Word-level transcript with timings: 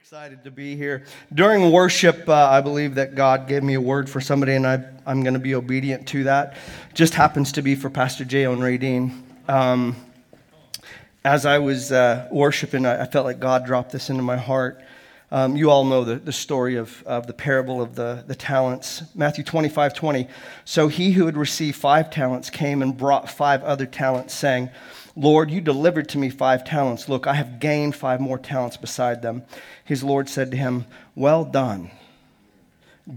excited 0.00 0.42
to 0.42 0.50
be 0.50 0.76
here. 0.76 1.04
During 1.34 1.70
worship, 1.70 2.26
uh, 2.26 2.32
I 2.32 2.62
believe 2.62 2.94
that 2.94 3.14
God 3.14 3.46
gave 3.46 3.62
me 3.62 3.74
a 3.74 3.80
word 3.80 4.08
for 4.08 4.18
somebody, 4.18 4.54
and 4.54 4.66
I, 4.66 4.82
am 5.06 5.22
going 5.22 5.34
to 5.34 5.38
be 5.38 5.54
obedient 5.54 6.08
to 6.08 6.24
that. 6.24 6.56
Just 6.94 7.12
happens 7.12 7.52
to 7.52 7.62
be 7.62 7.74
for 7.74 7.90
Pastor 7.90 8.24
Jay 8.24 8.44
and 8.44 8.62
Radine. 8.62 9.22
Um, 9.46 9.94
as 11.22 11.44
I 11.44 11.58
was 11.58 11.92
uh, 11.92 12.28
worshiping, 12.32 12.86
I, 12.86 13.02
I, 13.02 13.04
felt 13.04 13.26
like 13.26 13.40
God 13.40 13.66
dropped 13.66 13.92
this 13.92 14.08
into 14.08 14.22
my 14.22 14.38
heart. 14.38 14.82
Um, 15.30 15.54
you 15.54 15.70
all 15.70 15.84
know 15.84 16.02
the, 16.02 16.16
the 16.16 16.32
story 16.32 16.76
of, 16.76 17.02
of 17.04 17.26
the 17.26 17.34
parable 17.34 17.82
of 17.82 17.94
the, 17.94 18.24
the 18.26 18.34
talents. 18.34 19.02
Matthew 19.14 19.44
25 19.44 19.92
20. 19.92 20.28
So 20.64 20.88
he 20.88 21.12
who 21.12 21.26
had 21.26 21.36
received 21.36 21.76
five 21.76 22.10
talents 22.10 22.48
came 22.48 22.80
and 22.80 22.96
brought 22.96 23.30
five 23.30 23.62
other 23.64 23.84
talents, 23.84 24.32
saying, 24.32 24.70
Lord, 25.16 25.50
you 25.50 25.60
delivered 25.60 26.08
to 26.10 26.18
me 26.18 26.30
five 26.30 26.64
talents. 26.64 27.08
Look, 27.08 27.26
I 27.26 27.34
have 27.34 27.58
gained 27.58 27.96
five 27.96 28.20
more 28.20 28.38
talents 28.38 28.76
beside 28.76 29.22
them. 29.22 29.42
His 29.84 30.02
Lord 30.04 30.28
said 30.28 30.50
to 30.52 30.56
him, 30.56 30.86
Well 31.14 31.44
done, 31.44 31.90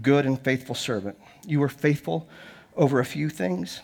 good 0.02 0.26
and 0.26 0.40
faithful 0.40 0.74
servant. 0.74 1.18
You 1.46 1.60
were 1.60 1.68
faithful 1.68 2.28
over 2.76 2.98
a 2.98 3.04
few 3.04 3.28
things. 3.28 3.80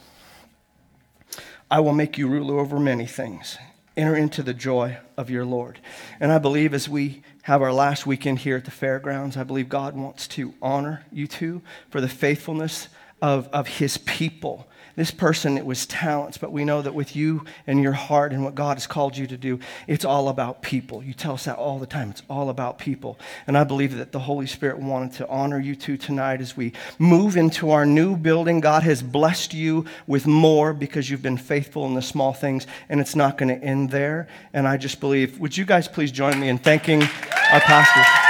I 1.70 1.80
will 1.80 1.92
make 1.92 2.18
you 2.18 2.27
ruler 2.27 2.59
over 2.59 2.80
many 2.80 3.06
things. 3.06 3.56
Enter 3.96 4.16
into 4.16 4.42
the 4.42 4.54
joy 4.54 4.98
of 5.16 5.30
your 5.30 5.45
Lord. 5.45 5.79
And 6.18 6.32
I 6.32 6.38
believe 6.38 6.74
as 6.74 6.88
we 6.88 7.23
have 7.42 7.62
our 7.62 7.73
last 7.73 8.06
weekend 8.06 8.40
here 8.40 8.56
at 8.56 8.65
the 8.65 8.70
fairgrounds, 8.70 9.37
I 9.37 9.45
believe 9.45 9.68
God 9.68 9.95
wants 9.95 10.27
to 10.29 10.54
honor 10.60 11.04
you 11.12 11.27
two 11.27 11.62
for 11.90 12.01
the 12.01 12.09
faithfulness 12.09 12.88
of, 13.23 13.48
of 13.48 13.68
his 13.68 13.98
people 13.98 14.68
this 15.00 15.10
person, 15.10 15.56
it 15.56 15.64
was 15.64 15.86
talents, 15.86 16.36
but 16.36 16.52
we 16.52 16.62
know 16.62 16.82
that 16.82 16.95
with 16.95 17.16
you 17.16 17.42
and 17.66 17.82
your 17.82 17.95
heart 17.95 18.34
and 18.34 18.45
what 18.45 18.54
God 18.54 18.77
has 18.77 18.86
called 18.86 19.16
you 19.16 19.26
to 19.28 19.38
do, 19.38 19.59
it's 19.86 20.04
all 20.04 20.28
about 20.28 20.60
people. 20.60 21.02
You 21.02 21.14
tell 21.14 21.32
us 21.32 21.46
that 21.46 21.56
all 21.56 21.78
the 21.78 21.86
time. 21.86 22.10
It's 22.10 22.23
all 22.28 22.50
about 22.50 22.78
people. 22.78 23.18
And 23.46 23.56
I 23.56 23.64
believe 23.64 23.96
that 23.96 24.12
the 24.12 24.18
Holy 24.18 24.46
Spirit 24.46 24.78
wanted 24.78 25.12
to 25.14 25.28
honor 25.28 25.59
you 25.59 25.74
two 25.74 25.96
tonight 25.96 26.42
as 26.42 26.54
we 26.54 26.74
move 26.98 27.38
into 27.38 27.70
our 27.70 27.87
new 27.87 28.15
building. 28.15 28.60
God 28.60 28.82
has 28.82 29.02
blessed 29.02 29.54
you 29.54 29.87
with 30.07 30.26
more 30.26 30.74
because 30.74 31.09
you've 31.09 31.23
been 31.23 31.38
faithful 31.38 31.87
in 31.87 31.95
the 31.95 32.02
small 32.02 32.35
things, 32.35 32.66
and 32.90 33.01
it's 33.01 33.16
not 33.16 33.38
going 33.38 33.48
to 33.48 33.64
end 33.64 33.88
there. 33.88 34.29
And 34.52 34.68
I 34.68 34.76
just 34.76 35.01
believe, 35.01 35.38
would 35.38 35.57
you 35.57 35.64
guys 35.64 35.88
please 35.88 36.12
join 36.12 36.38
me 36.38 36.51
in 36.51 36.59
thanking 36.59 37.01
our 37.01 37.60
pastors? 37.60 38.29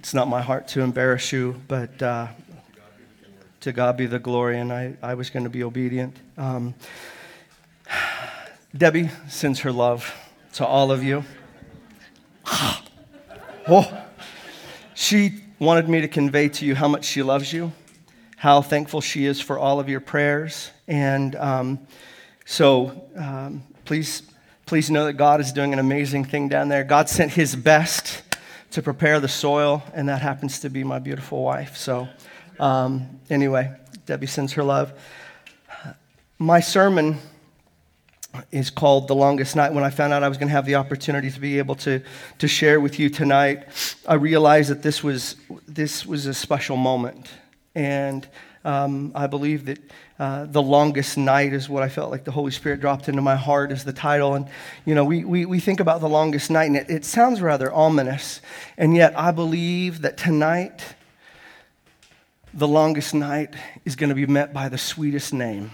It's 0.00 0.14
not 0.14 0.28
my 0.28 0.40
heart 0.40 0.66
to 0.68 0.80
embarrass 0.80 1.30
you, 1.30 1.60
but 1.68 2.02
uh, 2.02 2.28
to 3.60 3.70
God 3.70 3.98
be 3.98 4.06
the 4.06 4.18
glory, 4.18 4.58
and 4.58 4.72
I, 4.72 4.96
I 5.02 5.12
was 5.12 5.28
going 5.28 5.44
to 5.44 5.50
be 5.50 5.62
obedient. 5.62 6.16
Um, 6.38 6.74
Debbie 8.74 9.10
sends 9.28 9.60
her 9.60 9.70
love 9.70 10.10
to 10.54 10.64
all 10.64 10.90
of 10.90 11.04
you. 11.04 11.22
oh, 13.68 14.02
she 14.94 15.42
wanted 15.58 15.86
me 15.86 16.00
to 16.00 16.08
convey 16.08 16.48
to 16.48 16.64
you 16.64 16.74
how 16.74 16.88
much 16.88 17.04
she 17.04 17.22
loves 17.22 17.52
you, 17.52 17.70
how 18.36 18.62
thankful 18.62 19.02
she 19.02 19.26
is 19.26 19.38
for 19.38 19.58
all 19.58 19.80
of 19.80 19.90
your 19.90 20.00
prayers, 20.00 20.70
and 20.88 21.36
um, 21.36 21.78
so 22.46 23.06
um, 23.16 23.62
please, 23.84 24.22
please 24.64 24.90
know 24.90 25.04
that 25.04 25.18
God 25.18 25.42
is 25.42 25.52
doing 25.52 25.74
an 25.74 25.78
amazing 25.78 26.24
thing 26.24 26.48
down 26.48 26.70
there. 26.70 26.84
God 26.84 27.10
sent 27.10 27.32
His 27.32 27.54
best 27.54 28.22
to 28.70 28.82
prepare 28.82 29.20
the 29.20 29.28
soil, 29.28 29.82
and 29.94 30.08
that 30.08 30.22
happens 30.22 30.60
to 30.60 30.70
be 30.70 30.84
my 30.84 30.98
beautiful 30.98 31.42
wife. 31.42 31.76
So, 31.76 32.08
um, 32.58 33.20
anyway, 33.28 33.72
Debbie 34.06 34.26
sends 34.26 34.52
her 34.52 34.62
love. 34.62 34.92
My 36.38 36.60
sermon 36.60 37.18
is 38.52 38.70
called 38.70 39.08
The 39.08 39.14
Longest 39.14 39.56
Night. 39.56 39.72
When 39.72 39.84
I 39.84 39.90
found 39.90 40.12
out 40.12 40.22
I 40.22 40.28
was 40.28 40.38
going 40.38 40.48
to 40.48 40.54
have 40.54 40.66
the 40.66 40.76
opportunity 40.76 41.30
to 41.30 41.40
be 41.40 41.58
able 41.58 41.74
to, 41.76 42.00
to 42.38 42.48
share 42.48 42.80
with 42.80 42.98
you 42.98 43.10
tonight, 43.10 43.64
I 44.06 44.14
realized 44.14 44.70
that 44.70 44.82
this 44.82 45.02
was, 45.02 45.36
this 45.66 46.06
was 46.06 46.26
a 46.26 46.34
special 46.34 46.76
moment. 46.76 47.28
And 47.74 48.28
um, 48.64 49.12
I 49.14 49.26
believe 49.26 49.66
that 49.66 49.78
uh, 50.18 50.44
The 50.46 50.60
Longest 50.62 51.16
Night 51.16 51.52
is 51.52 51.68
what 51.68 51.82
I 51.82 51.88
felt 51.88 52.10
like 52.10 52.24
the 52.24 52.30
Holy 52.30 52.50
Spirit 52.50 52.80
dropped 52.80 53.08
into 53.08 53.22
my 53.22 53.36
heart 53.36 53.72
as 53.72 53.84
the 53.84 53.92
title. 53.92 54.34
And, 54.34 54.46
you 54.84 54.94
know, 54.94 55.04
we, 55.04 55.24
we, 55.24 55.46
we 55.46 55.60
think 55.60 55.80
about 55.80 56.00
The 56.00 56.08
Longest 56.08 56.50
Night, 56.50 56.64
and 56.64 56.76
it, 56.76 56.90
it 56.90 57.04
sounds 57.04 57.40
rather 57.40 57.72
ominous. 57.72 58.40
And 58.76 58.94
yet, 58.94 59.18
I 59.18 59.30
believe 59.30 60.02
that 60.02 60.16
tonight, 60.16 60.94
The 62.52 62.68
Longest 62.68 63.14
Night 63.14 63.54
is 63.84 63.96
going 63.96 64.10
to 64.10 64.14
be 64.14 64.26
met 64.26 64.52
by 64.52 64.68
the 64.68 64.78
sweetest 64.78 65.32
name 65.32 65.70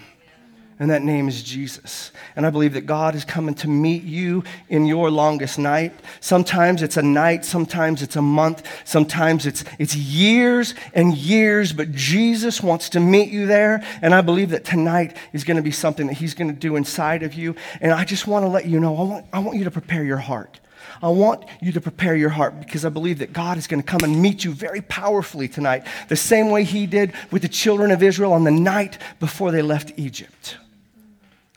and 0.79 0.91
that 0.91 1.03
name 1.03 1.27
is 1.27 1.43
Jesus. 1.43 2.13
And 2.35 2.45
I 2.45 2.51
believe 2.51 2.75
that 2.75 2.83
God 2.83 3.15
is 3.15 3.25
coming 3.25 3.55
to 3.57 3.69
meet 3.69 4.03
you 4.03 4.45
in 4.69 4.85
your 4.85 5.11
longest 5.11 5.59
night. 5.59 5.99
Sometimes 6.21 6.83
it's 6.83 6.99
a 6.99 7.03
night, 7.03 7.47
sometimes 7.47 8.03
it's 8.03 8.17
a 8.17 8.23
month, 8.23 8.67
sometimes 8.85 9.47
it's, 9.47 9.65
it's 9.79 9.97
years 9.97 10.75
and 10.93 11.17
years, 11.17 11.73
but 11.73 11.93
Jesus 11.93 12.63
wants 12.63 12.91
to 12.91 13.01
meet 13.01 13.31
you 13.31 13.47
there. 13.47 13.83
And 14.03 14.15
I 14.15 14.21
believe 14.21 14.51
that 14.51 14.67
tonight 14.67 15.17
is 15.33 15.45
going 15.45 15.57
to 15.57 15.63
be 15.63 15.71
something 15.71 16.09
that 16.09 16.15
He's 16.15 16.35
going 16.35 16.53
to 16.53 16.59
do 16.59 16.77
inside 16.77 17.23
of 17.23 17.33
you. 17.33 17.57
And 17.81 17.93
I 17.93 18.05
just 18.05 18.27
want 18.27 18.45
to 18.45 18.49
let 18.49 18.67
you 18.67 18.79
know, 18.79 18.95
I 18.97 19.03
want, 19.03 19.27
I 19.33 19.39
want 19.39 19.57
you 19.57 19.65
to 19.65 19.71
prepare 19.71 20.05
your 20.05 20.19
heart. 20.19 20.61
I 21.03 21.09
want 21.09 21.45
you 21.61 21.73
to 21.73 21.81
prepare 21.81 22.17
your 22.17 22.31
heart 22.31 22.59
because 22.59 22.85
I 22.85 22.91
believe 22.91 23.19
that 23.21 23.33
God 23.33 23.57
is 23.57 23.67
going 23.67 23.83
to 23.83 23.87
come 23.87 24.03
and 24.03 24.21
meet 24.21 24.45
you 24.45 24.53
very 24.53 24.83
powerfully 24.83 25.49
tonight, 25.49 25.87
the 26.09 26.17
same 26.17 26.51
way 26.51 26.65
He 26.65 26.87
did 26.87 27.15
with 27.31 27.43
the 27.43 27.49
children 27.49 27.91
of 27.91 28.03
Israel 28.03 28.33
on 28.33 28.45
the 28.45 28.51
night 28.51 28.99
before 29.21 29.53
they 29.53 29.63
left 29.63 29.93
Egypt. 29.97 30.57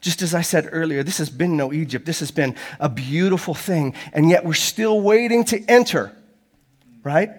Just 0.02 0.22
as 0.22 0.34
I 0.34 0.42
said 0.42 0.70
earlier, 0.72 1.04
this 1.04 1.18
has 1.18 1.30
been 1.30 1.58
no 1.58 1.74
Egypt. 1.74 2.06
This 2.06 2.20
has 2.20 2.32
been 2.32 2.56
a 2.80 2.90
beautiful 2.90 3.54
thing, 3.54 3.94
and 4.14 4.30
yet 4.30 4.46
we're 4.46 4.54
still 4.54 5.02
waiting 5.02 5.44
to 5.46 5.64
enter, 5.66 6.16
right? 7.04 7.32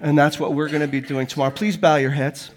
And 0.00 0.18
that's 0.18 0.38
what 0.38 0.52
we're 0.52 0.68
going 0.68 0.82
to 0.82 0.88
be 0.88 1.00
doing 1.00 1.26
tomorrow. 1.26 1.50
Please 1.50 1.76
bow 1.76 1.96
your 1.96 2.10
heads. 2.10 2.50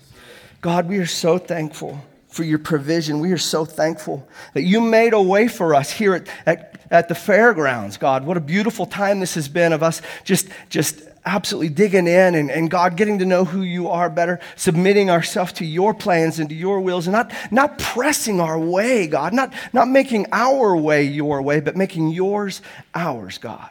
God, 0.59 0.89
we 0.89 0.97
are 0.97 1.05
so 1.05 1.37
thankful 1.37 2.01
for 2.27 2.43
your 2.43 2.59
provision. 2.59 3.19
We 3.19 3.31
are 3.31 3.37
so 3.37 3.63
thankful 3.63 4.27
that 4.53 4.63
you 4.63 4.81
made 4.81 5.13
a 5.13 5.21
way 5.21 5.47
for 5.47 5.73
us 5.73 5.89
here 5.89 6.13
at, 6.13 6.27
at, 6.45 6.81
at 6.91 7.07
the 7.07 7.15
fairgrounds, 7.15 7.97
God. 7.97 8.25
What 8.25 8.37
a 8.37 8.41
beautiful 8.41 8.85
time 8.85 9.19
this 9.19 9.35
has 9.35 9.47
been 9.47 9.71
of 9.71 9.81
us 9.81 10.01
just, 10.23 10.49
just 10.69 11.01
absolutely 11.27 11.69
digging 11.69 12.07
in 12.07 12.35
and, 12.35 12.49
and 12.49 12.69
God 12.71 12.95
getting 12.95 13.19
to 13.19 13.25
know 13.25 13.45
who 13.45 13.61
you 13.61 13.89
are 13.89 14.09
better, 14.09 14.39
submitting 14.55 15.09
ourselves 15.09 15.53
to 15.53 15.65
your 15.65 15.93
plans 15.93 16.39
and 16.39 16.49
to 16.49 16.55
your 16.55 16.79
wills, 16.79 17.07
and 17.07 17.13
not, 17.13 17.31
not 17.51 17.77
pressing 17.77 18.39
our 18.39 18.57
way, 18.57 19.07
God, 19.07 19.33
not, 19.33 19.53
not 19.73 19.89
making 19.89 20.27
our 20.31 20.75
way 20.75 21.03
your 21.03 21.41
way, 21.41 21.59
but 21.59 21.75
making 21.75 22.09
yours 22.09 22.61
ours, 22.95 23.37
God. 23.37 23.69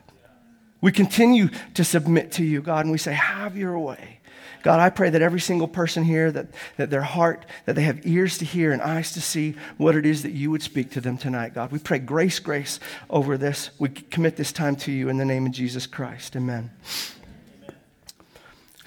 We 0.80 0.92
continue 0.92 1.48
to 1.74 1.84
submit 1.84 2.32
to 2.32 2.44
you, 2.44 2.60
God, 2.60 2.84
and 2.84 2.92
we 2.92 2.98
say, 2.98 3.14
Have 3.14 3.56
your 3.56 3.78
way. 3.78 4.20
God, 4.62 4.80
I 4.80 4.90
pray 4.90 5.10
that 5.10 5.22
every 5.22 5.38
single 5.38 5.68
person 5.68 6.02
here, 6.02 6.32
that, 6.32 6.48
that 6.76 6.90
their 6.90 7.02
heart, 7.02 7.46
that 7.66 7.76
they 7.76 7.82
have 7.82 8.04
ears 8.04 8.38
to 8.38 8.44
hear 8.44 8.72
and 8.72 8.82
eyes 8.82 9.12
to 9.12 9.20
see 9.20 9.54
what 9.76 9.94
it 9.94 10.04
is 10.04 10.24
that 10.24 10.32
you 10.32 10.50
would 10.50 10.62
speak 10.62 10.90
to 10.90 11.00
them 11.00 11.16
tonight, 11.16 11.54
God. 11.54 11.70
We 11.70 11.78
pray 11.78 12.00
grace, 12.00 12.40
grace 12.40 12.80
over 13.08 13.38
this. 13.38 13.70
We 13.78 13.90
commit 13.90 14.34
this 14.34 14.50
time 14.50 14.74
to 14.76 14.90
you 14.90 15.08
in 15.08 15.18
the 15.18 15.24
name 15.24 15.46
of 15.46 15.52
Jesus 15.52 15.86
Christ. 15.86 16.34
Amen. 16.34 16.72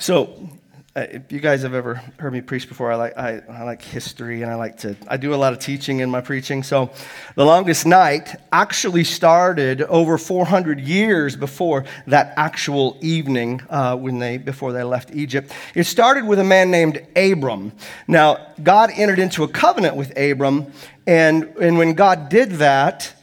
So, 0.01 0.49
uh, 0.95 1.01
if 1.11 1.29
you 1.29 1.41
guys 1.41 1.63
have 1.63 1.73
ever 1.73 1.95
heard 2.19 2.31
me 2.31 2.39
preach 2.39 2.69
before, 2.69 2.89
I 2.89 2.95
like, 2.95 3.17
I, 3.17 3.41
I 3.49 3.63
like 3.63 3.81
history 3.81 4.43
and 4.43 4.49
I 4.49 4.55
like 4.55 4.77
to, 4.77 4.95
I 5.09 5.17
do 5.17 5.33
a 5.33 5.35
lot 5.35 5.51
of 5.51 5.59
teaching 5.59 5.99
in 5.99 6.09
my 6.09 6.21
preaching. 6.21 6.63
So, 6.63 6.89
the 7.35 7.45
longest 7.45 7.85
night 7.85 8.33
actually 8.49 9.03
started 9.03 9.81
over 9.81 10.17
400 10.17 10.79
years 10.79 11.35
before 11.35 11.83
that 12.07 12.33
actual 12.37 12.97
evening 13.01 13.61
uh, 13.69 13.97
when 13.97 14.19
they, 14.19 14.37
before 14.37 14.71
they 14.71 14.83
left 14.83 15.13
Egypt. 15.13 15.51
It 15.75 15.83
started 15.83 16.25
with 16.25 16.39
a 16.39 16.45
man 16.45 16.71
named 16.71 17.05
Abram. 17.17 17.73
Now, 18.07 18.53
God 18.63 18.91
entered 18.95 19.19
into 19.19 19.43
a 19.43 19.49
covenant 19.49 19.97
with 19.97 20.17
Abram, 20.17 20.71
and, 21.05 21.43
and 21.59 21.77
when 21.77 21.93
God 21.93 22.29
did 22.29 22.51
that, 22.51 23.13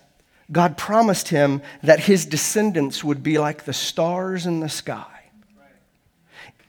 God 0.53 0.77
promised 0.77 1.29
him 1.29 1.63
that 1.83 2.01
his 2.01 2.27
descendants 2.27 3.03
would 3.03 3.23
be 3.23 3.39
like 3.39 3.65
the 3.65 3.73
stars 3.73 4.45
in 4.45 4.61
the 4.61 4.69
sky. 4.69 5.16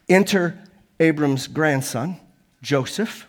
Enter 0.10 0.58
Abram's 1.00 1.48
grandson, 1.48 2.20
Joseph. 2.62 3.28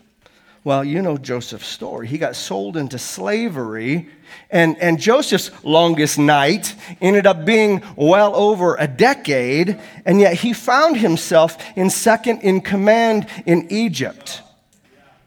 Well, 0.64 0.84
you 0.84 1.00
know 1.00 1.16
Joseph's 1.16 1.66
story. 1.66 2.06
He 2.06 2.18
got 2.18 2.36
sold 2.36 2.76
into 2.76 2.98
slavery, 2.98 4.08
and, 4.50 4.76
and 4.78 5.00
Joseph's 5.00 5.50
longest 5.64 6.18
night 6.18 6.74
ended 7.00 7.26
up 7.26 7.44
being 7.44 7.82
well 7.96 8.36
over 8.36 8.76
a 8.76 8.86
decade, 8.86 9.80
and 10.04 10.20
yet 10.20 10.34
he 10.34 10.52
found 10.52 10.98
himself 10.98 11.56
in 11.74 11.90
second 11.90 12.42
in 12.42 12.60
command 12.60 13.26
in 13.46 13.66
Egypt. 13.70 14.42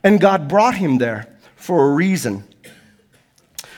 And 0.03 0.19
God 0.19 0.47
brought 0.47 0.75
him 0.75 0.99
there 0.99 1.27
for 1.55 1.89
a 1.89 1.93
reason. 1.95 2.43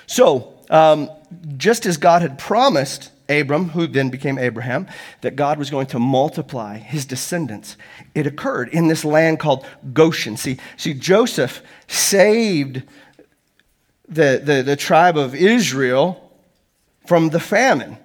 So, 0.06 0.54
um, 0.70 1.10
just 1.58 1.86
as 1.86 1.98
God 1.98 2.22
had 2.22 2.38
promised 2.38 3.10
Abram, 3.30 3.70
who 3.70 3.88
then 3.88 4.10
became 4.10 4.38
Abraham, 4.38 4.88
that 5.22 5.36
God 5.36 5.58
was 5.58 5.70
going 5.70 5.88
to 5.88 6.00
multiply 6.00 6.78
his 6.78 7.06
descendants. 7.06 7.78
It 8.14 8.28
occurred 8.28 8.70
in 8.70 8.88
this 8.88 9.06
land 9.06 9.40
called 9.40 9.66
Goshen. 9.94 10.38
See, 10.38 10.58
see 10.78 10.94
Joseph 10.94 11.62
saved 11.88 12.84
the, 14.08 14.42
the, 14.44 14.64
the 14.64 14.76
tribe 14.76 15.18
of 15.18 15.34
Israel 15.34 16.32
from 17.08 17.30
the 17.30 17.40
famine. 17.40 17.98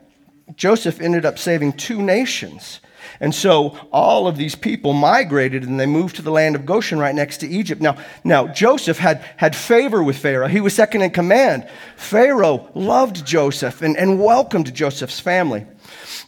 Joseph 0.56 1.00
ended 1.00 1.26
up 1.26 1.38
saving 1.38 1.74
two 1.74 2.02
nations. 2.02 2.80
And 3.20 3.34
so 3.34 3.78
all 3.92 4.26
of 4.26 4.36
these 4.36 4.54
people 4.54 4.92
migrated 4.92 5.64
and 5.64 5.78
they 5.78 5.86
moved 5.86 6.16
to 6.16 6.22
the 6.22 6.30
land 6.30 6.56
of 6.56 6.66
Goshen 6.66 6.98
right 6.98 7.14
next 7.14 7.38
to 7.38 7.48
Egypt. 7.48 7.80
Now, 7.80 7.96
now 8.24 8.48
Joseph 8.48 8.98
had, 8.98 9.24
had 9.36 9.54
favor 9.54 10.02
with 10.02 10.18
Pharaoh. 10.18 10.48
He 10.48 10.60
was 10.60 10.74
second 10.74 11.02
in 11.02 11.10
command. 11.10 11.68
Pharaoh 11.96 12.70
loved 12.74 13.26
Joseph 13.26 13.82
and, 13.82 13.96
and 13.96 14.22
welcomed 14.22 14.74
Joseph's 14.74 15.20
family. 15.20 15.66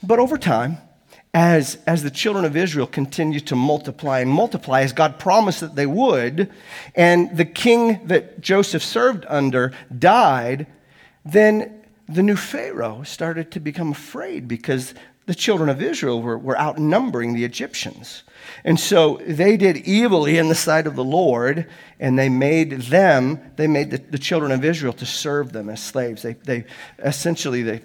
But 0.02 0.18
over 0.18 0.38
time, 0.38 0.78
as, 1.32 1.78
as 1.86 2.02
the 2.02 2.10
children 2.10 2.44
of 2.44 2.56
Israel 2.56 2.86
continued 2.86 3.46
to 3.46 3.56
multiply 3.56 4.20
and 4.20 4.30
multiply, 4.30 4.82
as 4.82 4.92
God 4.92 5.18
promised 5.18 5.60
that 5.60 5.76
they 5.76 5.86
would, 5.86 6.50
and 6.96 7.36
the 7.36 7.44
king 7.44 8.06
that 8.06 8.40
Joseph 8.40 8.82
served 8.82 9.24
under 9.28 9.72
died, 9.96 10.66
then 11.24 11.84
the 12.08 12.22
new 12.22 12.36
Pharaoh 12.36 13.04
started 13.04 13.52
to 13.52 13.60
become 13.60 13.92
afraid 13.92 14.48
because 14.48 14.94
the 15.26 15.34
children 15.34 15.68
of 15.68 15.80
Israel 15.82 16.22
were, 16.22 16.38
were 16.38 16.58
outnumbering 16.58 17.34
the 17.34 17.44
Egyptians. 17.44 18.22
And 18.64 18.78
so 18.78 19.20
they 19.26 19.56
did 19.56 19.88
evilly 19.88 20.38
in 20.38 20.48
the 20.48 20.54
sight 20.54 20.86
of 20.86 20.96
the 20.96 21.04
Lord, 21.04 21.66
and 21.98 22.18
they 22.18 22.28
made 22.28 22.72
them, 22.82 23.40
they 23.56 23.66
made 23.66 23.90
the, 23.90 23.98
the 23.98 24.18
children 24.18 24.50
of 24.52 24.64
Israel 24.64 24.92
to 24.94 25.06
serve 25.06 25.52
them 25.52 25.68
as 25.68 25.82
slaves. 25.82 26.22
They, 26.22 26.32
they 26.32 26.64
essentially, 26.98 27.62
they 27.62 27.80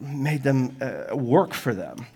made 0.00 0.42
them 0.42 0.76
uh, 0.80 1.16
work 1.16 1.52
for 1.52 1.74
them. 1.74 2.06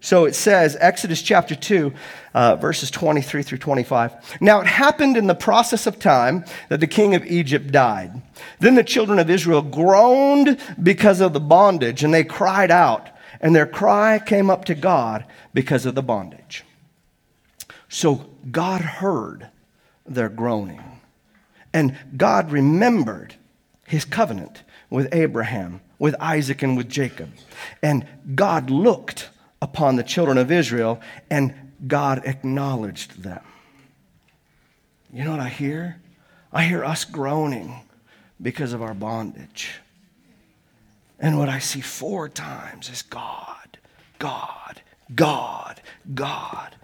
So 0.00 0.26
it 0.26 0.34
says, 0.34 0.76
Exodus 0.78 1.22
chapter 1.22 1.56
2, 1.56 1.92
uh, 2.32 2.56
verses 2.56 2.90
23 2.90 3.42
through 3.42 3.58
25. 3.58 4.40
Now 4.40 4.60
it 4.60 4.66
happened 4.66 5.16
in 5.16 5.26
the 5.26 5.34
process 5.34 5.88
of 5.88 5.98
time 5.98 6.44
that 6.68 6.78
the 6.78 6.86
king 6.86 7.16
of 7.16 7.26
Egypt 7.26 7.72
died. 7.72 8.22
Then 8.60 8.76
the 8.76 8.84
children 8.84 9.18
of 9.18 9.28
Israel 9.28 9.60
groaned 9.62 10.60
because 10.80 11.20
of 11.20 11.32
the 11.32 11.40
bondage, 11.40 12.04
and 12.04 12.14
they 12.14 12.22
cried 12.22 12.70
out 12.70 13.10
and 13.40 13.54
their 13.54 13.66
cry 13.66 14.18
came 14.18 14.50
up 14.50 14.64
to 14.66 14.74
God 14.74 15.24
because 15.54 15.86
of 15.86 15.94
the 15.94 16.02
bondage. 16.02 16.64
So 17.88 18.26
God 18.50 18.80
heard 18.80 19.48
their 20.06 20.28
groaning, 20.28 20.82
and 21.72 21.96
God 22.16 22.50
remembered 22.50 23.36
his 23.86 24.04
covenant 24.04 24.62
with 24.90 25.12
Abraham, 25.12 25.80
with 25.98 26.14
Isaac, 26.20 26.62
and 26.62 26.76
with 26.76 26.88
Jacob. 26.88 27.30
And 27.82 28.06
God 28.34 28.70
looked 28.70 29.30
upon 29.60 29.96
the 29.96 30.02
children 30.02 30.38
of 30.38 30.52
Israel, 30.52 31.00
and 31.30 31.54
God 31.86 32.22
acknowledged 32.24 33.22
them. 33.22 33.42
You 35.12 35.24
know 35.24 35.30
what 35.30 35.40
I 35.40 35.48
hear? 35.48 36.00
I 36.52 36.64
hear 36.64 36.84
us 36.84 37.04
groaning 37.04 37.80
because 38.40 38.72
of 38.72 38.82
our 38.82 38.94
bondage. 38.94 39.70
And 41.18 41.38
what 41.38 41.48
I 41.48 41.58
see 41.58 41.80
four 41.80 42.28
times 42.28 42.88
is 42.88 43.02
God, 43.02 43.78
God, 44.18 44.80
God, 45.14 45.80
God. 46.14 46.74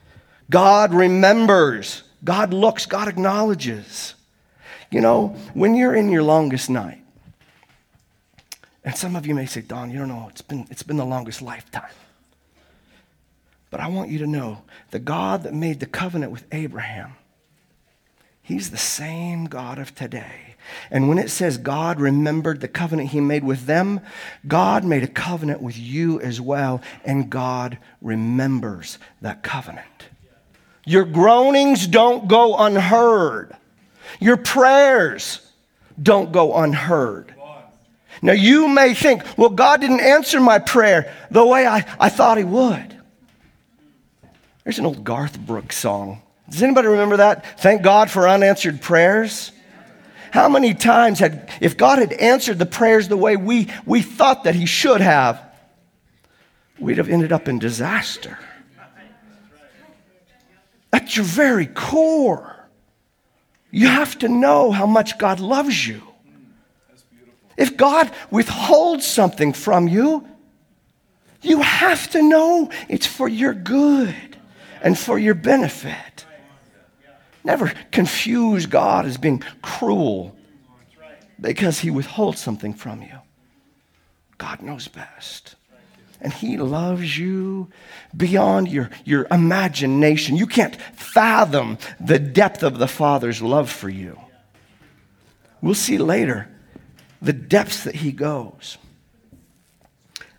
God 0.51 0.93
remembers, 0.93 2.03
God 2.23 2.53
looks, 2.53 2.87
God 2.87 3.09
acknowledges. 3.09 4.15
You 4.91 5.01
know, 5.01 5.29
when 5.55 5.75
you're 5.75 5.95
in 5.95 6.11
your 6.11 6.23
longest 6.23 6.69
night, 6.69 7.01
and 8.85 8.95
some 8.95 9.17
of 9.17 9.27
you 9.27 9.35
may 9.35 9.47
say, 9.47 9.63
Don, 9.63 9.91
you 9.91 9.99
don't 9.99 10.09
know, 10.09 10.27
it's 10.29 10.43
been, 10.43 10.67
it's 10.71 10.83
been 10.83 10.99
the 10.99 11.07
longest 11.07 11.41
lifetime. 11.41 11.91
But 13.71 13.81
I 13.81 13.89
want 13.89 14.11
you 14.11 14.19
to 14.19 14.27
know 14.27 14.63
the 14.91 14.99
God 14.99 15.43
that 15.45 15.55
made 15.55 15.81
the 15.81 15.87
covenant 15.87 16.31
with 16.31 16.45
Abraham, 16.53 17.17
He's 18.43 18.71
the 18.71 18.77
same 18.77 19.47
God 19.47 19.79
of 19.79 19.95
today. 19.95 20.44
And 20.91 21.09
when 21.09 21.19
it 21.19 21.31
says 21.31 21.59
God 21.59 22.01
remembered 22.01 22.61
the 22.61 22.69
covenant 22.69 23.11
he 23.11 23.21
made 23.21 23.45
with 23.45 23.67
them, 23.67 24.01
God 24.47 24.85
made 24.85 25.03
a 25.03 25.09
covenant 25.09 25.61
with 25.63 25.79
you 25.79 26.21
as 26.21 26.41
well, 26.41 26.81
and 27.05 27.31
God 27.31 27.79
remembers 28.01 28.99
that 29.21 29.43
covenant. 29.43 29.87
Your 30.87 31.05
groanings 31.05 31.87
don't 31.87 32.29
go 32.29 32.57
unheard, 32.57 33.55
your 34.21 34.37
prayers 34.37 35.41
don't 36.01 36.33
go 36.33 36.57
unheard. 36.57 37.35
Now, 38.23 38.33
you 38.33 38.69
may 38.69 38.95
think, 38.95 39.23
well, 39.37 39.51
God 39.51 39.81
didn't 39.83 40.01
answer 40.01 40.41
my 40.41 40.59
prayer 40.59 41.13
the 41.31 41.45
way 41.45 41.67
I, 41.67 41.85
I 41.99 42.09
thought 42.09 42.39
He 42.39 42.45
would. 42.45 42.97
There's 44.63 44.79
an 44.79 44.87
old 44.87 45.05
Garth 45.05 45.39
Brooks 45.39 45.77
song. 45.77 46.23
Does 46.49 46.63
anybody 46.63 46.89
remember 46.89 47.19
that? 47.19 47.61
Thank 47.61 47.83
God 47.83 48.11
for 48.11 48.29
unanswered 48.29 48.81
prayers. 48.81 49.53
How 50.35 50.49
many 50.49 50.75
times 50.75 51.21
had, 51.21 51.49
if 51.61 51.77
God 51.77 52.01
had 52.01 52.13
answered 52.13 52.59
the 52.59 52.67
prayers 52.67 53.07
the 53.07 53.17
way 53.17 53.37
we, 53.37 53.69
we 53.87 54.03
thought 54.03 54.43
that 54.43 54.57
He 54.57 54.67
should 54.67 55.01
have, 55.01 55.41
we'd 56.77 56.99
have 56.99 57.09
ended 57.09 57.31
up 57.31 57.47
in 57.47 57.61
disaster. 57.61 58.37
At 60.93 61.15
your 61.15 61.25
very 61.25 61.67
core, 61.67 62.69
you 63.71 63.87
have 63.87 64.19
to 64.19 64.29
know 64.29 64.73
how 64.73 64.87
much 64.87 65.19
God 65.19 65.39
loves 65.39 65.87
you. 65.87 66.03
If 67.57 67.77
God 67.77 68.11
withholds 68.33 69.07
something 69.07 69.53
from 69.53 69.87
you, 69.87 70.27
you 71.43 71.63
have 71.63 72.11
to 72.11 72.21
know 72.21 72.73
it's 72.89 73.07
for 73.07 73.29
your 73.29 73.55
good 73.55 74.37
and 74.83 74.99
for 74.99 75.17
your 75.17 75.35
benefit. 75.35 76.27
Never 77.45 77.73
confuse 77.93 78.65
God 78.65 79.05
as 79.05 79.19
being 79.19 79.43
cruel 79.61 80.35
because 81.39 81.81
he 81.81 81.91
withholds 81.91 82.41
something 82.41 82.73
from 82.73 83.03
you. 83.03 83.19
God 84.39 84.63
knows 84.63 84.89
best. 84.89 85.55
And 86.21 86.33
he 86.33 86.57
loves 86.57 87.19
you 87.19 87.69
beyond 88.17 88.69
your, 88.69 88.89
your 89.05 89.27
imagination. 89.31 90.37
You 90.37 90.47
can't 90.47 90.75
fathom 90.75 91.77
the 92.01 92.19
depth 92.19 92.63
of 92.63 92.79
the 92.79 92.89
Father's 92.89 93.43
love 93.43 93.71
for 93.71 93.91
you. 93.91 94.19
We'll 95.61 95.75
see 95.75 95.99
later 95.99 96.49
the 97.21 97.35
depths 97.35 97.85
that 97.85 97.97
he 97.97 98.11
goes. 98.11 98.79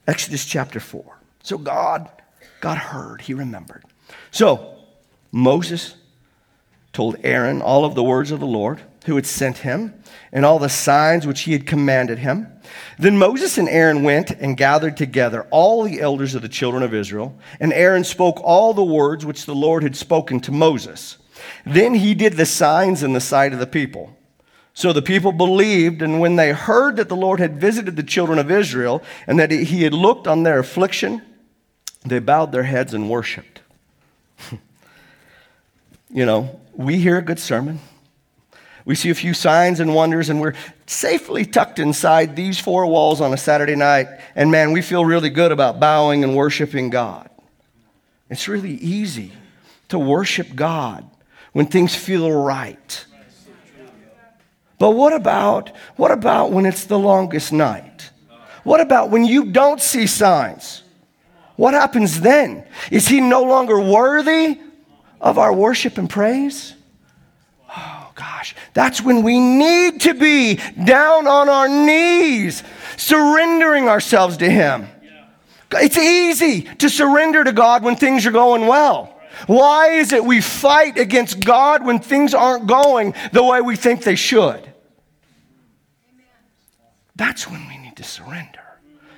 Exodus 0.08 0.46
chapter 0.46 0.80
4. 0.80 1.20
So 1.44 1.60
God, 1.60 2.10
God 2.62 2.78
heard, 2.80 3.22
he 3.22 3.36
remembered. 3.36 3.84
So 4.32 4.76
Moses 5.32 5.96
told 6.96 7.18
Aaron 7.24 7.62
all 7.62 7.84
of 7.84 7.94
the 7.94 8.04
words 8.04 8.32
of 8.32 8.40
the 8.40 8.46
Lord 8.48 8.82
who 9.06 9.16
had 9.16 9.26
sent 9.26 9.60
him 9.60 9.94
and 10.32 10.46
all 10.46 10.60
the 10.60 10.70
signs 10.70 11.28
which 11.28 11.42
he 11.42 11.52
had 11.52 11.68
commanded 11.68 12.20
him. 12.20 12.48
Then 12.98 13.18
Moses 13.18 13.58
and 13.58 13.70
Aaron 13.70 14.02
went 14.02 14.32
and 14.32 14.58
gathered 14.58 14.96
together 14.98 15.46
all 15.52 15.84
the 15.84 16.00
elders 16.00 16.36
of 16.36 16.42
the 16.42 16.50
children 16.50 16.82
of 16.82 16.94
Israel, 16.94 17.38
and 17.60 17.74
Aaron 17.74 18.04
spoke 18.04 18.40
all 18.42 18.74
the 18.74 18.84
words 18.84 19.26
which 19.26 19.46
the 19.46 19.54
Lord 19.54 19.84
had 19.84 19.96
spoken 19.96 20.40
to 20.40 20.52
Moses. 20.52 21.18
Then 21.66 21.96
he 21.96 22.14
did 22.14 22.34
the 22.34 22.46
signs 22.46 23.04
in 23.04 23.14
the 23.14 23.20
sight 23.20 23.54
of 23.54 23.60
the 23.60 23.68
people. 23.68 24.16
So 24.74 24.92
the 24.92 25.02
people 25.02 25.32
believed, 25.32 26.02
and 26.02 26.20
when 26.20 26.38
they 26.38 26.52
heard 26.52 26.96
that 26.96 27.10
the 27.10 27.16
Lord 27.16 27.40
had 27.40 27.60
visited 27.60 27.96
the 27.96 28.04
children 28.04 28.40
of 28.40 28.50
Israel 28.50 29.04
and 29.28 29.38
that 29.40 29.52
he 29.52 29.84
had 29.84 29.94
looked 29.94 30.28
on 30.28 30.44
their 30.44 30.60
affliction, 30.60 31.22
they 32.06 32.20
bowed 32.20 32.52
their 32.52 32.64
heads 32.64 32.94
and 32.94 33.10
worshiped. 33.10 33.62
you 36.16 36.26
know, 36.26 36.62
we 36.74 36.98
hear 36.98 37.18
a 37.18 37.22
good 37.22 37.40
sermon. 37.40 37.80
We 38.86 38.96
see 38.96 39.10
a 39.10 39.16
few 39.16 39.34
signs 39.34 39.82
and 39.82 39.94
wonders, 39.94 40.30
and 40.30 40.40
we're 40.40 40.54
safely 40.86 41.44
tucked 41.44 41.78
inside 41.78 42.38
these 42.38 42.58
four 42.58 42.86
walls 42.86 43.20
on 43.20 43.34
a 43.34 43.38
Saturday 43.38 43.76
night. 43.76 44.08
And 44.34 44.50
man, 44.50 44.72
we 44.72 44.82
feel 44.82 45.04
really 45.04 45.30
good 45.30 45.52
about 45.52 45.78
bowing 45.78 46.24
and 46.24 46.34
worshiping 46.34 46.90
God. 46.90 47.30
It's 48.30 48.48
really 48.48 48.76
easy 48.76 49.34
to 49.90 50.00
worship 50.00 50.56
God 50.56 51.06
when 51.52 51.66
things 51.66 51.94
feel 51.94 52.32
right. 52.32 53.06
But 54.80 54.92
what 54.92 55.12
about, 55.12 55.76
what 55.98 56.12
about 56.12 56.54
when 56.54 56.66
it's 56.66 56.86
the 56.86 56.98
longest 56.98 57.52
night? 57.52 58.10
What 58.64 58.80
about 58.80 59.10
when 59.10 59.26
you 59.26 59.52
don't 59.52 59.82
see 59.82 60.08
signs? 60.08 60.82
What 61.58 61.74
happens 61.74 62.22
then? 62.22 62.66
Is 62.90 63.06
he 63.06 63.20
no 63.20 63.44
longer 63.44 63.78
worthy 63.80 64.60
of 65.22 65.38
our 65.38 65.54
worship 65.54 65.98
and 65.98 66.10
praise? 66.10 66.74
Oh, 67.70 68.12
gosh. 68.16 68.56
That's 68.74 69.02
when 69.02 69.24
we 69.24 69.40
need 69.40 70.02
to 70.02 70.14
be 70.14 70.60
down 70.84 71.28
on 71.28 71.50
our 71.50 71.68
knees, 71.68 72.64
surrendering 72.98 73.88
ourselves 73.90 74.38
to 74.38 74.50
Him. 74.50 74.88
It's 75.72 75.98
easy 75.98 76.62
to 76.62 76.90
surrender 76.90 77.44
to 77.44 77.52
God 77.52 77.84
when 77.84 77.96
things 77.96 78.26
are 78.26 78.32
going 78.32 78.68
well. 78.68 79.20
Why 79.48 79.90
is 79.90 80.14
it 80.14 80.24
we 80.24 80.42
fight 80.42 80.98
against 80.98 81.44
God 81.44 81.86
when 81.86 82.00
things 82.00 82.34
aren't 82.34 82.68
going 82.68 83.14
the 83.34 83.44
way 83.44 83.62
we 83.62 83.76
think 83.76 84.04
they 84.04 84.16
should? 84.16 84.72
That's 87.16 87.50
when 87.50 87.68
we 87.68 87.78
need 87.78 87.96
to 87.98 88.04
surrender. 88.04 88.65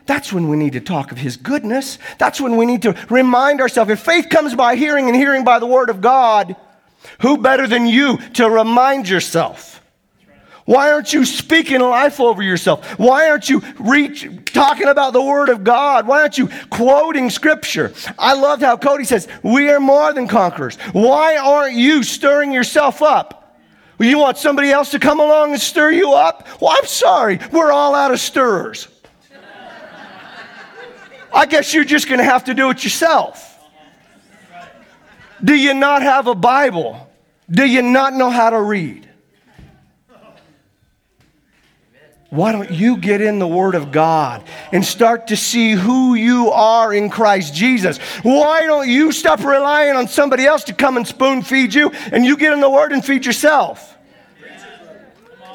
That's 0.08 0.34
when 0.34 0.48
we 0.48 0.58
need 0.58 0.74
to 0.74 0.82
talk 0.82 1.12
of 1.12 1.18
his 1.18 1.38
goodness. 1.38 2.00
That's 2.18 2.42
when 2.42 2.58
we 2.58 2.66
need 2.66 2.82
to 2.84 2.96
remind 3.10 3.62
ourselves 3.62 3.92
if 3.92 4.00
faith 4.00 4.30
comes 4.30 4.56
by 4.56 4.76
hearing 4.76 5.08
and 5.08 5.16
hearing 5.16 5.44
by 5.44 5.60
the 5.60 5.68
word 5.68 5.90
of 5.90 6.02
God, 6.02 6.56
who 7.22 7.38
better 7.38 7.68
than 7.68 7.86
you 7.86 8.18
to 8.34 8.50
remind 8.50 9.08
yourself? 9.08 9.78
Why 10.68 10.92
aren't 10.92 11.14
you 11.14 11.24
speaking 11.24 11.80
life 11.80 12.20
over 12.20 12.44
yourself? 12.44 13.00
Why 13.00 13.30
aren't 13.30 13.50
you 13.50 13.62
reach, 13.80 14.28
talking 14.48 14.90
about 14.90 15.14
the 15.14 15.22
Word 15.22 15.48
of 15.48 15.64
God? 15.64 16.06
Why 16.06 16.20
aren't 16.20 16.38
you 16.38 16.50
quoting 16.70 17.30
Scripture? 17.30 17.94
I 18.20 18.34
loved 18.34 18.62
how 18.64 18.76
Cody 18.76 19.06
says, 19.06 19.30
We 19.44 19.70
are 19.70 19.80
more 19.80 20.12
than 20.12 20.28
conquerors. 20.28 20.76
Why 20.92 21.38
aren't 21.38 21.76
you 21.78 22.04
stirring 22.04 22.52
yourself 22.52 23.02
up? 23.02 23.58
You 23.98 24.18
want 24.18 24.38
somebody 24.38 24.70
else 24.70 24.92
to 24.92 25.00
come 25.00 25.22
along 25.22 25.54
and 25.54 25.62
stir 25.62 25.92
you 25.92 26.12
up? 26.12 26.46
Well, 26.62 26.76
I'm 26.78 26.86
sorry, 26.86 27.40
we're 27.54 27.72
all 27.72 27.96
out 27.96 28.12
of 28.12 28.20
stirrers. 28.20 28.90
I 31.34 31.46
guess 31.46 31.74
you're 31.74 31.84
just 31.84 32.08
going 32.08 32.20
to 32.20 32.24
have 32.24 32.46
to 32.46 32.54
do 32.54 32.70
it 32.70 32.84
yourself. 32.84 33.56
Do 35.44 35.56
you 35.56 35.74
not 35.74 36.02
have 36.02 36.28
a 36.28 36.36
Bible? 36.36 37.08
Do 37.50 37.66
you 37.66 37.82
not 37.82 38.14
know 38.14 38.30
how 38.30 38.50
to 38.50 38.62
read? 38.62 39.08
Why 42.30 42.52
don't 42.52 42.70
you 42.70 42.98
get 42.98 43.22
in 43.22 43.40
the 43.40 43.48
Word 43.48 43.74
of 43.74 43.92
God 43.92 44.44
and 44.74 44.84
start 44.84 45.28
to 45.28 45.38
see 45.38 45.72
who 45.72 46.16
you 46.16 46.52
are 46.52 46.94
in 46.94 47.10
Christ 47.10 47.54
Jesus? 47.54 48.00
Why 48.22 48.66
don't 48.66 48.90
you 48.90 49.14
stop 49.14 49.40
relying 49.40 49.96
on 49.96 50.10
somebody 50.10 50.46
else 50.46 50.66
to 50.66 50.74
come 50.74 50.98
and 50.98 51.08
spoon 51.08 51.42
feed 51.42 51.74
you 51.74 51.92
and 52.12 52.26
you 52.26 52.36
get 52.36 52.52
in 52.52 52.60
the 52.60 52.70
Word 52.70 52.92
and 52.92 53.04
feed 53.04 53.26
yourself? 53.26 53.98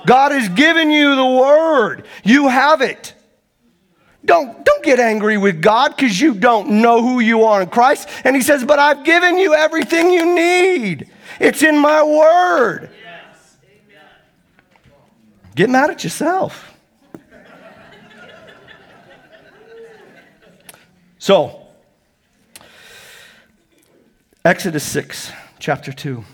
God 0.07 0.33
has 0.33 0.49
given 0.49 0.91
you 0.91 1.15
the 1.15 1.27
Word, 1.27 2.07
you 2.25 2.49
have 2.49 2.81
it. 2.81 3.15
Don't, 4.25 4.65
don't 4.65 4.85
get 4.85 5.01
angry 5.01 5.37
with 5.37 5.61
God 5.61 5.97
because 5.97 6.21
you 6.21 6.35
don't 6.35 6.81
know 6.81 7.03
who 7.03 7.21
you 7.21 7.45
are 7.45 7.63
in 7.63 7.69
Christ. 7.69 8.09
And 8.25 8.37
He 8.37 8.43
says, 8.43 8.65
But 8.65 8.79
I've 8.79 9.05
given 9.05 9.37
you 9.37 9.55
everything 9.55 10.11
you 10.11 10.35
need, 10.35 11.09
it's 11.41 11.63
in 11.63 11.79
my 11.79 12.03
Word. 12.03 12.91
Get 15.55 15.69
mad 15.69 15.91
at 15.91 16.03
yourself. 16.03 16.73
So, 21.19 21.63
Exodus 24.45 24.83
6, 24.83 25.31
chapter 25.61 25.93
2. 25.93 26.25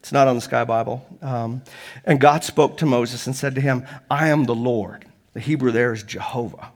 It's 0.00 0.12
not 0.12 0.28
on 0.28 0.34
the 0.34 0.42
Sky 0.42 0.64
Bible. 0.64 1.06
Um, 1.22 1.62
and 2.04 2.20
God 2.20 2.44
spoke 2.44 2.76
to 2.78 2.86
Moses 2.86 3.26
and 3.26 3.36
said 3.36 3.54
to 3.54 3.60
him, 3.60 3.86
I 4.10 4.28
am 4.28 4.44
the 4.44 4.54
Lord. 4.54 5.06
The 5.32 5.40
Hebrew 5.40 5.70
there 5.70 5.92
is 5.92 6.02
Jehovah. 6.02 6.69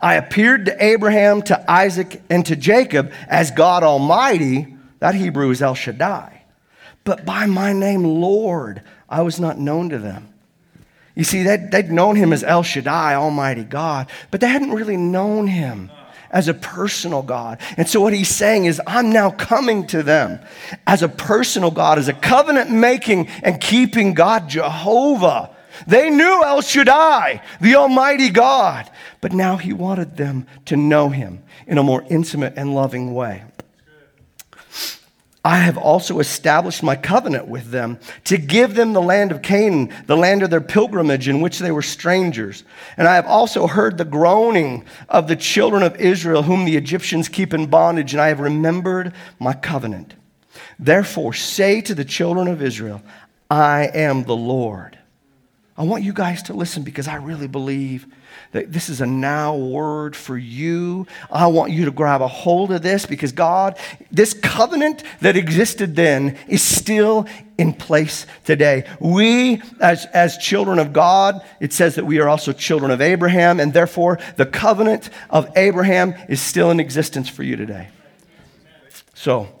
I 0.00 0.14
appeared 0.14 0.66
to 0.66 0.84
Abraham, 0.84 1.42
to 1.42 1.70
Isaac, 1.70 2.22
and 2.28 2.44
to 2.46 2.56
Jacob 2.56 3.12
as 3.28 3.50
God 3.50 3.82
Almighty. 3.82 4.74
That 4.98 5.14
Hebrew 5.14 5.50
is 5.50 5.62
El 5.62 5.74
Shaddai. 5.74 6.42
But 7.04 7.24
by 7.24 7.46
my 7.46 7.72
name, 7.72 8.02
Lord, 8.02 8.82
I 9.08 9.22
was 9.22 9.38
not 9.38 9.58
known 9.58 9.90
to 9.90 9.98
them. 9.98 10.32
You 11.14 11.24
see, 11.24 11.42
they'd, 11.42 11.70
they'd 11.70 11.90
known 11.90 12.16
him 12.16 12.32
as 12.32 12.44
El 12.44 12.62
Shaddai, 12.62 13.14
Almighty 13.14 13.64
God, 13.64 14.10
but 14.30 14.40
they 14.40 14.48
hadn't 14.48 14.72
really 14.72 14.98
known 14.98 15.46
him 15.46 15.90
as 16.30 16.48
a 16.48 16.54
personal 16.54 17.22
God. 17.22 17.58
And 17.78 17.88
so, 17.88 18.00
what 18.00 18.12
he's 18.12 18.28
saying 18.28 18.66
is, 18.66 18.80
I'm 18.86 19.10
now 19.10 19.30
coming 19.30 19.86
to 19.88 20.02
them 20.02 20.40
as 20.86 21.02
a 21.02 21.08
personal 21.08 21.70
God, 21.70 21.98
as 21.98 22.08
a 22.08 22.12
covenant 22.12 22.70
making 22.70 23.28
and 23.42 23.60
keeping 23.60 24.12
God, 24.12 24.48
Jehovah. 24.48 25.55
They 25.86 26.10
knew 26.10 26.44
El 26.44 26.60
Shaddai, 26.60 27.42
the 27.60 27.76
Almighty 27.76 28.30
God, 28.30 28.90
but 29.20 29.32
now 29.32 29.56
he 29.56 29.72
wanted 29.72 30.16
them 30.16 30.46
to 30.66 30.76
know 30.76 31.08
him 31.08 31.42
in 31.66 31.78
a 31.78 31.82
more 31.82 32.04
intimate 32.08 32.54
and 32.56 32.74
loving 32.74 33.14
way. 33.14 33.44
I 35.46 35.58
have 35.58 35.78
also 35.78 36.18
established 36.18 36.82
my 36.82 36.96
covenant 36.96 37.46
with 37.46 37.70
them 37.70 38.00
to 38.24 38.36
give 38.36 38.74
them 38.74 38.92
the 38.92 39.00
land 39.00 39.30
of 39.30 39.42
Canaan, 39.42 39.94
the 40.06 40.16
land 40.16 40.42
of 40.42 40.50
their 40.50 40.60
pilgrimage 40.60 41.28
in 41.28 41.40
which 41.40 41.60
they 41.60 41.70
were 41.70 41.82
strangers. 41.82 42.64
And 42.96 43.06
I 43.06 43.14
have 43.14 43.26
also 43.26 43.68
heard 43.68 43.96
the 43.96 44.04
groaning 44.04 44.84
of 45.08 45.28
the 45.28 45.36
children 45.36 45.84
of 45.84 45.94
Israel, 46.00 46.42
whom 46.42 46.64
the 46.64 46.76
Egyptians 46.76 47.28
keep 47.28 47.54
in 47.54 47.66
bondage, 47.66 48.12
and 48.12 48.20
I 48.20 48.26
have 48.26 48.40
remembered 48.40 49.12
my 49.38 49.52
covenant. 49.52 50.14
Therefore, 50.80 51.32
say 51.32 51.80
to 51.80 51.94
the 51.94 52.04
children 52.04 52.48
of 52.48 52.60
Israel, 52.60 53.00
I 53.48 53.88
am 53.94 54.24
the 54.24 54.34
Lord. 54.34 54.98
I 55.78 55.82
want 55.82 56.04
you 56.04 56.14
guys 56.14 56.42
to 56.44 56.54
listen 56.54 56.84
because 56.84 57.06
I 57.06 57.16
really 57.16 57.48
believe 57.48 58.06
that 58.52 58.72
this 58.72 58.88
is 58.88 59.02
a 59.02 59.06
now 59.06 59.54
word 59.54 60.16
for 60.16 60.36
you. 60.36 61.06
I 61.30 61.48
want 61.48 61.72
you 61.72 61.84
to 61.84 61.90
grab 61.90 62.22
a 62.22 62.28
hold 62.28 62.72
of 62.72 62.82
this 62.82 63.04
because 63.04 63.32
God, 63.32 63.78
this 64.10 64.32
covenant 64.32 65.02
that 65.20 65.36
existed 65.36 65.94
then 65.94 66.38
is 66.48 66.62
still 66.62 67.26
in 67.58 67.74
place 67.74 68.26
today. 68.44 68.88
We, 69.00 69.60
as, 69.80 70.06
as 70.06 70.38
children 70.38 70.78
of 70.78 70.94
God, 70.94 71.44
it 71.60 71.74
says 71.74 71.96
that 71.96 72.06
we 72.06 72.20
are 72.20 72.28
also 72.28 72.52
children 72.52 72.90
of 72.90 73.02
Abraham, 73.02 73.60
and 73.60 73.74
therefore 73.74 74.18
the 74.36 74.46
covenant 74.46 75.10
of 75.28 75.50
Abraham 75.56 76.14
is 76.28 76.40
still 76.40 76.70
in 76.70 76.80
existence 76.80 77.28
for 77.28 77.42
you 77.42 77.56
today. 77.56 77.88
So, 79.12 79.55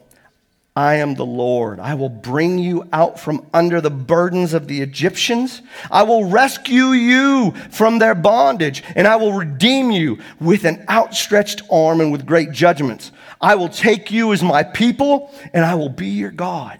I 0.76 0.96
am 0.96 1.14
the 1.14 1.24
Lord. 1.24 1.80
I 1.80 1.94
will 1.94 2.10
bring 2.10 2.58
you 2.58 2.86
out 2.92 3.18
from 3.18 3.46
under 3.54 3.80
the 3.80 3.90
burdens 3.90 4.52
of 4.52 4.68
the 4.68 4.82
Egyptians. 4.82 5.62
I 5.90 6.02
will 6.02 6.26
rescue 6.26 6.88
you 6.88 7.52
from 7.70 7.98
their 7.98 8.14
bondage, 8.14 8.84
and 8.94 9.06
I 9.06 9.16
will 9.16 9.32
redeem 9.32 9.90
you 9.90 10.18
with 10.38 10.66
an 10.66 10.84
outstretched 10.90 11.62
arm 11.72 12.02
and 12.02 12.12
with 12.12 12.26
great 12.26 12.52
judgments. 12.52 13.10
I 13.40 13.54
will 13.54 13.70
take 13.70 14.10
you 14.10 14.34
as 14.34 14.42
my 14.42 14.62
people, 14.62 15.32
and 15.54 15.64
I 15.64 15.76
will 15.76 15.88
be 15.88 16.08
your 16.08 16.30
God. 16.30 16.78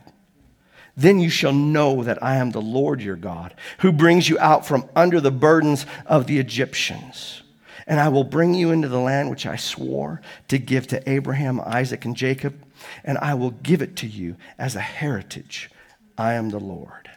Then 0.94 1.18
you 1.18 1.30
shall 1.30 1.54
know 1.54 2.02
that 2.02 2.22
I 2.22 2.36
am 2.36 2.50
the 2.50 2.60
Lord 2.60 3.00
your 3.00 3.16
God, 3.16 3.54
who 3.78 3.92
brings 3.92 4.28
you 4.28 4.38
out 4.38 4.66
from 4.66 4.90
under 4.94 5.22
the 5.22 5.30
burdens 5.30 5.86
of 6.04 6.26
the 6.26 6.38
Egyptians. 6.38 7.42
And 7.86 7.98
I 7.98 8.10
will 8.10 8.24
bring 8.24 8.52
you 8.52 8.72
into 8.72 8.88
the 8.88 9.00
land 9.00 9.30
which 9.30 9.46
I 9.46 9.56
swore 9.56 10.20
to 10.48 10.58
give 10.58 10.86
to 10.88 11.08
Abraham, 11.08 11.62
Isaac, 11.62 12.04
and 12.04 12.14
Jacob 12.14 12.65
and 13.04 13.18
I 13.18 13.34
will 13.34 13.50
give 13.50 13.82
it 13.82 13.96
to 13.96 14.06
you 14.06 14.36
as 14.58 14.76
a 14.76 14.80
heritage. 14.80 15.70
I 16.18 16.34
am 16.34 16.50
the 16.50 16.60
Lord. 16.60 17.10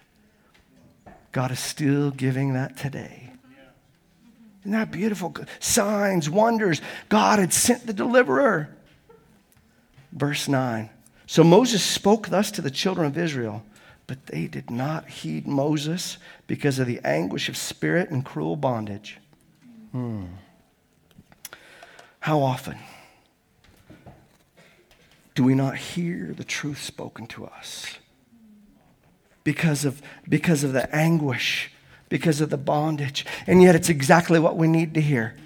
God 1.32 1.52
is 1.52 1.60
still 1.60 2.12
giving 2.12 2.54
that 2.54 2.78
today. 2.78 3.32
Isn't 4.62 4.72
that 4.72 4.92
beautiful? 4.92 5.36
Signs, 5.60 6.30
wonders. 6.30 6.82
God 7.08 7.40
had 7.40 7.54
sent 7.54 7.88
the 7.88 7.94
deliverer. 7.94 8.70
Verse 10.12 10.48
9. 10.48 10.90
So 11.28 11.44
Moses 11.44 11.84
spoke 11.84 12.30
thus 12.30 12.52
to 12.52 12.62
the 12.62 12.72
children 12.72 13.08
of 13.08 13.18
Israel, 13.18 13.64
but 14.08 14.26
they 14.26 14.48
did 14.48 14.70
not 14.70 15.08
heed 15.08 15.48
Moses 15.48 16.18
because 16.48 16.80
of 16.80 16.88
the 16.88 17.00
anguish 17.06 17.48
of 17.48 17.56
spirit 17.56 18.10
and 18.10 18.26
cruel 18.26 18.56
bondage. 18.56 19.20
Hmm. 19.92 20.26
How 22.20 22.42
often? 22.42 22.78
Do 25.40 25.46
we 25.46 25.56
not 25.56 25.78
hear 25.78 26.34
the 26.36 26.44
truth 26.44 26.84
spoken 26.84 27.26
to 27.26 27.46
us? 27.46 27.98
Because 29.46 29.86
of, 29.86 30.02
because 30.28 30.66
of 30.66 30.74
the 30.74 30.94
anguish, 30.94 31.72
because 32.10 32.42
of 32.42 32.50
the 32.50 32.58
bondage. 32.58 33.26
And 33.48 33.64
yet 33.64 33.74
it's 33.74 33.88
exactly 33.88 34.38
what 34.38 34.58
we 34.58 34.68
need 34.68 34.96
to 34.96 35.02
hear. 35.02 35.38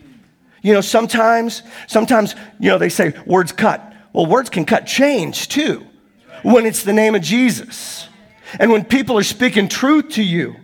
You 0.64 0.74
know, 0.74 0.82
sometimes, 0.82 1.62
sometimes, 1.86 2.34
you 2.60 2.70
know, 2.70 2.80
they 2.80 2.90
say 2.90 3.14
words 3.28 3.52
cut. 3.52 3.94
Well, 4.14 4.26
words 4.26 4.50
can 4.50 4.66
cut 4.66 4.88
chains 4.88 5.46
too 5.46 5.86
when 6.42 6.66
it's 6.66 6.82
the 6.82 6.92
name 6.92 7.14
of 7.14 7.22
Jesus. 7.22 8.10
And 8.60 8.72
when 8.72 8.86
people 8.86 9.16
are 9.20 9.24
speaking 9.24 9.68
truth 9.68 10.10
to 10.14 10.24
you, 10.24 10.56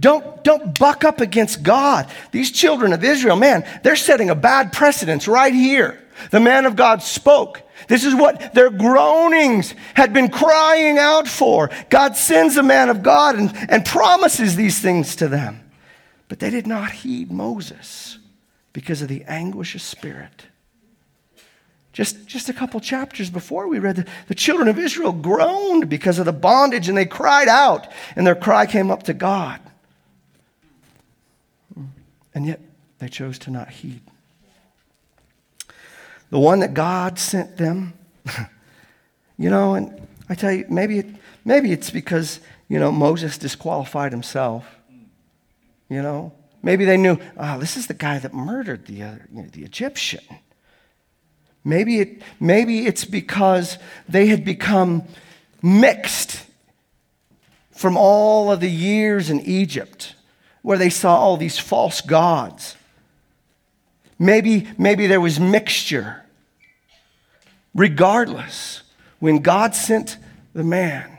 don't, 0.00 0.42
don't 0.42 0.76
buck 0.76 1.04
up 1.04 1.20
against 1.20 1.62
God. 1.62 2.10
These 2.32 2.50
children 2.50 2.92
of 2.92 3.04
Israel, 3.04 3.36
man, 3.36 3.64
they're 3.84 3.94
setting 3.94 4.30
a 4.30 4.34
bad 4.34 4.72
precedence 4.72 5.28
right 5.28 5.54
here. 5.54 6.02
The 6.32 6.40
man 6.40 6.66
of 6.66 6.74
God 6.74 7.04
spoke. 7.04 7.62
This 7.88 8.04
is 8.04 8.14
what 8.14 8.54
their 8.54 8.70
groanings 8.70 9.74
had 9.94 10.12
been 10.12 10.28
crying 10.28 10.98
out 10.98 11.26
for. 11.26 11.70
God 11.88 12.16
sends 12.16 12.56
a 12.56 12.62
man 12.62 12.90
of 12.90 13.02
God 13.02 13.36
and, 13.36 13.52
and 13.70 13.84
promises 13.84 14.54
these 14.54 14.78
things 14.78 15.16
to 15.16 15.28
them. 15.28 15.70
But 16.28 16.38
they 16.38 16.50
did 16.50 16.66
not 16.66 16.92
heed 16.92 17.32
Moses 17.32 18.18
because 18.74 19.00
of 19.00 19.08
the 19.08 19.24
anguish 19.24 19.74
of 19.74 19.80
spirit. 19.80 20.44
Just, 21.94 22.26
just 22.26 22.50
a 22.50 22.52
couple 22.52 22.78
chapters 22.78 23.30
before, 23.30 23.66
we 23.66 23.78
read 23.78 23.96
that 23.96 24.08
the 24.28 24.34
children 24.34 24.68
of 24.68 24.78
Israel 24.78 25.12
groaned 25.12 25.88
because 25.88 26.18
of 26.18 26.26
the 26.26 26.32
bondage 26.32 26.88
and 26.88 26.96
they 26.96 27.06
cried 27.06 27.48
out, 27.48 27.90
and 28.14 28.26
their 28.26 28.36
cry 28.36 28.66
came 28.66 28.90
up 28.90 29.04
to 29.04 29.14
God. 29.14 29.60
And 32.34 32.46
yet 32.46 32.60
they 32.98 33.08
chose 33.08 33.38
to 33.40 33.50
not 33.50 33.70
heed 33.70 34.02
the 36.30 36.38
one 36.38 36.60
that 36.60 36.74
God 36.74 37.18
sent 37.18 37.56
them. 37.56 37.94
you 39.38 39.50
know, 39.50 39.74
and 39.74 40.06
I 40.28 40.34
tell 40.34 40.52
you, 40.52 40.66
maybe, 40.68 40.98
it, 41.00 41.06
maybe 41.44 41.72
it's 41.72 41.90
because, 41.90 42.40
you 42.68 42.78
know, 42.78 42.92
Moses 42.92 43.38
disqualified 43.38 44.12
himself. 44.12 44.66
You 45.88 46.02
know, 46.02 46.32
Maybe 46.62 46.84
they 46.84 46.96
knew, 46.96 47.18
oh, 47.36 47.58
this 47.58 47.76
is 47.76 47.86
the 47.86 47.94
guy 47.94 48.18
that 48.18 48.34
murdered 48.34 48.86
the, 48.86 48.94
you 48.94 49.18
know, 49.30 49.46
the 49.52 49.62
Egyptian. 49.62 50.24
Maybe, 51.64 52.00
it, 52.00 52.22
maybe 52.40 52.86
it's 52.86 53.04
because 53.04 53.78
they 54.08 54.26
had 54.26 54.44
become 54.44 55.04
mixed 55.62 56.44
from 57.70 57.96
all 57.96 58.50
of 58.50 58.60
the 58.60 58.70
years 58.70 59.30
in 59.30 59.40
Egypt 59.40 60.14
where 60.62 60.78
they 60.78 60.90
saw 60.90 61.16
all 61.16 61.36
these 61.36 61.58
false 61.58 62.00
gods. 62.00 62.76
Maybe, 64.18 64.66
maybe 64.76 65.06
there 65.06 65.20
was 65.20 65.38
mixture. 65.38 66.24
Regardless, 67.74 68.82
when 69.18 69.38
God 69.38 69.74
sent 69.74 70.18
the 70.52 70.64
man 70.64 71.18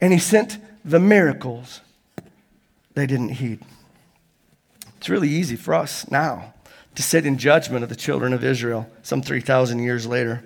and 0.00 0.12
he 0.12 0.18
sent 0.18 0.58
the 0.84 1.00
miracles, 1.00 1.80
they 2.94 3.06
didn't 3.06 3.30
heed. 3.30 3.60
It's 4.96 5.08
really 5.08 5.28
easy 5.28 5.56
for 5.56 5.74
us 5.74 6.10
now 6.10 6.54
to 6.94 7.02
sit 7.02 7.26
in 7.26 7.36
judgment 7.36 7.82
of 7.82 7.88
the 7.88 7.96
children 7.96 8.32
of 8.32 8.44
Israel 8.44 8.88
some 9.02 9.20
3,000 9.20 9.80
years 9.80 10.06
later. 10.06 10.42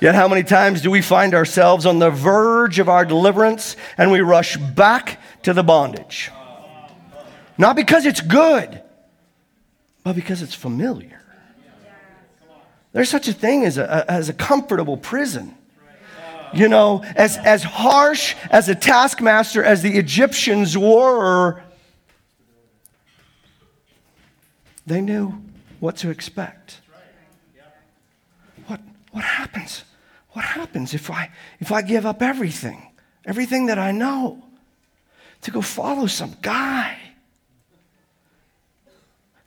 Yet, 0.00 0.14
how 0.14 0.28
many 0.28 0.44
times 0.44 0.80
do 0.80 0.90
we 0.90 1.02
find 1.02 1.34
ourselves 1.34 1.84
on 1.84 1.98
the 1.98 2.10
verge 2.10 2.78
of 2.78 2.88
our 2.88 3.04
deliverance 3.04 3.76
and 3.96 4.12
we 4.12 4.20
rush 4.20 4.56
back 4.56 5.20
to 5.42 5.52
the 5.52 5.64
bondage? 5.64 6.30
Not 7.56 7.74
because 7.74 8.06
it's 8.06 8.20
good, 8.20 8.80
but 10.08 10.14
because 10.14 10.40
it's 10.40 10.54
familiar. 10.54 11.20
There's 12.92 13.10
such 13.10 13.28
a 13.28 13.34
thing 13.34 13.66
as 13.66 13.76
a, 13.76 14.10
as 14.10 14.30
a 14.30 14.32
comfortable 14.32 14.96
prison. 14.96 15.54
You 16.54 16.70
know, 16.70 17.04
as, 17.14 17.36
as 17.36 17.62
harsh 17.62 18.34
as 18.50 18.70
a 18.70 18.74
taskmaster 18.74 19.62
as 19.62 19.82
the 19.82 19.98
Egyptians 19.98 20.78
were, 20.78 21.62
they 24.86 25.02
knew 25.02 25.42
what 25.78 25.98
to 25.98 26.08
expect. 26.08 26.80
What, 28.66 28.80
what 29.12 29.24
happens? 29.24 29.84
What 30.30 30.46
happens 30.46 30.94
if 30.94 31.10
I, 31.10 31.28
if 31.60 31.70
I 31.70 31.82
give 31.82 32.06
up 32.06 32.22
everything, 32.22 32.92
everything 33.26 33.66
that 33.66 33.78
I 33.78 33.92
know, 33.92 34.42
to 35.42 35.50
go 35.50 35.60
follow 35.60 36.06
some 36.06 36.34
guy? 36.40 37.07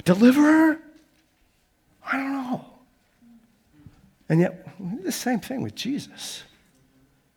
Deliverer? 0.03 0.79
I 2.05 2.17
don't 2.17 2.33
know. 2.33 2.65
And 4.29 4.39
yet, 4.39 4.67
the 5.03 5.11
same 5.11 5.39
thing 5.39 5.61
with 5.61 5.75
Jesus. 5.75 6.43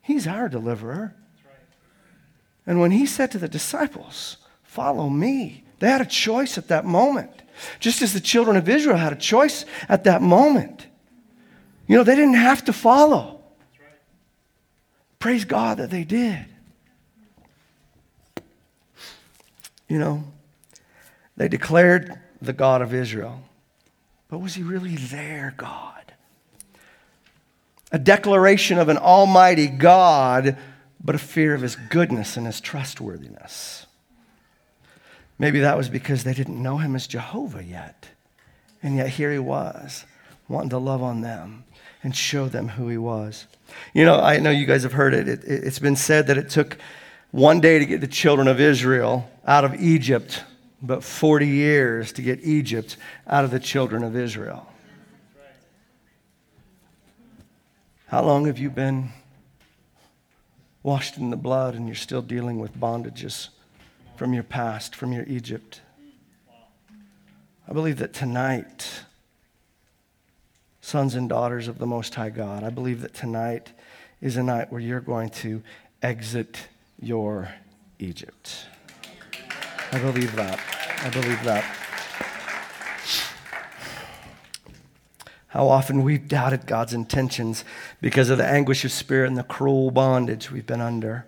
He's 0.01 0.27
our 0.27 0.49
deliverer. 0.49 1.15
And 2.65 2.79
when 2.79 2.91
he 2.91 3.05
said 3.05 3.31
to 3.31 3.37
the 3.37 3.47
disciples, 3.47 4.37
Follow 4.63 5.09
me, 5.09 5.63
they 5.79 5.89
had 5.89 6.01
a 6.01 6.05
choice 6.05 6.57
at 6.57 6.67
that 6.69 6.85
moment. 6.85 7.31
Just 7.79 8.01
as 8.01 8.13
the 8.13 8.19
children 8.19 8.57
of 8.57 8.67
Israel 8.67 8.97
had 8.97 9.13
a 9.13 9.17
choice 9.17 9.65
at 9.87 10.03
that 10.05 10.21
moment. 10.21 10.87
You 11.87 11.97
know, 11.97 12.03
they 12.03 12.15
didn't 12.15 12.33
have 12.35 12.65
to 12.65 12.73
follow. 12.73 13.41
Praise 15.19 15.45
God 15.45 15.77
that 15.77 15.89
they 15.89 16.03
did. 16.03 16.45
You 19.87 19.99
know, 19.99 20.23
they 21.37 21.47
declared 21.47 22.19
the 22.45 22.53
God 22.53 22.81
of 22.81 22.93
Israel. 22.93 23.41
But 24.29 24.39
was 24.39 24.55
he 24.55 24.63
really 24.63 24.95
their 24.95 25.53
God? 25.57 26.13
A 27.91 27.99
declaration 27.99 28.77
of 28.77 28.89
an 28.89 28.97
almighty 28.97 29.67
God, 29.67 30.57
but 31.03 31.15
a 31.15 31.19
fear 31.19 31.53
of 31.53 31.61
his 31.61 31.75
goodness 31.75 32.35
and 32.35 32.45
his 32.45 32.59
trustworthiness. 32.59 33.85
Maybe 35.37 35.59
that 35.59 35.77
was 35.77 35.89
because 35.89 36.23
they 36.23 36.33
didn't 36.33 36.61
know 36.61 36.77
him 36.77 36.95
as 36.95 37.07
Jehovah 37.07 37.63
yet. 37.63 38.09
And 38.81 38.95
yet 38.95 39.09
here 39.09 39.31
he 39.31 39.39
was, 39.39 40.05
wanting 40.47 40.69
to 40.69 40.77
love 40.77 41.03
on 41.03 41.21
them 41.21 41.63
and 42.03 42.15
show 42.15 42.47
them 42.47 42.69
who 42.69 42.87
he 42.87 42.97
was. 42.97 43.47
You 43.93 44.05
know, 44.05 44.19
I 44.19 44.39
know 44.39 44.51
you 44.51 44.65
guys 44.65 44.83
have 44.83 44.93
heard 44.93 45.13
it. 45.13 45.27
it, 45.27 45.43
it 45.43 45.63
it's 45.63 45.79
been 45.79 45.95
said 45.95 46.27
that 46.27 46.37
it 46.37 46.49
took 46.49 46.77
one 47.31 47.59
day 47.59 47.79
to 47.79 47.85
get 47.85 48.01
the 48.01 48.07
children 48.07 48.47
of 48.47 48.59
Israel 48.59 49.29
out 49.45 49.65
of 49.65 49.75
Egypt 49.75 50.43
but 50.85 51.03
40 51.03 51.47
years 51.47 52.11
to 52.13 52.21
get 52.21 52.39
Egypt 52.43 52.97
out 53.27 53.43
of 53.43 53.51
the 53.51 53.59
children 53.59 54.03
of 54.03 54.15
Israel. 54.15 54.67
How 58.07 58.23
long 58.23 58.45
have 58.45 58.59
you 58.59 58.69
been 58.69 59.09
washed 60.83 61.17
in 61.17 61.31
the 61.31 61.37
blood 61.37 61.73
and 61.73 61.87
you're 61.87 61.95
still 61.95 62.21
dealing 62.21 62.59
with 62.59 62.79
bondages 62.79 63.49
from 64.15 64.33
your 64.33 64.43
past, 64.43 64.95
from 64.95 65.11
your 65.11 65.25
Egypt? 65.25 65.81
I 67.67 67.73
believe 67.73 67.97
that 67.97 68.13
tonight, 68.13 69.01
sons 70.81 71.15
and 71.15 71.27
daughters 71.27 71.67
of 71.67 71.79
the 71.79 71.87
Most 71.87 72.13
High 72.13 72.29
God, 72.29 72.63
I 72.63 72.69
believe 72.69 73.01
that 73.01 73.15
tonight 73.15 73.71
is 74.21 74.37
a 74.37 74.43
night 74.43 74.71
where 74.71 74.81
you're 74.81 74.99
going 75.01 75.29
to 75.29 75.63
exit 76.03 76.67
your 77.01 77.49
Egypt. 77.97 78.67
I 79.91 79.99
believe 79.99 80.35
that. 80.35 80.59
I 81.03 81.09
believe 81.09 81.43
that. 81.43 81.63
How 85.47 85.69
often 85.69 86.03
we've 86.03 86.27
doubted 86.27 86.67
God's 86.67 86.93
intentions 86.93 87.63
because 88.01 88.29
of 88.29 88.37
the 88.37 88.45
anguish 88.45 88.83
of 88.83 88.91
spirit 88.91 89.27
and 89.27 89.37
the 89.37 89.43
cruel 89.43 89.89
bondage 89.89 90.51
we've 90.51 90.65
been 90.67 90.81
under. 90.81 91.25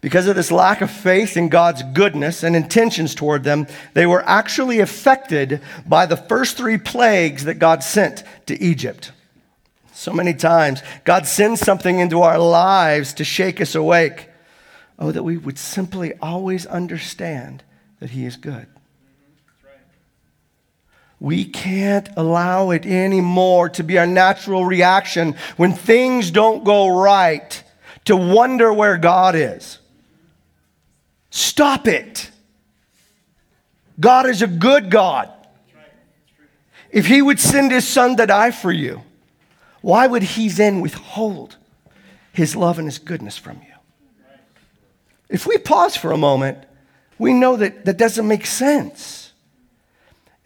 Because 0.00 0.26
of 0.26 0.36
this 0.36 0.52
lack 0.52 0.80
of 0.80 0.90
faith 0.90 1.36
in 1.36 1.48
God's 1.48 1.82
goodness 1.82 2.42
and 2.42 2.54
intentions 2.54 3.14
toward 3.14 3.44
them, 3.44 3.66
they 3.94 4.06
were 4.06 4.22
actually 4.28 4.80
affected 4.80 5.60
by 5.86 6.06
the 6.06 6.16
first 6.16 6.56
three 6.56 6.78
plagues 6.78 7.44
that 7.44 7.54
God 7.54 7.82
sent 7.82 8.22
to 8.46 8.62
Egypt. 8.62 9.12
So 9.92 10.12
many 10.12 10.34
times, 10.34 10.82
God 11.04 11.26
sends 11.26 11.60
something 11.60 11.98
into 11.98 12.22
our 12.22 12.38
lives 12.38 13.14
to 13.14 13.24
shake 13.24 13.60
us 13.60 13.74
awake. 13.74 14.28
Oh, 14.98 15.10
that 15.10 15.22
we 15.22 15.36
would 15.36 15.58
simply 15.58 16.12
always 16.20 16.66
understand 16.66 17.64
that 18.00 18.10
He 18.10 18.24
is 18.24 18.36
good. 18.36 18.66
We 21.20 21.44
can't 21.44 22.08
allow 22.16 22.70
it 22.70 22.86
anymore 22.86 23.68
to 23.70 23.82
be 23.82 23.98
our 23.98 24.06
natural 24.06 24.64
reaction 24.64 25.34
when 25.56 25.72
things 25.72 26.30
don't 26.30 26.64
go 26.64 27.00
right 27.00 27.62
to 28.04 28.16
wonder 28.16 28.72
where 28.72 28.96
God 28.96 29.34
is. 29.34 29.78
Stop 31.30 31.88
it. 31.88 32.30
God 33.98 34.26
is 34.26 34.42
a 34.42 34.46
good 34.46 34.90
God. 34.90 35.30
If 36.90 37.06
He 37.06 37.20
would 37.20 37.40
send 37.40 37.72
His 37.72 37.86
Son 37.86 38.16
to 38.16 38.26
die 38.26 38.52
for 38.52 38.70
you, 38.70 39.02
why 39.80 40.06
would 40.06 40.22
He 40.22 40.48
then 40.48 40.80
withhold 40.80 41.56
His 42.32 42.54
love 42.54 42.78
and 42.78 42.86
His 42.86 42.98
goodness 42.98 43.36
from 43.36 43.56
you? 43.56 43.74
If 45.28 45.46
we 45.46 45.58
pause 45.58 45.96
for 45.96 46.12
a 46.12 46.16
moment, 46.16 46.58
we 47.18 47.32
know 47.32 47.56
that 47.56 47.84
that 47.84 47.98
doesn't 47.98 48.26
make 48.26 48.46
sense. 48.46 49.32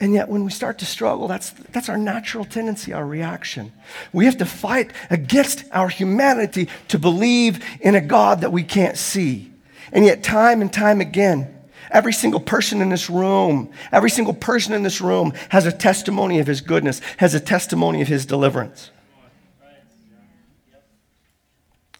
And 0.00 0.12
yet, 0.14 0.28
when 0.28 0.44
we 0.44 0.50
start 0.50 0.80
to 0.80 0.84
struggle, 0.84 1.28
that's, 1.28 1.50
that's 1.50 1.88
our 1.88 1.96
natural 1.96 2.44
tendency, 2.44 2.92
our 2.92 3.06
reaction. 3.06 3.70
We 4.12 4.24
have 4.24 4.36
to 4.38 4.44
fight 4.44 4.90
against 5.10 5.64
our 5.70 5.88
humanity 5.88 6.68
to 6.88 6.98
believe 6.98 7.64
in 7.80 7.94
a 7.94 8.00
God 8.00 8.40
that 8.40 8.50
we 8.50 8.64
can't 8.64 8.98
see. 8.98 9.52
And 9.92 10.04
yet, 10.04 10.24
time 10.24 10.60
and 10.60 10.72
time 10.72 11.00
again, 11.00 11.56
every 11.92 12.12
single 12.12 12.40
person 12.40 12.82
in 12.82 12.88
this 12.88 13.08
room, 13.08 13.70
every 13.92 14.10
single 14.10 14.34
person 14.34 14.72
in 14.72 14.82
this 14.82 15.00
room 15.00 15.34
has 15.50 15.66
a 15.66 15.72
testimony 15.72 16.40
of 16.40 16.48
his 16.48 16.62
goodness, 16.62 17.00
has 17.18 17.34
a 17.34 17.40
testimony 17.40 18.02
of 18.02 18.08
his 18.08 18.26
deliverance. 18.26 18.90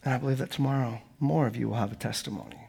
And 0.03 0.13
I 0.13 0.17
believe 0.17 0.39
that 0.39 0.51
tomorrow, 0.51 1.01
more 1.21 1.47
of 1.47 1.55
you 1.55 1.69
will 1.69 1.77
have 1.77 1.93
a 1.93 1.95
testimony. 1.95 2.62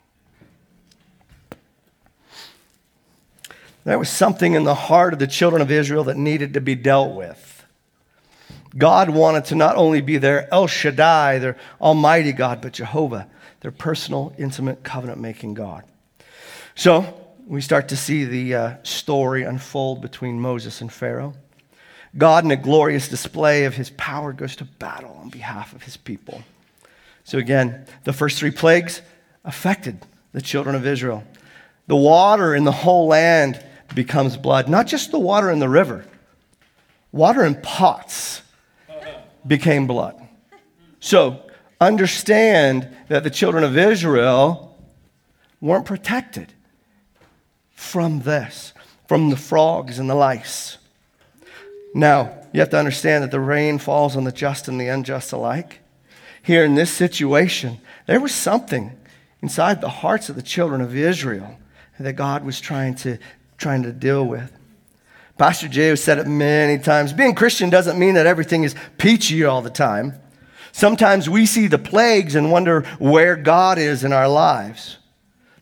There 3.85 3.99
was 3.99 4.09
something 4.09 4.55
in 4.55 4.64
the 4.64 4.75
heart 4.75 5.12
of 5.12 5.18
the 5.18 5.27
children 5.27 5.61
of 5.61 5.70
Israel 5.70 6.05
that 6.05 6.16
needed 6.16 6.55
to 6.55 6.61
be 6.61 6.75
dealt 6.75 7.14
with. 7.14 7.66
God 8.77 9.11
wanted 9.11 9.44
to 9.47 9.55
not 9.55 9.77
only 9.77 10.01
be 10.01 10.16
their 10.16 10.53
El 10.53 10.66
Shaddai, 10.66 11.38
their 11.38 11.57
Almighty 11.81 12.33
God, 12.33 12.61
but 12.61 12.73
Jehovah, 12.73 13.29
their 13.61 13.70
personal, 13.70 14.35
intimate, 14.38 14.83
covenant 14.83 15.20
making 15.20 15.55
God. 15.55 15.85
So 16.75 17.14
we 17.47 17.61
start 17.61 17.88
to 17.88 17.97
see 17.97 18.25
the 18.25 18.55
uh, 18.55 18.77
story 18.83 19.44
unfold 19.44 20.01
between 20.01 20.40
Moses 20.40 20.81
and 20.81 20.92
Pharaoh. 20.92 21.35
God, 22.16 22.44
in 22.44 22.51
a 22.51 22.57
glorious 22.57 23.09
display 23.09 23.64
of 23.64 23.75
his 23.75 23.90
power, 23.90 24.33
goes 24.33 24.57
to 24.57 24.64
battle 24.64 25.18
on 25.20 25.29
behalf 25.29 25.75
of 25.75 25.83
his 25.83 25.97
people. 25.97 26.42
So, 27.25 27.38
again, 27.38 27.87
the 28.05 28.12
first 28.12 28.38
three 28.38 28.51
plagues 28.51 29.03
affected 29.44 30.05
the 30.33 30.42
children 30.42 30.75
of 30.75 30.87
Israel. 30.87 31.25
The 31.87 31.97
water 31.97 32.55
in 32.55 32.64
the 32.64 32.73
whole 32.73 33.09
land 33.09 33.62
becomes 33.94 34.37
blood. 34.37 34.68
Not 34.68 34.87
just 34.87 35.11
the 35.11 35.18
water 35.18 35.50
in 35.50 35.59
the 35.59 35.68
river, 35.68 36.04
water 37.12 37.44
in 37.44 37.61
pots 37.61 38.42
became 39.46 39.87
blood. 39.87 40.20
So 41.00 41.40
understand 41.80 42.88
that 43.09 43.24
the 43.24 43.30
children 43.30 43.64
of 43.64 43.76
Israel 43.76 44.76
weren't 45.61 45.85
protected 45.85 46.52
from 47.74 48.20
this. 48.20 48.72
from 49.07 49.30
the 49.30 49.37
frogs 49.37 49.98
and 49.98 50.09
the 50.09 50.14
lice. 50.14 50.78
Now, 51.94 52.37
you 52.52 52.61
have 52.61 52.70
to 52.70 52.78
understand 52.78 53.22
that 53.22 53.30
the 53.30 53.40
rain 53.40 53.78
falls 53.78 54.16
on 54.16 54.24
the 54.24 54.33
just 54.33 54.68
and 54.68 54.80
the 54.80 54.88
unjust 54.88 55.33
alike. 55.33 55.80
Here 56.42 56.64
in 56.64 56.74
this 56.74 56.90
situation, 56.90 57.78
there 58.07 58.20
was 58.20 58.35
something 58.35 58.92
inside 59.42 59.80
the 59.80 59.88
hearts 59.88 60.28
of 60.28 60.37
the 60.37 60.42
children 60.42 60.80
of 60.80 60.96
Israel 60.96 61.59
that 62.00 62.14
God 62.14 62.44
was 62.44 62.61
trying 62.61 62.94
to, 62.96 63.18
trying 63.64 63.83
to 63.83 63.92
deal 63.92 64.22
with. 64.22 64.53
Pastor 65.38 65.68
Jay 65.68 65.88
has 65.88 66.05
said 66.05 66.18
it 66.18 66.27
many 66.27 66.77
times. 66.77 67.14
Being 67.14 67.35
Christian 67.35 67.70
doesn't 67.70 67.98
mean 67.98 68.12
that 68.12 68.27
everything 68.27 68.62
is 68.62 68.74
peachy 68.98 69.42
all 69.42 69.62
the 69.62 69.70
time. 69.70 70.20
Sometimes 70.72 71.31
we 71.31 71.46
see 71.46 71.66
the 71.66 71.79
plagues 71.79 72.35
and 72.35 72.53
wonder 72.53 72.83
where 72.98 73.37
God 73.37 73.79
is 73.79 74.05
in 74.05 74.12
our 74.12 74.29
lives. 74.29 74.98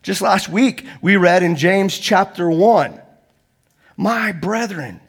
Just 0.01 0.21
last 0.21 0.49
week, 0.49 0.85
we 1.01 1.15
read 1.15 1.43
in 1.43 1.55
James 1.55 1.97
chapter 1.97 2.51
1 2.51 2.99
My 3.95 4.33
brethren, 4.33 4.99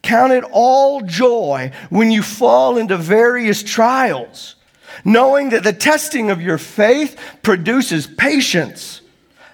count 0.00 0.32
it 0.32 0.44
all 0.50 1.02
joy 1.02 1.72
when 1.90 2.10
you 2.10 2.22
fall 2.22 2.78
into 2.78 2.96
various 2.96 3.62
trials, 3.62 4.56
knowing 5.04 5.50
that 5.50 5.62
the 5.62 5.74
testing 5.74 6.30
of 6.30 6.40
your 6.40 6.56
faith 6.56 7.20
produces 7.42 8.06
patience. 8.06 9.02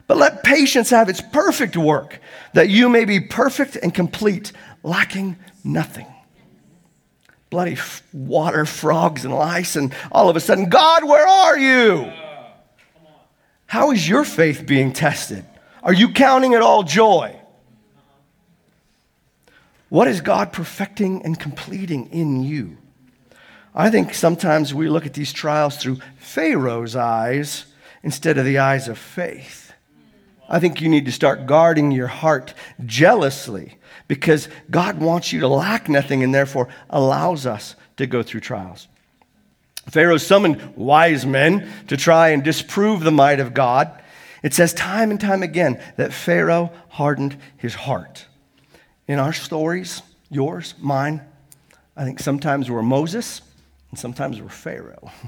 But 0.07 0.19
let 0.19 0.45
patience 0.45 0.91
have 0.91 1.09
its 1.09 1.21
perfect 1.21 1.77
work, 1.77 2.21
that 2.53 2.69
you 2.69 2.89
may 2.89 3.05
be 3.05 3.21
perfect 3.21 3.77
and 3.77 3.95
complete, 3.95 4.53
lacking 4.83 5.37
nothing. 5.65 6.07
Bloody 7.51 7.77
water, 8.13 8.67
frogs, 8.67 9.25
and 9.25 9.35
lice, 9.35 9.77
and 9.77 9.95
all 10.11 10.29
of 10.29 10.37
a 10.37 10.41
sudden, 10.41 10.69
God, 10.69 11.05
where 11.05 11.27
are 11.27 11.59
you? 11.59 12.13
How 13.67 13.91
is 13.93 14.09
your 14.09 14.25
faith 14.25 14.67
being 14.67 14.93
tested? 14.93 15.45
Are 15.83 15.93
you 15.93 16.13
counting 16.13 16.53
it 16.53 16.63
all 16.63 16.83
joy? 16.83 17.39
What 19.89 20.09
is 20.09 20.21
God 20.21 20.53
perfecting 20.53 21.23
and 21.25 21.39
completing 21.39 22.11
in 22.11 22.43
you? 22.43 22.79
I 23.75 23.91
think 23.91 24.15
sometimes 24.15 24.75
we 24.75 24.89
look 24.89 25.07
at 25.07 25.15
these 25.15 25.33
trials 25.33 25.77
through 25.77 25.99
Pharaoh's 26.19 26.97
eyes 26.97 27.67
instead 28.03 28.39
of 28.39 28.45
the 28.45 28.59
eyes 28.59 28.89
of 28.89 28.99
faith. 28.99 29.66
I 30.49 30.61
think 30.61 30.81
you 30.81 30.89
need 30.89 31.07
to 31.07 31.13
start 31.13 31.47
guarding 31.47 31.91
your 31.91 32.07
heart 32.07 32.55
jealously 32.85 33.79
because 34.09 34.49
God 34.71 34.99
wants 34.99 35.33
you 35.33 35.41
to 35.41 35.49
lack 35.49 35.89
nothing 35.89 36.23
and 36.23 36.35
therefore 36.35 36.69
allows 36.89 37.47
us 37.47 37.75
to 37.97 38.07
go 38.07 38.23
through 38.23 38.41
trials. 38.41 38.89
Pharaoh 39.89 40.17
summoned 40.17 40.77
wise 40.77 41.25
men 41.25 41.69
to 41.89 41.97
try 41.97 42.29
and 42.31 42.43
disprove 42.43 43.03
the 43.03 43.13
might 43.13 43.41
of 43.41 43.55
God. 43.55 43.91
It 44.43 44.55
says 44.55 44.73
time 44.75 45.11
and 45.11 45.21
time 45.21 45.43
again 45.43 45.81
that 45.97 46.13
Pharaoh 46.13 46.73
hardened 46.91 47.37
his 47.57 47.75
heart. 47.75 48.27
In 49.09 49.19
our 49.19 49.33
stories, 49.33 50.03
yours, 50.31 50.75
mine, 50.81 51.23
I 51.97 52.05
think 52.05 52.21
sometimes 52.21 52.71
we're 52.71 52.83
Moses 52.83 53.43
and 53.91 53.99
sometimes 53.99 54.41
we're 54.41 54.49
Pharaoh. 54.49 55.11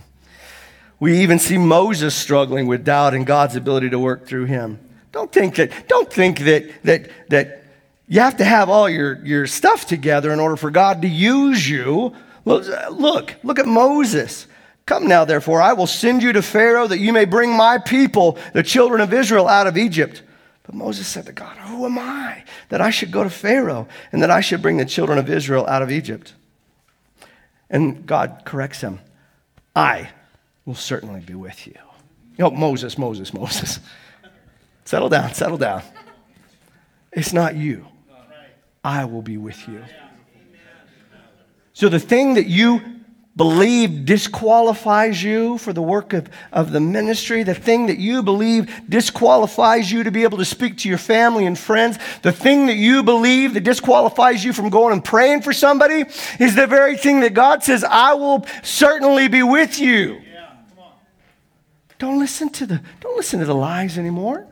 We 1.00 1.20
even 1.22 1.38
see 1.38 1.58
Moses 1.58 2.12
struggling 2.12 2.66
with 2.66 2.84
doubt 2.84 3.14
and 3.14 3.24
God's 3.24 3.54
ability 3.54 3.90
to 3.90 4.00
work 4.00 4.26
through 4.26 4.46
him. 4.46 4.80
Don't 5.12 5.32
think 5.32 5.56
that, 5.56 5.88
don't 5.88 6.12
think 6.12 6.40
that, 6.40 6.82
that, 6.84 7.10
that 7.30 7.64
you 8.06 8.20
have 8.20 8.36
to 8.38 8.44
have 8.44 8.68
all 8.68 8.88
your, 8.88 9.24
your 9.24 9.46
stuff 9.46 9.86
together 9.86 10.32
in 10.32 10.40
order 10.40 10.56
for 10.56 10.70
God 10.70 11.02
to 11.02 11.08
use 11.08 11.68
you. 11.68 12.14
Look, 12.44 13.34
look 13.42 13.58
at 13.58 13.66
Moses. 13.66 14.46
Come 14.86 15.06
now, 15.06 15.26
therefore, 15.26 15.60
I 15.60 15.74
will 15.74 15.86
send 15.86 16.22
you 16.22 16.32
to 16.32 16.40
Pharaoh 16.40 16.86
that 16.86 16.98
you 16.98 17.12
may 17.12 17.26
bring 17.26 17.54
my 17.54 17.76
people, 17.76 18.38
the 18.54 18.62
children 18.62 19.02
of 19.02 19.12
Israel, 19.12 19.46
out 19.46 19.66
of 19.66 19.76
Egypt. 19.76 20.22
But 20.62 20.74
Moses 20.74 21.06
said 21.06 21.26
to 21.26 21.32
God, 21.32 21.56
Who 21.58 21.84
am 21.84 21.98
I 21.98 22.44
that 22.70 22.80
I 22.80 22.90
should 22.90 23.10
go 23.10 23.22
to 23.22 23.30
Pharaoh 23.30 23.86
and 24.12 24.22
that 24.22 24.30
I 24.30 24.40
should 24.40 24.62
bring 24.62 24.78
the 24.78 24.86
children 24.86 25.18
of 25.18 25.28
Israel 25.28 25.66
out 25.66 25.82
of 25.82 25.90
Egypt? 25.90 26.34
And 27.70 28.06
God 28.06 28.42
corrects 28.44 28.80
him 28.80 29.00
I 29.76 30.10
will 30.64 30.74
certainly 30.74 31.20
be 31.20 31.34
with 31.34 31.66
you. 31.66 31.74
You 32.36 32.44
know, 32.44 32.50
Moses, 32.50 32.98
Moses, 32.98 33.32
Moses. 33.32 33.80
settle 34.88 35.10
down, 35.10 35.34
settle 35.34 35.58
down. 35.58 35.82
It's 37.12 37.34
not 37.34 37.54
you. 37.54 37.86
I 38.82 39.04
will 39.04 39.20
be 39.20 39.36
with 39.36 39.68
you. 39.68 39.84
So 41.74 41.90
the 41.90 42.00
thing 42.00 42.34
that 42.34 42.46
you 42.46 42.80
believe 43.36 44.06
disqualifies 44.06 45.22
you 45.22 45.58
for 45.58 45.74
the 45.74 45.82
work 45.82 46.14
of, 46.14 46.30
of 46.52 46.72
the 46.72 46.80
ministry, 46.80 47.42
the 47.42 47.54
thing 47.54 47.88
that 47.88 47.98
you 47.98 48.22
believe 48.22 48.72
disqualifies 48.88 49.92
you 49.92 50.04
to 50.04 50.10
be 50.10 50.22
able 50.22 50.38
to 50.38 50.44
speak 50.46 50.78
to 50.78 50.88
your 50.88 50.96
family 50.96 51.44
and 51.44 51.58
friends, 51.58 51.98
the 52.22 52.32
thing 52.32 52.66
that 52.68 52.76
you 52.76 53.02
believe 53.02 53.52
that 53.54 53.64
disqualifies 53.64 54.42
you 54.42 54.54
from 54.54 54.70
going 54.70 54.94
and 54.94 55.04
praying 55.04 55.42
for 55.42 55.52
somebody 55.52 56.06
is 56.40 56.54
the 56.54 56.66
very 56.66 56.96
thing 56.96 57.20
that 57.20 57.34
God 57.34 57.62
says, 57.62 57.84
I 57.84 58.14
will 58.14 58.46
certainly 58.62 59.28
be 59.28 59.42
with 59.42 59.78
you. 59.78 60.22
don't 61.98 62.18
listen 62.18 62.48
to 62.48 62.64
the 62.64 62.80
don't 63.00 63.16
listen 63.18 63.40
to 63.40 63.44
the 63.44 63.54
lies 63.54 63.98
anymore. 63.98 64.46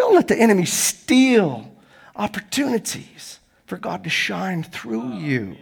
Don't 0.00 0.14
let 0.14 0.28
the 0.28 0.38
enemy 0.38 0.64
steal 0.64 1.70
opportunities 2.16 3.38
for 3.66 3.76
God 3.76 4.02
to 4.04 4.08
shine 4.08 4.62
through 4.62 5.12
you 5.12 5.58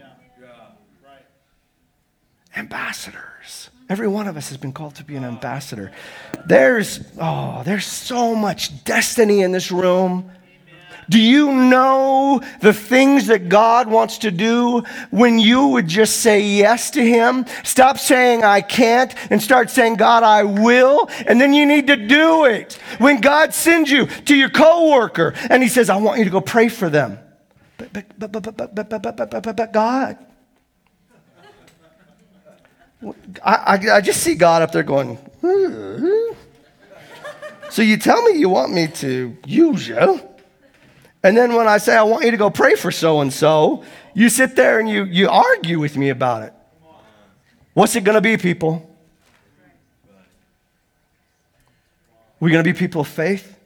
ambassadors. 2.55 3.69
Every 3.89 4.07
one 4.07 4.29
of 4.29 4.37
us 4.37 4.49
has 4.51 4.57
been 4.57 4.73
called 4.73 4.95
to 4.95 5.05
be 5.05 5.17
an 5.17 5.25
ambassador. 5.25 5.91
There's, 6.47 7.01
oh, 7.21 7.63
there's 7.65 7.85
so 7.85 8.37
much 8.37 8.85
destiny 8.85 9.41
in 9.41 9.51
this 9.51 9.73
room. 9.73 10.31
Do 11.09 11.19
you 11.19 11.53
know 11.53 12.43
the 12.61 12.73
things 12.73 13.29
that 13.29 13.49
God 13.49 13.89
wants 13.89 14.19
to 14.19 14.31
do 14.31 14.83
when 15.11 15.39
you 15.39 15.69
would 15.69 15.89
just 15.89 16.21
say 16.21 16.41
yes 16.41 16.91
to 16.91 17.05
Him? 17.05 17.47
Stop 17.65 17.99
saying 17.99 18.45
I 18.45 18.61
can't 18.61 19.15
and 19.31 19.41
start 19.43 19.71
saying, 19.71 19.97
God, 19.97 20.23
I 20.23 20.43
will. 20.43 21.09
And 21.27 21.41
then 21.41 21.55
you 21.55 21.65
need 21.65 21.87
to 21.87 21.97
do 21.97 22.45
it. 22.45 22.75
When 22.99 23.21
God 23.21 23.55
sends 23.55 23.91
you 23.91 24.07
to 24.07 24.37
your 24.37 24.51
coworker 24.51 25.35
and 25.49 25.63
He 25.63 25.69
says, 25.69 25.89
I 25.89 25.97
want 25.97 26.19
you 26.19 26.25
to 26.25 26.31
go 26.31 26.43
pray 26.43 26.69
for 26.69 26.91
them. 26.91 27.19
But, 27.79 27.93
but, 27.93 28.19
but, 28.19 28.33
but, 28.33 28.43
but, 28.43 28.75
but, 28.75 28.89
but, 28.89 29.17
but, 29.17 29.43
but, 29.43 29.57
but, 29.57 29.73
God, 29.73 30.19
I, 33.45 33.79
I, 33.93 34.01
just 34.01 34.23
see 34.23 34.35
God 34.35 34.61
up 34.61 34.73
there 34.73 34.83
going, 34.83 35.15
hmm. 35.41 36.33
so 37.71 37.81
you 37.81 37.97
tell 37.97 38.21
me 38.25 38.39
you 38.39 38.49
want 38.49 38.73
me 38.73 38.89
to 38.89 39.37
use 39.47 39.87
you. 39.87 40.28
And 41.23 41.37
then 41.37 41.55
when 41.55 41.67
I 41.67 41.79
say 41.79 41.97
I 41.97 42.03
want 42.03 42.25
you 42.25 42.31
to 42.31 42.37
go 42.37 42.51
pray 42.51 42.75
for 42.75 42.91
so 42.91 43.21
and 43.21 43.33
so, 43.33 43.85
you 44.15 44.29
sit 44.29 44.57
there 44.57 44.79
and 44.79 44.89
you, 44.89 45.05
you 45.05 45.29
argue 45.29 45.79
with 45.79 45.97
me 45.97 46.11
about 46.11 46.45
it. 46.45 46.53
What's 47.75 47.95
it 47.97 48.05
going 48.05 48.15
to 48.15 48.21
be, 48.21 48.37
people? 48.37 48.85
We 52.41 52.51
going 52.51 52.63
to 52.63 52.73
be 52.73 52.79
people 52.79 53.01
of 53.01 53.09
faith? 53.09 53.57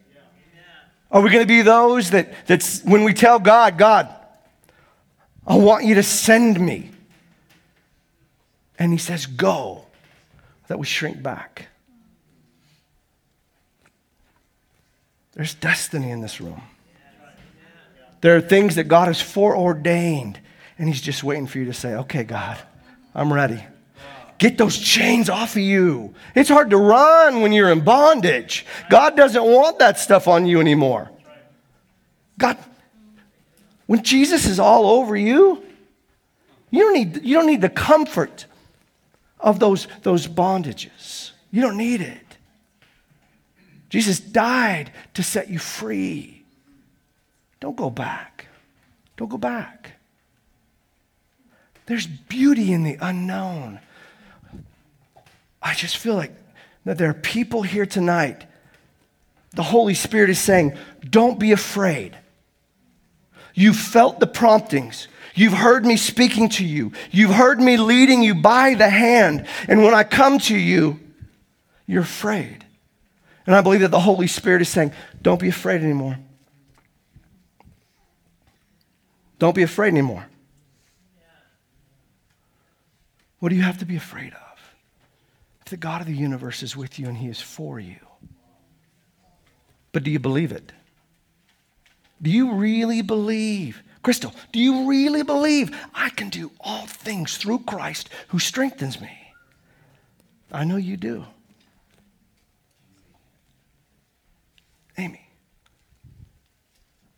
Are 1.11 1.21
we 1.21 1.29
going 1.29 1.43
to 1.43 1.49
be 1.49 1.61
those 1.61 2.11
that 2.11 2.47
that's 2.47 2.83
when 2.85 3.05
we 3.05 3.13
tell 3.13 3.39
God, 3.39 3.77
God, 3.77 4.09
I 5.47 5.57
want 5.57 5.85
you 5.85 5.95
to 5.97 6.03
send 6.03 6.59
me 6.59 6.91
and 8.79 8.93
he 8.93 8.99
says, 8.99 9.27
Go, 9.27 9.85
that 10.69 10.79
we 10.79 10.87
shrink 10.87 11.23
back. 11.23 11.69
There's 15.35 15.55
destiny 15.55 16.11
in 16.11 16.21
this 16.21 16.41
room. 16.41 16.63
There 18.23 18.37
are 18.37 18.41
things 18.41 18.77
that 18.77 18.85
God 18.85 19.09
has 19.09 19.21
foreordained, 19.21 20.41
and 20.79 20.89
He's 20.89 21.03
just 21.03 21.23
waiting 21.23 21.47
for 21.47 21.59
you 21.59 21.67
to 21.67 21.75
say, 21.75 21.95
Okay, 21.95 22.25
God, 22.25 22.59
I'm 23.15 23.33
ready. 23.33 23.63
Get 24.39 24.59
those 24.59 24.77
chains 24.77 25.29
off 25.29 25.55
of 25.55 25.63
you. 25.63 26.15
It's 26.35 26.49
hard 26.49 26.71
to 26.71 26.77
run 26.77 27.43
when 27.43 27.53
you're 27.53 27.71
in 27.71 27.85
bondage. 27.85 28.67
God 28.91 29.17
doesn't 29.17 29.45
want 29.45 29.79
that 29.79 30.01
stuff 30.01 30.27
on 30.27 30.47
you 30.47 30.61
anymore. 30.61 31.11
God, 32.39 32.59
when 33.87 34.03
Jesus 34.03 34.47
is 34.47 34.59
all 34.59 34.87
over 34.87 35.17
you, 35.17 35.63
you 36.71 36.81
don't 36.81 36.95
need, 36.95 37.25
you 37.25 37.37
don't 37.37 37.47
need 37.47 37.61
the 37.61 37.69
comfort 37.69 38.47
of 39.39 39.61
those, 39.61 39.87
those 40.03 40.27
bondages. 40.27 41.31
You 41.53 41.61
don't 41.61 41.77
need 41.77 42.01
it. 42.01 42.39
Jesus 43.91 44.19
died 44.19 44.91
to 45.15 45.23
set 45.23 45.51
you 45.51 45.61
free. 45.61 46.42
Don't 47.63 47.77
go 47.77 47.91
back. 47.91 48.49
Don't 49.17 49.29
go 49.29 49.39
back. 49.39 49.93
There's 51.87 52.09
beauty 52.09 52.73
in 52.73 52.83
the 52.83 52.99
unknown. 53.01 53.79
I 55.63 55.73
just 55.75 55.97
feel 55.97 56.17
like 56.17 56.33
that 56.85 56.99
there 56.99 57.09
are 57.11 57.15
people 57.15 57.63
here 57.63 57.87
tonight. 57.87 58.47
The 59.53 59.63
Holy 59.63 59.95
Spirit 59.95 60.29
is 60.29 60.41
saying, 60.41 60.77
don't 61.09 61.39
be 61.39 61.53
afraid. 61.53 62.19
You 63.55 63.73
felt 63.73 64.19
the 64.19 64.27
promptings. 64.27 65.07
You've 65.37 65.53
heard 65.53 65.87
me 65.87 65.97
speaking 65.97 66.49
to 66.49 66.65
you. 66.65 66.91
You've 67.13 67.31
heard 67.31 67.61
me 67.61 67.77
leading 67.77 68.25
you 68.25 68.35
by 68.35 68.75
the 68.75 68.91
hand. 68.91 69.47
And 69.69 69.85
when 69.85 69.95
I 69.95 70.03
come 70.03 70.41
to 70.41 70.57
you, 70.57 70.99
you're 71.87 72.03
afraid. 72.03 72.65
And 73.47 73.55
I 73.55 73.61
believe 73.61 73.83
that 73.83 73.93
the 73.93 74.01
Holy 74.01 74.27
Spirit 74.27 74.63
is 74.63 74.69
saying, 74.69 74.91
don't 75.23 75.39
be 75.41 75.49
afraid 75.49 75.81
anymore. 75.81 76.19
Don't 79.43 79.57
be 79.57 79.65
afraid 79.65 79.89
anymore. 79.89 80.25
What 83.41 83.49
do 83.49 83.57
you 83.57 83.63
have 83.63 83.79
to 83.79 83.85
be 83.85 83.97
afraid 83.97 84.33
of? 84.35 84.75
If 85.63 85.65
the 85.65 85.77
God 85.77 86.01
of 86.01 86.07
the 86.07 86.15
universe 86.15 86.63
is 86.63 86.77
with 86.77 86.97
you 86.97 87.09
and 87.09 87.17
he 87.17 87.27
is 87.27 87.41
for 87.41 87.81
you. 87.81 87.97
But 89.91 90.05
do 90.05 90.13
you 90.13 90.21
believe 90.21 90.53
it? 90.53 90.71
Do 92.23 92.31
you 92.31 92.53
really 92.53 93.03
believe? 93.03 93.83
Crystal, 94.05 94.33
do 94.53 94.61
you 94.61 94.89
really 94.89 95.25
believe 95.25 95.77
I 95.93 96.11
can 96.11 96.29
do 96.29 96.53
all 96.61 96.87
things 96.87 97.37
through 97.37 97.65
Christ 97.67 98.11
who 98.29 98.39
strengthens 98.39 99.01
me? 99.01 99.35
I 100.53 100.63
know 100.63 100.77
you 100.77 100.97
do. 100.97 101.25
Amy, 104.97 105.27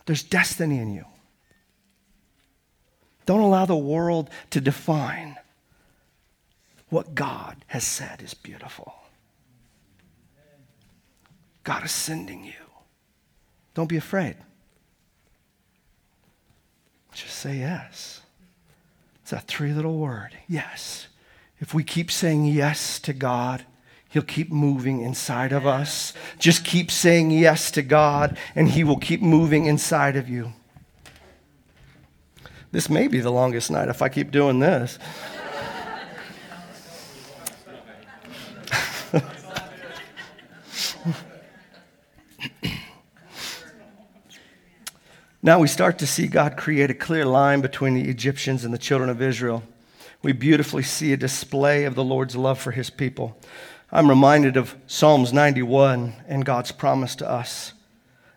there's 0.06 0.22
destiny 0.22 0.78
in 0.78 0.90
you. 0.94 1.04
Don't 3.26 3.40
allow 3.40 3.66
the 3.66 3.76
world 3.76 4.30
to 4.50 4.60
define 4.60 5.36
what 6.88 7.14
God 7.14 7.64
has 7.68 7.84
said 7.84 8.22
is 8.22 8.34
beautiful. 8.34 8.94
God 11.64 11.84
is 11.84 11.92
sending 11.92 12.44
you. 12.44 12.52
Don't 13.72 13.88
be 13.88 13.96
afraid. 13.96 14.36
Just 17.12 17.36
say 17.36 17.58
yes. 17.58 18.20
It's 19.22 19.32
a 19.32 19.40
three 19.40 19.72
little 19.72 19.96
word 19.96 20.36
yes. 20.46 21.08
If 21.60 21.72
we 21.72 21.82
keep 21.82 22.10
saying 22.10 22.44
yes 22.44 22.98
to 23.00 23.12
God, 23.12 23.64
He'll 24.10 24.22
keep 24.22 24.52
moving 24.52 25.00
inside 25.00 25.50
of 25.50 25.66
us. 25.66 26.12
Just 26.38 26.64
keep 26.64 26.90
saying 26.90 27.30
yes 27.30 27.70
to 27.72 27.82
God, 27.82 28.36
and 28.54 28.68
He 28.68 28.84
will 28.84 28.98
keep 28.98 29.22
moving 29.22 29.64
inside 29.64 30.14
of 30.14 30.28
you. 30.28 30.52
This 32.74 32.90
may 32.90 33.06
be 33.06 33.20
the 33.20 33.30
longest 33.30 33.70
night 33.70 33.88
if 33.88 34.02
I 34.02 34.08
keep 34.08 34.32
doing 34.32 34.58
this. 34.58 34.98
now 45.40 45.60
we 45.60 45.68
start 45.68 46.00
to 46.00 46.06
see 46.08 46.26
God 46.26 46.56
create 46.56 46.90
a 46.90 46.94
clear 46.94 47.24
line 47.24 47.60
between 47.60 47.94
the 47.94 48.10
Egyptians 48.10 48.64
and 48.64 48.74
the 48.74 48.78
children 48.78 49.08
of 49.08 49.22
Israel. 49.22 49.62
We 50.22 50.32
beautifully 50.32 50.82
see 50.82 51.12
a 51.12 51.16
display 51.16 51.84
of 51.84 51.94
the 51.94 52.02
Lord's 52.02 52.34
love 52.34 52.58
for 52.58 52.72
his 52.72 52.90
people. 52.90 53.38
I'm 53.92 54.08
reminded 54.08 54.56
of 54.56 54.74
Psalms 54.88 55.32
91 55.32 56.14
and 56.26 56.44
God's 56.44 56.72
promise 56.72 57.14
to 57.14 57.30
us. 57.30 57.73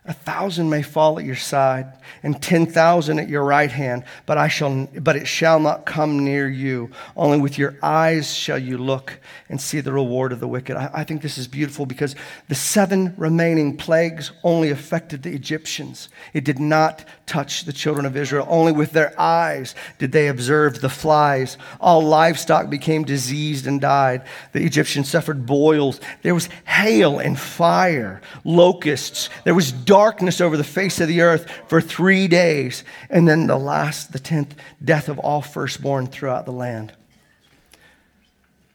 A 0.08 0.14
thousand 0.14 0.70
may 0.70 0.80
fall 0.80 1.18
at 1.18 1.26
your 1.26 1.36
side 1.36 1.92
and 2.22 2.40
10,000 2.40 3.18
at 3.18 3.28
your 3.28 3.44
right 3.44 3.70
hand, 3.70 4.04
but, 4.24 4.38
I 4.38 4.48
shall, 4.48 4.86
but 4.86 5.16
it 5.16 5.28
shall 5.28 5.60
not 5.60 5.84
come 5.84 6.24
near 6.24 6.48
you. 6.48 6.90
Only 7.14 7.38
with 7.38 7.58
your 7.58 7.76
eyes 7.82 8.34
shall 8.34 8.58
you 8.58 8.78
look 8.78 9.20
and 9.50 9.60
see 9.60 9.80
the 9.80 9.92
reward 9.92 10.32
of 10.32 10.40
the 10.40 10.48
wicked. 10.48 10.76
I, 10.76 10.90
I 10.94 11.04
think 11.04 11.20
this 11.20 11.36
is 11.36 11.46
beautiful 11.46 11.84
because 11.84 12.16
the 12.48 12.54
seven 12.54 13.14
remaining 13.18 13.76
plagues 13.76 14.32
only 14.42 14.70
affected 14.70 15.22
the 15.22 15.34
Egyptians. 15.34 16.08
It 16.32 16.44
did 16.44 16.58
not 16.58 17.04
touch 17.26 17.64
the 17.64 17.72
children 17.74 18.06
of 18.06 18.16
Israel. 18.16 18.46
Only 18.48 18.72
with 18.72 18.92
their 18.92 19.18
eyes 19.20 19.74
did 19.98 20.12
they 20.12 20.28
observe 20.28 20.80
the 20.80 20.88
flies. 20.88 21.58
All 21.80 22.02
livestock 22.02 22.70
became 22.70 23.04
diseased 23.04 23.66
and 23.66 23.78
died. 23.78 24.22
The 24.52 24.64
Egyptians 24.64 25.10
suffered 25.10 25.44
boils. 25.44 26.00
There 26.22 26.34
was 26.34 26.48
hail 26.66 27.18
and 27.18 27.38
fire, 27.38 28.22
locusts. 28.44 29.28
There 29.44 29.54
was 29.54 29.70
darkness 29.98 30.40
over 30.40 30.56
the 30.56 30.62
face 30.62 31.00
of 31.00 31.08
the 31.08 31.22
earth 31.22 31.50
for 31.66 31.80
three 31.80 32.28
days. 32.28 32.84
And 33.10 33.26
then 33.26 33.48
the 33.48 33.58
last, 33.58 34.12
the 34.12 34.20
tenth, 34.20 34.54
death 34.84 35.08
of 35.08 35.18
all 35.18 35.42
firstborn 35.42 36.06
throughout 36.06 36.44
the 36.44 36.52
land. 36.52 36.92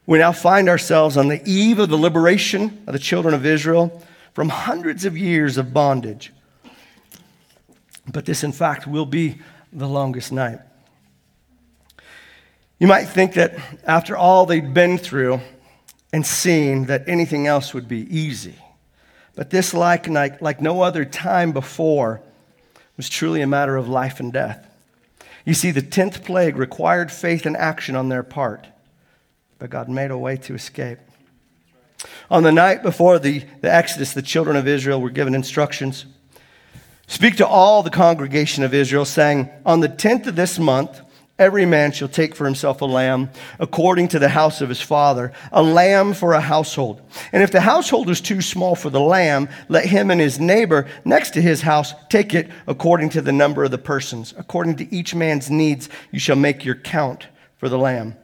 We 0.06 0.18
now 0.18 0.34
find 0.34 0.68
ourselves 0.68 1.16
on 1.16 1.30
the 1.30 1.42
eve 1.50 1.80
of 1.80 1.88
the 1.88 1.98
liberation 1.98 2.84
of 2.88 2.92
the 2.92 3.00
children 3.00 3.34
of 3.34 3.46
Israel 3.46 4.04
from 4.34 4.50
hundreds 4.50 5.06
of 5.06 5.18
years 5.18 5.58
of 5.58 5.74
bondage. 5.74 6.34
But 8.12 8.26
this, 8.26 8.44
in 8.44 8.52
fact, 8.52 8.86
will 8.86 9.06
be 9.06 9.38
the 9.72 9.88
longest 9.88 10.34
night. 10.34 10.60
You 12.80 12.88
might 12.88 13.06
think 13.06 13.36
that 13.36 13.56
after 13.86 14.18
all 14.18 14.46
they'd 14.46 14.74
been 14.74 14.98
through 14.98 15.40
and 16.12 16.26
seen, 16.26 16.88
that 16.88 17.08
anything 17.08 17.48
else 17.48 17.74
would 17.74 17.88
be 17.88 18.02
easy. 18.14 18.56
But 19.36 19.50
this, 19.50 19.74
like, 19.74 20.08
like, 20.08 20.42
like 20.42 20.62
no 20.62 20.82
other 20.82 21.06
time 21.06 21.52
before, 21.52 22.22
was 22.98 23.10
truly 23.10 23.42
a 23.42 23.48
matter 23.48 23.76
of 23.76 23.90
life 23.90 24.20
and 24.20 24.32
death. 24.32 24.68
You 25.46 25.54
see, 25.54 25.72
the 25.72 25.82
10th 25.82 26.24
plague 26.24 26.56
required 26.56 27.12
faith 27.12 27.46
and 27.46 27.58
action 27.58 27.96
on 27.96 28.10
their 28.10 28.24
part, 28.24 28.68
but 29.60 29.70
God 29.70 29.90
made 29.90 30.12
a 30.12 30.18
way 30.18 30.38
to 30.38 30.54
escape. 30.54 31.00
On 32.30 32.44
the 32.44 32.52
night 32.52 32.84
before 32.84 33.18
the, 33.20 33.44
the 33.62 33.74
Exodus, 33.74 34.14
the 34.14 34.22
children 34.22 34.56
of 34.56 34.68
Israel 34.68 35.02
were 35.02 35.10
given 35.10 35.36
instructions 35.36 36.06
Speak 37.08 37.36
to 37.38 37.48
all 37.48 37.84
the 37.84 37.90
congregation 37.90 38.64
of 38.64 38.74
Israel, 38.74 39.06
saying, 39.06 39.50
On 39.66 39.82
the 39.82 39.90
10th 39.90 40.28
of 40.28 40.36
this 40.36 40.58
month, 40.58 41.02
Every 41.44 41.66
man 41.66 41.92
shall 41.92 42.08
take 42.08 42.36
for 42.36 42.46
himself 42.46 42.80
a 42.80 42.86
lamb 42.86 43.30
according 43.60 44.08
to 44.10 44.20
the 44.20 44.30
house 44.30 44.62
of 44.62 44.70
his 44.70 44.80
father, 44.80 45.34
a 45.52 45.62
lamb 45.62 46.14
for 46.14 46.32
a 46.32 46.40
household. 46.40 47.02
And 47.34 47.44
if 47.44 47.52
the 47.52 47.60
household 47.60 48.10
is 48.10 48.22
too 48.22 48.42
small 48.42 48.76
for 48.76 48.90
the 48.90 49.02
lamb, 49.02 49.50
let 49.68 49.86
him 49.86 50.10
and 50.10 50.22
his 50.22 50.40
neighbor 50.40 50.88
next 51.04 51.32
to 51.32 51.42
his 51.42 51.64
house 51.64 51.94
take 52.08 52.34
it 52.34 52.50
according 52.66 53.10
to 53.10 53.22
the 53.22 53.34
number 53.34 53.66
of 53.66 53.72
the 53.72 53.78
persons. 53.78 54.34
According 54.38 54.78
to 54.78 54.96
each 54.96 55.14
man's 55.14 55.52
needs, 55.52 55.90
you 56.12 56.20
shall 56.20 56.38
make 56.38 56.64
your 56.64 56.76
count 56.76 57.28
for 57.58 57.68
the 57.68 57.78
lamb. 57.78 58.16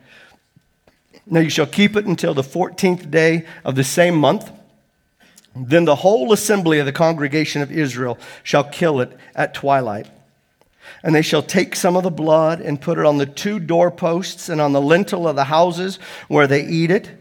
Now 1.26 1.42
you 1.42 1.50
shall 1.50 1.68
keep 1.68 1.98
it 1.98 2.06
until 2.06 2.34
the 2.34 2.42
14th 2.42 3.12
day 3.12 3.46
of 3.66 3.76
the 3.76 3.84
same 3.84 4.16
month. 4.16 4.50
Then 5.54 5.84
the 5.84 5.96
whole 5.96 6.32
assembly 6.32 6.80
of 6.80 6.86
the 6.86 6.94
congregation 6.94 7.62
of 7.62 7.70
Israel 7.70 8.18
shall 8.44 8.64
kill 8.64 9.02
it 9.02 9.12
at 9.36 9.54
twilight. 9.54 10.08
And 11.04 11.14
they 11.14 11.22
shall 11.22 11.42
take 11.42 11.76
some 11.76 11.96
of 11.96 12.04
the 12.04 12.12
blood 12.12 12.62
and 12.62 12.82
put 12.82 12.98
it 12.98 13.06
on 13.06 13.18
the 13.18 13.26
two 13.26 13.60
doorposts 13.60 14.50
and 14.50 14.60
on 14.60 14.74
the 14.74 14.82
lintel 14.82 15.28
of 15.28 15.36
the 15.36 15.46
houses 15.46 15.98
where 16.28 16.48
they 16.48 16.66
eat 16.66 16.92
it. 16.92 17.12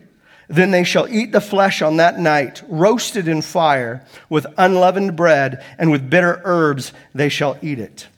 Then 0.49 0.71
they 0.71 0.85
shall 0.85 1.07
eat 1.09 1.33
the 1.33 1.41
flesh 1.41 1.83
on 1.83 1.99
that 1.99 2.19
night, 2.19 2.63
roasted 2.69 3.29
in 3.29 3.43
fire, 3.43 4.05
with 4.31 4.47
unleavened 4.57 5.15
bread, 5.15 5.63
and 5.79 5.91
with 5.91 6.09
bitter 6.09 6.41
herbs 6.45 6.93
they 7.15 7.29
shall 7.29 7.59
eat 7.61 7.79
it. 7.79 8.09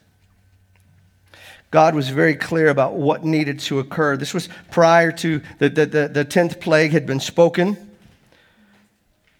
God 1.71 1.95
was 1.95 2.09
very 2.09 2.35
clear 2.35 2.67
about 2.67 2.95
what 2.95 3.23
needed 3.23 3.59
to 3.61 3.79
occur. 3.79 4.17
This 4.17 4.33
was 4.33 4.49
prior 4.71 5.11
to 5.13 5.41
the, 5.59 5.69
the, 5.69 5.85
the, 5.85 6.07
the 6.09 6.25
10th 6.25 6.59
plague 6.59 6.91
had 6.91 7.05
been 7.05 7.21
spoken. 7.21 7.77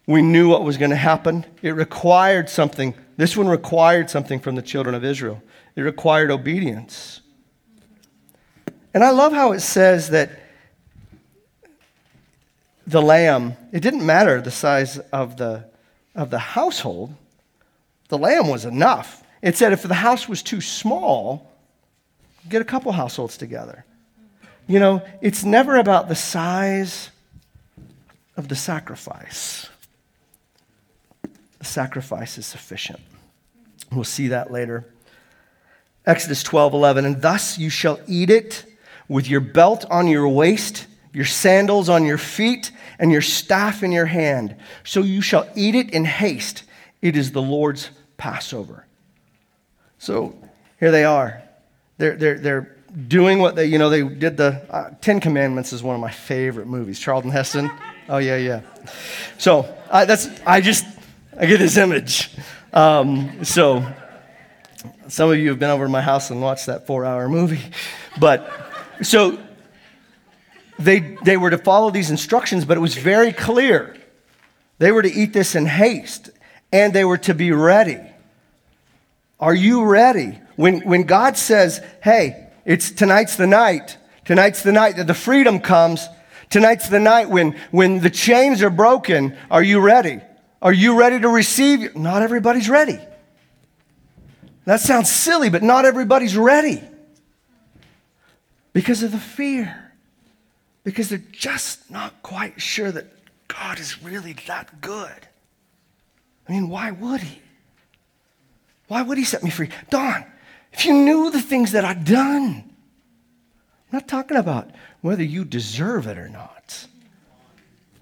We 0.08 0.21
knew 0.21 0.50
what 0.50 0.63
was 0.63 0.78
going 0.78 0.91
to 0.91 0.97
happen. 0.97 1.45
It 1.62 1.71
required 1.71 2.50
something. 2.50 2.95
This 3.17 3.36
one 3.36 3.47
required 3.47 4.10
something 4.10 4.39
from 4.39 4.56
the 4.56 4.62
children 4.62 4.95
of 4.95 5.04
Israel. 5.04 5.43
It 5.76 5.82
required 5.82 6.32
obedience. 6.32 7.22
And 8.94 9.04
I 9.04 9.12
love 9.12 9.32
how 9.32 9.54
it 9.54 9.62
says 9.62 10.10
that 10.10 10.32
the 12.86 13.02
lamb, 13.02 13.56
it 13.72 13.80
didn't 13.80 14.06
matter 14.06 14.42
the 14.42 14.52
size 14.52 14.98
of 14.98 15.38
the, 15.38 15.66
of 16.14 16.30
the 16.30 16.40
household, 16.40 17.16
the 18.10 18.18
lamb 18.18 18.50
was 18.50 18.66
enough. 18.66 19.24
It 19.42 19.56
said 19.56 19.72
if 19.72 19.84
the 19.84 19.94
house 19.94 20.28
was 20.28 20.44
too 20.44 20.60
small, 20.60 21.50
get 22.50 22.62
a 22.62 22.66
couple 22.66 22.92
households 22.92 23.38
together. 23.38 23.86
You 24.68 24.80
know, 24.80 25.02
it's 25.22 25.44
never 25.44 25.78
about 25.78 26.10
the 26.10 26.16
size 26.16 27.10
of 28.36 28.48
the 28.48 28.56
sacrifice. 28.56 29.70
The 31.60 31.66
sacrifice 31.66 32.38
is 32.38 32.46
sufficient. 32.46 33.00
We'll 33.92 34.04
see 34.04 34.30
that 34.30 34.52
later. 34.52 34.86
Exodus 36.06 36.44
12, 36.44 36.74
11. 36.74 37.06
And 37.06 37.22
thus 37.22 37.58
you 37.58 37.70
shall 37.70 38.00
eat 38.08 38.30
it 38.30 38.66
with 39.08 39.30
your 39.30 39.42
belt 39.42 39.86
on 39.90 40.08
your 40.08 40.28
waist, 40.28 40.88
your 41.14 41.26
sandals 41.26 41.90
on 41.90 42.06
your 42.06 42.18
feet, 42.18 42.72
and 42.98 43.12
your 43.12 43.22
staff 43.22 43.84
in 43.84 43.92
your 43.92 44.06
hand. 44.06 44.56
So 44.84 45.02
you 45.02 45.22
shall 45.22 45.48
eat 45.56 45.76
it 45.76 45.92
in 45.92 46.06
haste. 46.06 46.64
It 47.02 47.16
is 47.16 47.32
the 47.32 47.42
Lord's 47.42 47.90
Passover. 48.18 48.86
So 49.98 50.36
here 50.80 50.92
they 50.92 51.04
are. 51.04 51.42
They're, 51.98 52.16
they're, 52.16 52.40
they're 52.40 52.78
doing 53.08 53.40
what 53.40 53.56
they, 53.56 53.66
you 53.66 53.78
know, 53.78 53.90
they 53.90 54.04
did 54.04 54.38
the 54.38 54.62
uh, 54.70 54.92
Ten 55.02 55.20
Commandments 55.20 55.74
is 55.74 55.84
one 55.84 55.96
of 55.96 56.02
my 56.02 56.12
favorite 56.12 56.68
movies. 56.68 57.00
Charlton 57.00 57.32
Heston. 57.32 57.70
Oh, 58.10 58.18
yeah, 58.18 58.38
yeah. 58.38 58.62
So 59.38 59.74
I, 59.90 60.06
that's, 60.06 60.28
I 60.46 60.62
just, 60.62 60.86
I 61.38 61.46
get 61.46 61.60
this 61.60 61.78
image. 61.78 62.32
Um, 62.74 63.44
so 63.44 63.86
some 65.08 65.32
of 65.32 65.38
you 65.38 65.50
have 65.50 65.60
been 65.60 65.70
over 65.70 65.86
to 65.86 65.91
my 65.91 66.02
house 66.02 66.30
and 66.30 66.41
watched 66.41 66.65
that 66.67 66.88
four 66.88 67.06
hour 67.06 67.28
movie. 67.30 67.62
But 68.20 68.52
so 69.02 69.39
they, 70.80 71.17
they 71.24 71.38
were 71.38 71.50
to 71.50 71.58
follow 71.58 71.91
these 71.91 72.10
instructions, 72.10 72.65
but 72.65 72.78
it 72.78 72.82
was 72.82 72.96
very 72.96 73.34
clear. 73.34 73.96
They 74.80 74.91
were 74.91 75.02
to 75.02 75.12
eat 75.12 75.34
this 75.34 75.56
in 75.56 75.65
haste 75.65 76.30
and 76.72 76.94
they 76.94 77.06
were 77.06 77.17
to 77.20 77.34
be 77.34 77.52
ready. 77.52 78.00
Are 79.39 79.54
you 79.54 79.84
ready? 79.84 80.39
When, 80.56 80.82
when 80.82 81.04
God 81.04 81.38
says, 81.38 81.84
hey, 82.04 82.48
it's 82.65 82.91
tonight's 82.91 83.36
the 83.36 83.48
night, 83.48 83.98
tonight's 84.26 84.63
the 84.63 84.72
night 84.72 84.98
that 84.98 85.08
the 85.08 85.13
freedom 85.13 85.60
comes, 85.60 86.08
tonight's 86.50 86.89
the 86.89 87.00
night 87.00 87.30
when, 87.30 87.56
when 87.72 88.00
the 88.00 88.10
chains 88.10 88.62
are 88.62 88.70
broken, 88.70 89.36
are 89.50 89.63
you 89.63 89.80
ready? 89.80 90.22
Are 90.62 90.74
you 90.74 90.98
ready 90.98 91.20
to 91.20 91.28
receive? 91.28 91.96
Not 91.96 92.22
everybody's 92.22 92.70
ready. 92.70 93.00
That 94.65 94.80
sounds 94.80 95.10
silly, 95.10 95.50
but 95.50 95.63
not 95.63 95.86
everybody's 95.86 96.38
ready 96.38 96.84
because 98.74 99.04
of 99.04 99.12
the 99.12 99.19
fear, 99.19 99.91
because 100.84 101.10
they're 101.10 101.24
just 101.32 101.89
not 101.89 102.21
quite 102.21 102.62
sure 102.62 102.91
that 102.91 103.08
God 103.47 103.80
is 103.80 104.02
really 104.04 104.34
that 104.47 104.82
good. 104.82 105.28
I 106.47 106.52
mean, 106.52 106.69
why 106.69 106.91
would 106.91 107.21
He? 107.21 107.41
Why 108.88 109.02
would 109.02 109.17
He 109.17 109.24
set 109.24 109.43
me 109.43 109.50
free? 109.50 109.69
Don, 109.89 110.26
if 110.74 110.86
you 110.86 110.93
knew 110.93 111.32
the 111.32 111.41
things 111.41 111.71
that 111.71 111.86
I've 111.86 112.06
done, 112.06 112.63
I'm 112.65 113.91
not 113.91 114.08
talking 114.08 114.38
about 114.38 114.69
whether 115.02 115.24
you 115.24 115.43
deserve 115.43 116.08
it 116.08 116.17
or 116.17 116.30
not. 116.30 116.88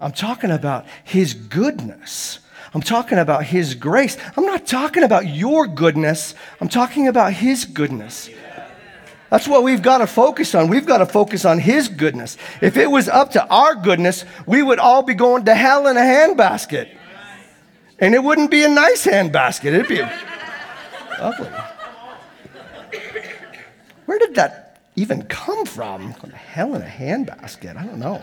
I'm 0.00 0.12
talking 0.12 0.50
about 0.50 0.86
His 1.04 1.32
goodness. 1.34 2.39
I'm 2.72 2.80
talking 2.80 3.18
about 3.18 3.44
His 3.44 3.74
grace. 3.74 4.16
I'm 4.36 4.46
not 4.46 4.66
talking 4.66 5.02
about 5.02 5.26
your 5.26 5.66
goodness. 5.66 6.34
I'm 6.60 6.68
talking 6.68 7.08
about 7.08 7.32
His 7.32 7.64
goodness. 7.64 8.30
That's 9.30 9.46
what 9.46 9.62
we've 9.62 9.82
got 9.82 9.98
to 9.98 10.06
focus 10.06 10.54
on. 10.54 10.68
We've 10.68 10.86
got 10.86 10.98
to 10.98 11.06
focus 11.06 11.44
on 11.44 11.58
His 11.58 11.88
goodness. 11.88 12.36
If 12.60 12.76
it 12.76 12.90
was 12.90 13.08
up 13.08 13.30
to 13.32 13.46
our 13.46 13.74
goodness, 13.74 14.24
we 14.46 14.62
would 14.62 14.78
all 14.78 15.02
be 15.02 15.14
going 15.14 15.44
to 15.44 15.54
hell 15.54 15.86
in 15.86 15.96
a 15.96 16.00
handbasket. 16.00 16.96
And 17.98 18.14
it 18.14 18.22
wouldn't 18.22 18.50
be 18.50 18.64
a 18.64 18.68
nice 18.68 19.06
handbasket, 19.06 19.66
it'd 19.66 19.88
be 19.88 20.02
ugly. 21.18 21.50
Where 24.06 24.18
did 24.18 24.34
that 24.34 24.80
even 24.96 25.22
come 25.24 25.64
from? 25.66 26.12
Hell 26.32 26.74
in 26.74 26.82
a 26.82 26.86
handbasket? 26.86 27.76
I 27.76 27.84
don't 27.84 27.98
know. 27.98 28.22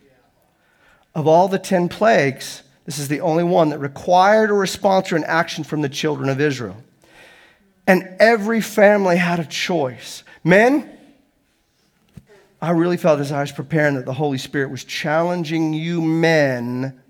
Of 1.13 1.27
all 1.27 1.47
the 1.47 1.59
ten 1.59 1.89
plagues, 1.89 2.63
this 2.85 2.97
is 2.97 3.07
the 3.07 3.21
only 3.21 3.43
one 3.43 3.69
that 3.69 3.79
required 3.79 4.49
a 4.49 4.53
response 4.53 5.11
or 5.11 5.15
an 5.15 5.23
action 5.25 5.63
from 5.63 5.81
the 5.81 5.89
children 5.89 6.29
of 6.29 6.39
Israel. 6.39 6.77
And 7.87 8.15
every 8.19 8.61
family 8.61 9.17
had 9.17 9.39
a 9.39 9.45
choice. 9.45 10.23
Men, 10.43 10.89
I 12.61 12.71
really 12.71 12.97
felt 12.97 13.19
as 13.19 13.31
I 13.31 13.41
was 13.41 13.51
preparing 13.51 13.95
that 13.95 14.05
the 14.05 14.13
Holy 14.13 14.37
Spirit 14.37 14.69
was 14.69 14.83
challenging 14.83 15.73
you 15.73 16.01
men 16.01 17.01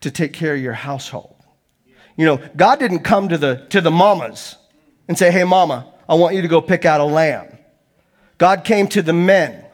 to 0.00 0.10
take 0.10 0.32
care 0.32 0.54
of 0.54 0.60
your 0.60 0.72
household. 0.72 1.36
You 2.16 2.26
know, 2.26 2.40
God 2.56 2.78
didn't 2.78 3.00
come 3.00 3.28
to 3.28 3.38
the, 3.38 3.66
to 3.70 3.80
the 3.80 3.90
mamas 3.90 4.56
and 5.08 5.18
say, 5.18 5.30
hey, 5.30 5.44
mama, 5.44 5.86
I 6.08 6.14
want 6.14 6.34
you 6.34 6.42
to 6.42 6.48
go 6.48 6.60
pick 6.60 6.84
out 6.84 7.00
a 7.00 7.04
lamb. 7.04 7.58
God 8.38 8.64
came 8.64 8.88
to 8.88 9.02
the 9.02 9.12
men. 9.12 9.64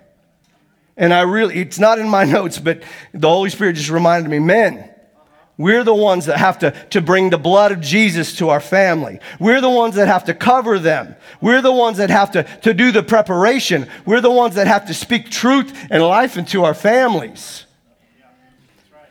And 0.97 1.13
I 1.13 1.23
really, 1.23 1.57
it's 1.57 1.79
not 1.79 1.99
in 1.99 2.09
my 2.09 2.25
notes, 2.37 2.59
but 2.59 2.83
the 3.13 3.29
Holy 3.29 3.51
Spirit 3.51 3.75
just 3.75 3.91
reminded 3.91 4.31
me, 4.31 4.39
men, 4.39 4.91
we're 5.59 5.85
the 5.85 5.95
ones 5.95 6.27
that 6.27 6.37
have 6.37 6.59
to, 6.59 6.73
to 6.91 7.01
bring 7.01 7.31
the 7.31 7.39
blood 7.39 7.73
of 7.73 7.81
Jesus 7.81 8.37
to 8.37 8.51
our 8.51 8.61
family. 8.61 9.21
We're 9.41 9.63
the 9.63 9.71
ones 9.71 9.95
that 9.95 10.07
have 10.07 10.25
to 10.25 10.35
cover 10.35 10.79
them. 10.79 11.17
We're 11.41 11.63
the 11.63 11.73
ones 11.73 11.97
that 11.97 12.11
have 12.11 12.33
to, 12.33 12.43
to 12.61 12.75
do 12.75 12.93
the 12.93 13.03
preparation. 13.03 13.89
We're 14.05 14.21
the 14.21 14.31
ones 14.31 14.57
that 14.57 14.67
have 14.67 14.87
to 14.89 14.95
speak 14.95 15.31
truth 15.31 15.75
and 15.91 16.03
life 16.03 16.37
into 16.37 16.65
our 16.65 16.75
families. 16.75 17.65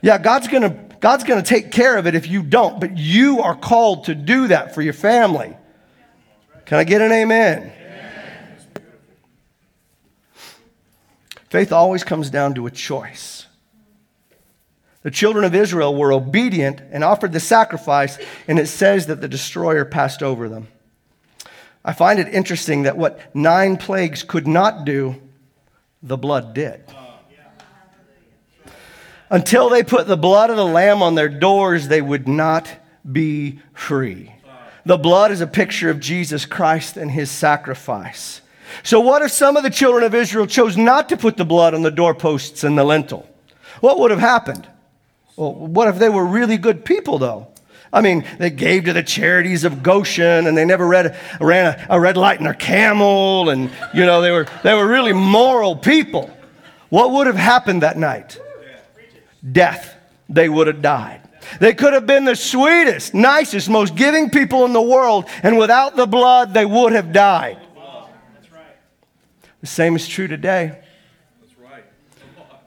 Yeah, 0.03 0.19
God's 0.19 0.47
gonna, 0.47 0.69
God's 0.99 1.23
gonna 1.23 1.41
take 1.41 1.71
care 1.71 1.97
of 1.97 2.05
it 2.05 2.13
if 2.13 2.27
you 2.27 2.43
don't, 2.43 2.79
but 2.79 2.95
you 2.95 3.41
are 3.41 3.55
called 3.55 4.05
to 4.05 4.13
do 4.13 4.49
that 4.49 4.75
for 4.75 4.83
your 4.83 4.93
family. 4.93 5.57
Can 6.65 6.77
I 6.77 6.83
get 6.83 7.01
an 7.01 7.11
amen? 7.11 7.71
Faith 11.49 11.71
always 11.71 12.03
comes 12.03 12.29
down 12.29 12.55
to 12.55 12.67
a 12.67 12.71
choice. 12.71 13.45
The 15.03 15.11
children 15.11 15.45
of 15.45 15.53
Israel 15.53 15.95
were 15.95 16.11
obedient 16.11 16.81
and 16.91 17.03
offered 17.03 17.31
the 17.31 17.39
sacrifice, 17.39 18.17
and 18.47 18.57
it 18.57 18.67
says 18.67 19.05
that 19.05 19.21
the 19.21 19.27
destroyer 19.27 19.85
passed 19.85 20.23
over 20.23 20.49
them. 20.49 20.67
I 21.83 21.93
find 21.93 22.19
it 22.19 22.33
interesting 22.33 22.83
that 22.83 22.97
what 22.97 23.19
nine 23.35 23.77
plagues 23.77 24.23
could 24.23 24.47
not 24.47 24.83
do, 24.85 25.21
the 26.01 26.17
blood 26.17 26.55
did. 26.55 26.83
Until 29.29 29.69
they 29.69 29.83
put 29.83 30.07
the 30.07 30.17
blood 30.17 30.49
of 30.49 30.57
the 30.57 30.65
lamb 30.65 31.03
on 31.03 31.13
their 31.13 31.29
doors, 31.29 31.87
they 31.87 32.01
would 32.01 32.27
not 32.27 32.67
be 33.09 33.59
free. 33.73 34.31
The 34.85 34.97
blood 34.97 35.31
is 35.31 35.41
a 35.41 35.47
picture 35.47 35.89
of 35.89 35.99
Jesus 35.99 36.45
Christ 36.45 36.97
and 36.97 37.11
his 37.11 37.29
sacrifice. 37.29 38.41
So, 38.83 38.99
what 38.99 39.21
if 39.21 39.31
some 39.31 39.57
of 39.57 39.63
the 39.63 39.69
children 39.69 40.03
of 40.03 40.13
Israel 40.15 40.47
chose 40.47 40.77
not 40.77 41.09
to 41.09 41.17
put 41.17 41.37
the 41.37 41.45
blood 41.45 41.73
on 41.73 41.81
the 41.81 41.91
doorposts 41.91 42.63
and 42.63 42.77
the 42.77 42.83
lintel? 42.83 43.27
What 43.81 43.99
would 43.99 44.11
have 44.11 44.19
happened? 44.19 44.67
Well, 45.35 45.53
what 45.53 45.87
if 45.87 45.97
they 45.97 46.09
were 46.09 46.25
really 46.25 46.57
good 46.57 46.85
people, 46.85 47.17
though? 47.17 47.47
I 47.91 48.01
mean, 48.01 48.25
they 48.39 48.49
gave 48.49 48.85
to 48.85 48.93
the 48.93 49.03
charities 49.03 49.63
of 49.63 49.81
Goshen 49.81 50.47
and 50.47 50.57
they 50.57 50.65
never 50.65 50.85
read, 50.85 51.17
ran 51.39 51.79
a, 51.89 51.95
a 51.95 51.99
red 51.99 52.17
light 52.17 52.39
in 52.39 52.43
their 52.43 52.53
camel, 52.53 53.49
and, 53.49 53.71
you 53.93 54.05
know, 54.05 54.21
they 54.21 54.31
were, 54.31 54.47
they 54.63 54.73
were 54.73 54.87
really 54.87 55.13
moral 55.13 55.75
people. 55.75 56.29
What 56.89 57.11
would 57.11 57.27
have 57.27 57.37
happened 57.37 57.83
that 57.83 57.97
night? 57.97 58.39
Death. 59.49 59.93
They 60.27 60.49
would 60.49 60.67
have 60.67 60.81
died. 60.81 61.21
They 61.59 61.73
could 61.73 61.93
have 61.93 62.07
been 62.07 62.25
the 62.25 62.35
sweetest, 62.35 63.13
nicest, 63.13 63.69
most 63.69 63.95
giving 63.95 64.29
people 64.29 64.65
in 64.65 64.73
the 64.73 64.81
world, 64.81 65.25
and 65.43 65.57
without 65.57 65.95
the 65.95 66.07
blood, 66.07 66.53
they 66.53 66.65
would 66.65 66.93
have 66.93 67.13
died. 67.13 67.59
The 69.65 69.71
same 69.71 69.95
is 69.95 70.07
true 70.07 70.27
today. 70.27 70.77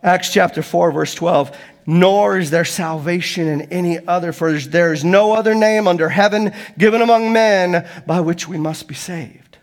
Acts 0.03 0.33
chapter 0.33 0.63
4, 0.63 0.91
verse 0.91 1.15
12 1.15 1.57
nor 1.87 2.37
is 2.39 2.51
there 2.51 2.65
salvation 2.65 3.47
in 3.47 3.63
any 3.73 4.05
other, 4.07 4.33
for 4.33 4.53
there 4.53 4.93
is 4.93 5.05
no 5.05 5.33
other 5.33 5.55
name 5.55 5.87
under 5.87 6.09
heaven 6.09 6.53
given 6.77 7.01
among 7.01 7.33
men 7.33 7.89
by 8.05 8.21
which 8.21 8.49
we 8.49 8.59
must 8.59 8.89
be 8.89 8.95
saved. 8.95 9.59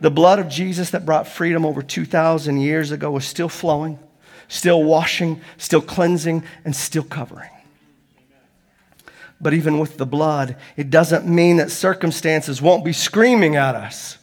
The 0.00 0.10
blood 0.10 0.38
of 0.38 0.48
Jesus 0.48 0.90
that 0.90 1.04
brought 1.04 1.28
freedom 1.28 1.66
over 1.66 1.82
2,000 1.82 2.58
years 2.58 2.90
ago 2.90 3.14
is 3.18 3.26
still 3.26 3.50
flowing, 3.50 3.98
still 4.48 4.82
washing, 4.82 5.42
still 5.58 5.82
cleansing, 5.82 6.42
and 6.64 6.74
still 6.74 7.04
covering. 7.04 7.50
But 9.42 9.52
even 9.52 9.78
with 9.78 9.98
the 9.98 10.06
blood, 10.06 10.56
it 10.74 10.88
doesn't 10.88 11.26
mean 11.26 11.58
that 11.58 11.70
circumstances 11.70 12.62
won't 12.62 12.84
be 12.84 12.94
screaming 12.94 13.56
at 13.56 13.74
us. 13.74 14.18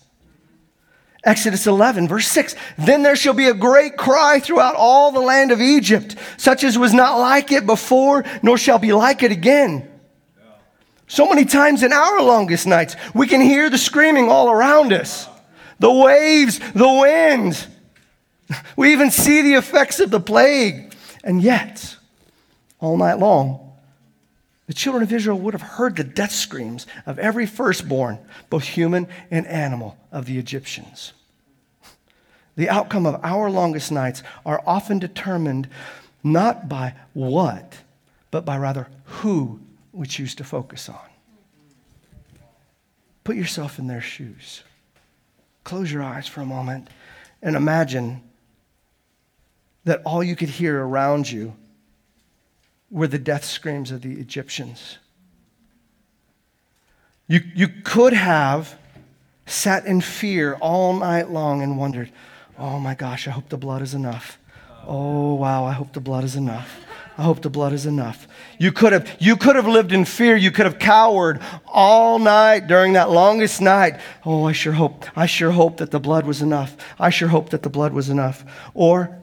Exodus 1.24 1.68
11, 1.68 2.08
verse 2.08 2.28
6. 2.28 2.56
Then 2.78 3.04
there 3.04 3.16
shall 3.16 3.34
be 3.34 3.48
a 3.48 3.54
great 3.54 3.96
cry 3.96 4.40
throughout 4.40 4.76
all 4.76 5.12
the 5.12 5.20
land 5.20 5.52
of 5.52 5.62
Egypt, 5.62 6.16
such 6.38 6.64
as 6.64 6.78
was 6.78 6.94
not 6.94 7.20
like 7.20 7.52
it 7.52 7.66
before, 7.66 8.26
nor 8.42 8.58
shall 8.58 8.80
be 8.80 8.92
like 8.94 9.22
it 9.22 9.32
again. 9.32 9.88
So 11.08 11.28
many 11.28 11.46
times 11.46 11.84
in 11.84 11.94
our 11.94 12.22
longest 12.22 12.66
nights, 12.66 12.96
we 13.14 13.28
can 13.28 13.42
hear 13.42 13.70
the 13.70 13.78
screaming 13.78 14.30
all 14.30 14.50
around 14.50 14.94
us 14.94 15.28
the 15.80 15.92
waves, 15.92 16.60
the 16.74 16.88
wind. 16.88 17.68
We 18.76 18.92
even 18.92 19.12
see 19.12 19.42
the 19.42 19.54
effects 19.54 20.02
of 20.02 20.12
the 20.12 20.20
plague. 20.20 20.94
And 21.24 21.42
yet, 21.42 21.96
all 22.80 22.98
night 22.98 23.18
long, 23.18 23.71
the 24.72 24.76
children 24.76 25.04
of 25.04 25.12
Israel 25.12 25.38
would 25.38 25.54
have 25.54 25.62
heard 25.62 25.98
the 25.98 26.04
death 26.06 26.32
screams 26.32 26.88
of 27.06 27.20
every 27.20 27.46
firstborn, 27.46 28.18
both 28.50 28.64
human 28.64 29.06
and 29.30 29.46
animal, 29.48 29.98
of 30.14 30.28
the 30.28 30.38
Egyptians. 30.38 31.12
The 32.56 32.70
outcome 32.70 33.06
of 33.06 33.20
our 33.22 33.50
longest 33.50 33.92
nights 33.92 34.24
are 34.46 34.64
often 34.66 34.98
determined 34.98 35.68
not 36.24 36.70
by 36.70 36.94
what, 37.12 37.80
but 38.32 38.46
by 38.46 38.58
rather 38.58 38.88
who 39.04 39.60
we 39.92 40.08
choose 40.08 40.36
to 40.36 40.46
focus 40.46 40.88
on. 40.88 41.10
Put 43.26 43.36
yourself 43.36 43.78
in 43.78 43.88
their 43.88 44.00
shoes. 44.00 44.64
Close 45.66 45.92
your 45.92 46.02
eyes 46.02 46.30
for 46.30 46.40
a 46.40 46.46
moment 46.46 46.88
and 47.42 47.58
imagine 47.58 48.22
that 49.84 50.02
all 50.06 50.24
you 50.24 50.38
could 50.38 50.48
hear 50.48 50.82
around 50.82 51.30
you 51.30 51.58
were 52.92 53.08
the 53.08 53.18
death 53.18 53.46
screams 53.46 53.90
of 53.90 54.02
the 54.02 54.20
Egyptians. 54.20 54.98
You, 57.28 57.40
you 57.56 57.70
could 57.70 58.14
have 58.14 58.78
sat 59.46 59.86
in 59.86 60.02
fear 60.02 60.56
all 60.56 60.94
night 60.94 61.30
long 61.30 61.62
and 61.62 61.78
wondered, 61.78 62.12
oh 62.60 62.78
my 62.80 62.94
gosh, 62.94 63.28
I 63.28 63.32
hope 63.32 63.50
the 63.50 63.58
blood 63.58 63.82
is 63.82 63.94
enough. 63.94 64.38
Oh 64.86 65.36
wow, 65.36 65.64
I 65.64 65.72
hope 65.72 65.94
the 65.94 66.02
blood 66.02 66.24
is 66.24 66.36
enough. 66.36 66.82
I 67.18 67.24
hope 67.24 67.42
the 67.42 67.50
blood 67.50 67.72
is 67.74 67.86
enough. 67.86 68.28
You 68.58 68.72
could 68.72 68.94
have 68.94 69.16
you 69.20 69.36
could 69.36 69.56
have 69.56 69.68
lived 69.68 69.92
in 69.92 70.06
fear. 70.06 70.36
You 70.36 70.50
could 70.50 70.66
have 70.66 70.80
cowered 70.80 71.40
all 71.68 72.18
night 72.20 72.68
during 72.68 72.94
that 72.94 73.12
longest 73.12 73.62
night. 73.62 74.00
Oh, 74.26 74.46
I 74.46 74.54
sure 74.54 74.74
hope 74.74 75.06
I 75.16 75.26
sure 75.26 75.52
hope 75.52 75.78
that 75.78 75.92
the 75.92 76.00
blood 76.00 76.26
was 76.26 76.42
enough. 76.42 76.76
I 77.00 77.10
sure 77.10 77.28
hope 77.28 77.50
that 77.50 77.64
the 77.64 77.70
blood 77.70 77.94
was 77.94 78.10
enough. 78.10 78.44
Or 78.74 79.18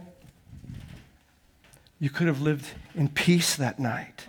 you 1.99 2.11
could 2.11 2.29
have 2.29 2.41
lived 2.41 2.67
in 2.99 3.09
peace 3.09 3.57
that 3.57 3.79
night. 3.79 4.27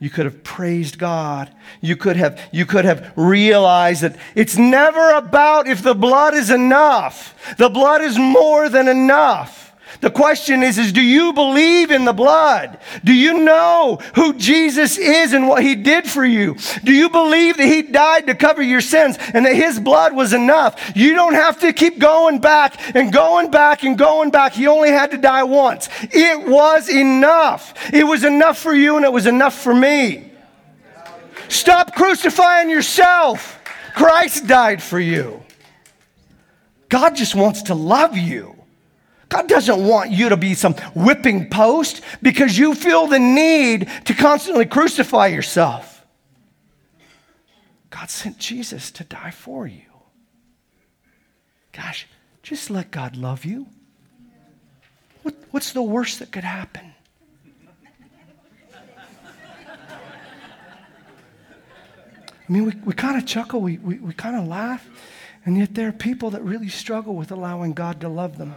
You 0.00 0.10
could 0.10 0.26
have 0.26 0.44
praised 0.44 0.98
God. 0.98 1.52
You 1.80 1.96
could 1.96 2.16
have, 2.16 2.40
you 2.52 2.66
could 2.66 2.84
have 2.84 3.12
realized 3.16 4.02
that 4.02 4.16
it's 4.34 4.56
never 4.56 5.10
about 5.10 5.66
if 5.66 5.82
the 5.82 5.94
blood 5.94 6.34
is 6.34 6.50
enough. 6.50 7.56
The 7.56 7.68
blood 7.68 8.02
is 8.02 8.16
more 8.18 8.68
than 8.68 8.86
enough. 8.86 9.57
The 10.00 10.10
question 10.10 10.62
is, 10.62 10.78
is 10.78 10.92
do 10.92 11.02
you 11.02 11.32
believe 11.32 11.90
in 11.90 12.04
the 12.04 12.12
blood? 12.12 12.78
Do 13.02 13.12
you 13.12 13.40
know 13.40 13.98
who 14.14 14.34
Jesus 14.34 14.96
is 14.96 15.32
and 15.32 15.48
what 15.48 15.62
he 15.62 15.74
did 15.74 16.08
for 16.08 16.24
you? 16.24 16.56
Do 16.84 16.92
you 16.92 17.10
believe 17.10 17.56
that 17.56 17.66
he 17.66 17.82
died 17.82 18.26
to 18.28 18.34
cover 18.34 18.62
your 18.62 18.80
sins 18.80 19.18
and 19.34 19.44
that 19.44 19.56
his 19.56 19.80
blood 19.80 20.14
was 20.14 20.32
enough? 20.32 20.92
You 20.94 21.14
don't 21.14 21.34
have 21.34 21.60
to 21.60 21.72
keep 21.72 21.98
going 21.98 22.40
back 22.40 22.94
and 22.94 23.12
going 23.12 23.50
back 23.50 23.82
and 23.82 23.98
going 23.98 24.30
back. 24.30 24.52
He 24.52 24.66
only 24.66 24.90
had 24.90 25.10
to 25.10 25.18
die 25.18 25.42
once. 25.42 25.88
It 26.02 26.46
was 26.46 26.88
enough. 26.88 27.74
It 27.92 28.04
was 28.04 28.24
enough 28.24 28.58
for 28.58 28.74
you 28.74 28.96
and 28.96 29.04
it 29.04 29.12
was 29.12 29.26
enough 29.26 29.58
for 29.58 29.74
me. 29.74 30.30
Stop 31.48 31.94
crucifying 31.94 32.70
yourself. 32.70 33.60
Christ 33.94 34.46
died 34.46 34.82
for 34.82 35.00
you. 35.00 35.42
God 36.88 37.16
just 37.16 37.34
wants 37.34 37.62
to 37.62 37.74
love 37.74 38.16
you. 38.16 38.57
God 39.28 39.46
doesn't 39.48 39.86
want 39.86 40.10
you 40.10 40.30
to 40.30 40.36
be 40.36 40.54
some 40.54 40.74
whipping 40.94 41.50
post 41.50 42.00
because 42.22 42.56
you 42.56 42.74
feel 42.74 43.06
the 43.06 43.18
need 43.18 43.88
to 44.06 44.14
constantly 44.14 44.64
crucify 44.64 45.26
yourself. 45.26 46.06
God 47.90 48.10
sent 48.10 48.38
Jesus 48.38 48.90
to 48.92 49.04
die 49.04 49.30
for 49.30 49.66
you. 49.66 49.82
Gosh, 51.72 52.06
just 52.42 52.70
let 52.70 52.90
God 52.90 53.16
love 53.16 53.44
you. 53.44 53.66
What, 55.22 55.34
what's 55.50 55.72
the 55.72 55.82
worst 55.82 56.20
that 56.20 56.32
could 56.32 56.44
happen? 56.44 56.94
I 62.48 62.52
mean, 62.52 62.64
we, 62.64 62.72
we 62.82 62.92
kind 62.94 63.18
of 63.18 63.26
chuckle, 63.26 63.60
we, 63.60 63.76
we, 63.76 63.98
we 63.98 64.14
kind 64.14 64.34
of 64.34 64.46
laugh, 64.46 64.88
and 65.44 65.58
yet 65.58 65.74
there 65.74 65.88
are 65.88 65.92
people 65.92 66.30
that 66.30 66.42
really 66.42 66.70
struggle 66.70 67.14
with 67.14 67.30
allowing 67.30 67.74
God 67.74 68.00
to 68.00 68.08
love 68.08 68.38
them. 68.38 68.54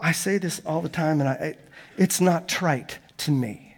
I 0.00 0.12
say 0.12 0.38
this 0.38 0.60
all 0.64 0.80
the 0.80 0.88
time, 0.88 1.20
and 1.20 1.28
I, 1.28 1.56
it's 1.96 2.20
not 2.20 2.48
trite 2.48 2.98
to 3.18 3.30
me. 3.30 3.76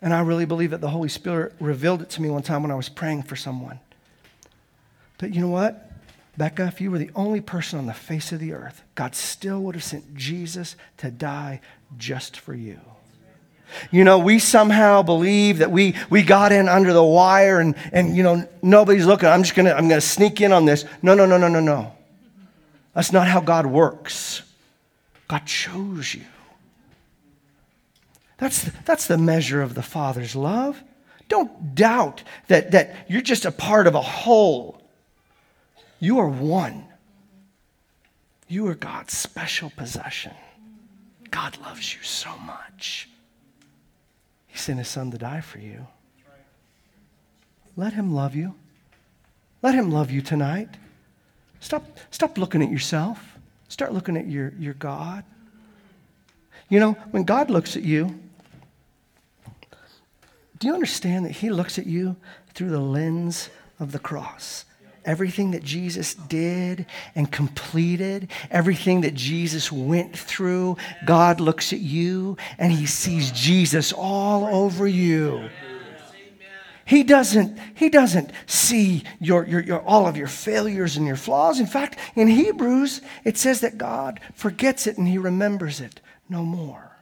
And 0.00 0.12
I 0.12 0.20
really 0.20 0.46
believe 0.46 0.70
that 0.70 0.80
the 0.80 0.90
Holy 0.90 1.08
Spirit 1.08 1.54
revealed 1.60 2.02
it 2.02 2.10
to 2.10 2.22
me 2.22 2.28
one 2.28 2.42
time 2.42 2.62
when 2.62 2.72
I 2.72 2.74
was 2.74 2.88
praying 2.88 3.22
for 3.22 3.36
someone. 3.36 3.78
But 5.18 5.32
you 5.32 5.40
know 5.40 5.48
what? 5.48 5.90
Becca, 6.36 6.66
if 6.66 6.80
you 6.80 6.90
were 6.90 6.98
the 6.98 7.10
only 7.14 7.40
person 7.40 7.78
on 7.78 7.86
the 7.86 7.92
face 7.92 8.32
of 8.32 8.40
the 8.40 8.52
earth, 8.52 8.82
God 8.94 9.14
still 9.14 9.60
would 9.62 9.74
have 9.74 9.84
sent 9.84 10.14
Jesus 10.16 10.76
to 10.96 11.10
die 11.10 11.60
just 11.98 12.38
for 12.38 12.54
you. 12.54 12.80
You 13.90 14.04
know, 14.04 14.18
we 14.18 14.38
somehow 14.38 15.02
believe 15.02 15.58
that 15.58 15.70
we, 15.70 15.94
we 16.10 16.22
got 16.22 16.52
in 16.52 16.68
under 16.68 16.92
the 16.92 17.04
wire 17.04 17.60
and, 17.60 17.74
and, 17.92 18.16
you 18.16 18.22
know, 18.22 18.48
nobody's 18.60 19.06
looking. 19.06 19.28
I'm 19.28 19.42
just 19.42 19.54
going 19.54 19.66
to, 19.66 19.76
I'm 19.76 19.88
going 19.88 20.00
to 20.00 20.06
sneak 20.06 20.40
in 20.40 20.52
on 20.52 20.64
this. 20.64 20.84
No, 21.02 21.14
no, 21.14 21.26
no, 21.26 21.38
no, 21.38 21.48
no, 21.48 21.60
no. 21.60 21.92
That's 22.94 23.12
not 23.12 23.28
how 23.28 23.40
God 23.40 23.66
works. 23.66 24.42
God 25.32 25.46
chose 25.46 26.14
you. 26.14 26.26
That's, 28.36 28.64
that's 28.84 29.06
the 29.06 29.16
measure 29.16 29.62
of 29.62 29.74
the 29.74 29.82
Father's 29.82 30.36
love. 30.36 30.82
Don't 31.30 31.74
doubt 31.74 32.22
that, 32.48 32.72
that 32.72 33.06
you're 33.08 33.22
just 33.22 33.46
a 33.46 33.50
part 33.50 33.86
of 33.86 33.94
a 33.94 34.02
whole. 34.02 34.82
You 36.00 36.18
are 36.18 36.28
one. 36.28 36.84
You 38.46 38.66
are 38.66 38.74
God's 38.74 39.16
special 39.16 39.72
possession. 39.74 40.34
God 41.30 41.56
loves 41.62 41.94
you 41.94 42.02
so 42.02 42.36
much. 42.36 43.08
He 44.48 44.58
sent 44.58 44.80
his 44.80 44.88
son 44.88 45.10
to 45.12 45.16
die 45.16 45.40
for 45.40 45.60
you. 45.60 45.86
Let 47.74 47.94
him 47.94 48.12
love 48.12 48.34
you. 48.34 48.54
Let 49.62 49.74
him 49.74 49.90
love 49.90 50.10
you 50.10 50.20
tonight. 50.20 50.68
Stop, 51.60 51.86
stop 52.10 52.36
looking 52.36 52.62
at 52.62 52.70
yourself. 52.70 53.31
Start 53.72 53.94
looking 53.94 54.18
at 54.18 54.28
your, 54.28 54.52
your 54.58 54.74
God. 54.74 55.24
You 56.68 56.78
know, 56.78 56.92
when 57.10 57.24
God 57.24 57.48
looks 57.48 57.74
at 57.74 57.82
you, 57.82 58.20
do 60.58 60.66
you 60.66 60.74
understand 60.74 61.24
that 61.24 61.30
He 61.32 61.48
looks 61.48 61.78
at 61.78 61.86
you 61.86 62.16
through 62.52 62.68
the 62.68 62.78
lens 62.78 63.48
of 63.80 63.92
the 63.92 63.98
cross? 63.98 64.66
Everything 65.06 65.52
that 65.52 65.62
Jesus 65.62 66.12
did 66.12 66.84
and 67.14 67.32
completed, 67.32 68.28
everything 68.50 69.00
that 69.00 69.14
Jesus 69.14 69.72
went 69.72 70.18
through, 70.18 70.76
God 71.06 71.40
looks 71.40 71.72
at 71.72 71.80
you 71.80 72.36
and 72.58 72.70
He 72.70 72.84
sees 72.84 73.30
Jesus 73.30 73.90
all 73.90 74.44
over 74.54 74.86
you. 74.86 75.48
He 76.92 77.04
doesn't, 77.04 77.58
he 77.74 77.88
doesn't 77.88 78.32
see 78.44 79.04
your, 79.18 79.46
your, 79.46 79.62
your, 79.62 79.80
all 79.80 80.06
of 80.06 80.18
your 80.18 80.26
failures 80.26 80.98
and 80.98 81.06
your 81.06 81.16
flaws. 81.16 81.58
In 81.58 81.64
fact, 81.64 81.98
in 82.14 82.28
Hebrews, 82.28 83.00
it 83.24 83.38
says 83.38 83.62
that 83.62 83.78
God 83.78 84.20
forgets 84.34 84.86
it 84.86 84.98
and 84.98 85.08
he 85.08 85.16
remembers 85.16 85.80
it 85.80 86.02
no 86.28 86.42
more. 86.42 86.94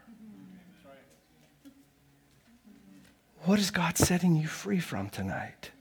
What 3.47 3.59
is 3.59 3.73
God 3.73 3.99
setting 3.99 4.37
you 4.37 4.47
free 4.47 4.79
from 4.79 5.11
tonight? 5.11 5.73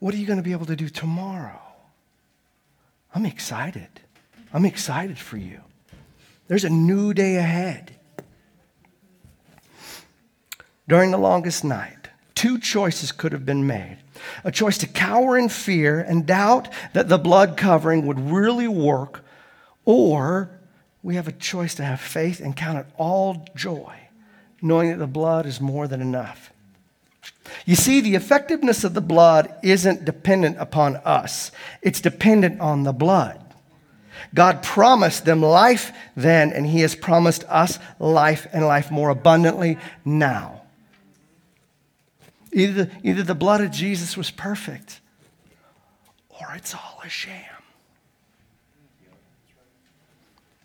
What 0.00 0.12
are 0.12 0.16
you 0.18 0.26
going 0.26 0.40
to 0.40 0.42
be 0.42 0.50
able 0.50 0.66
to 0.66 0.74
do 0.74 0.88
tomorrow? 0.88 1.62
I'm 3.14 3.24
excited. 3.24 4.00
I'm 4.52 4.64
excited 4.64 5.16
for 5.16 5.36
you. 5.36 5.60
There's 6.48 6.64
a 6.64 6.70
new 6.70 7.14
day 7.14 7.36
ahead. 7.36 7.94
During 10.88 11.12
the 11.12 11.18
longest 11.18 11.62
night, 11.62 12.01
two 12.42 12.58
choices 12.58 13.12
could 13.12 13.30
have 13.30 13.46
been 13.46 13.68
made 13.68 13.98
a 14.42 14.50
choice 14.50 14.76
to 14.76 14.86
cower 14.88 15.38
in 15.38 15.48
fear 15.48 16.00
and 16.00 16.26
doubt 16.26 16.68
that 16.92 17.08
the 17.08 17.16
blood 17.16 17.56
covering 17.56 18.04
would 18.04 18.18
really 18.18 18.66
work, 18.66 19.24
or 19.84 20.50
we 21.04 21.14
have 21.14 21.28
a 21.28 21.32
choice 21.32 21.76
to 21.76 21.84
have 21.84 22.00
faith 22.00 22.40
and 22.40 22.56
count 22.56 22.78
it 22.78 22.86
all 22.96 23.46
joy, 23.54 23.94
knowing 24.60 24.90
that 24.90 24.96
the 24.96 25.06
blood 25.06 25.46
is 25.46 25.60
more 25.60 25.86
than 25.86 26.00
enough. 26.00 26.52
You 27.64 27.76
see, 27.76 28.00
the 28.00 28.16
effectiveness 28.16 28.82
of 28.82 28.94
the 28.94 29.00
blood 29.00 29.54
isn't 29.62 30.04
dependent 30.04 30.56
upon 30.58 30.96
us, 30.96 31.52
it's 31.80 32.00
dependent 32.00 32.60
on 32.60 32.82
the 32.82 32.92
blood. 32.92 33.40
God 34.34 34.64
promised 34.64 35.24
them 35.24 35.42
life 35.42 35.92
then, 36.16 36.52
and 36.52 36.66
He 36.66 36.80
has 36.80 36.96
promised 36.96 37.44
us 37.44 37.78
life 38.00 38.48
and 38.52 38.66
life 38.66 38.90
more 38.90 39.10
abundantly 39.10 39.78
now. 40.04 40.61
Either 42.52 42.84
the, 42.84 42.90
either 43.02 43.22
the 43.22 43.34
blood 43.34 43.60
of 43.60 43.70
Jesus 43.70 44.16
was 44.16 44.30
perfect 44.30 45.00
or 46.28 46.54
it's 46.54 46.74
all 46.74 47.00
a 47.04 47.08
sham. 47.08 47.44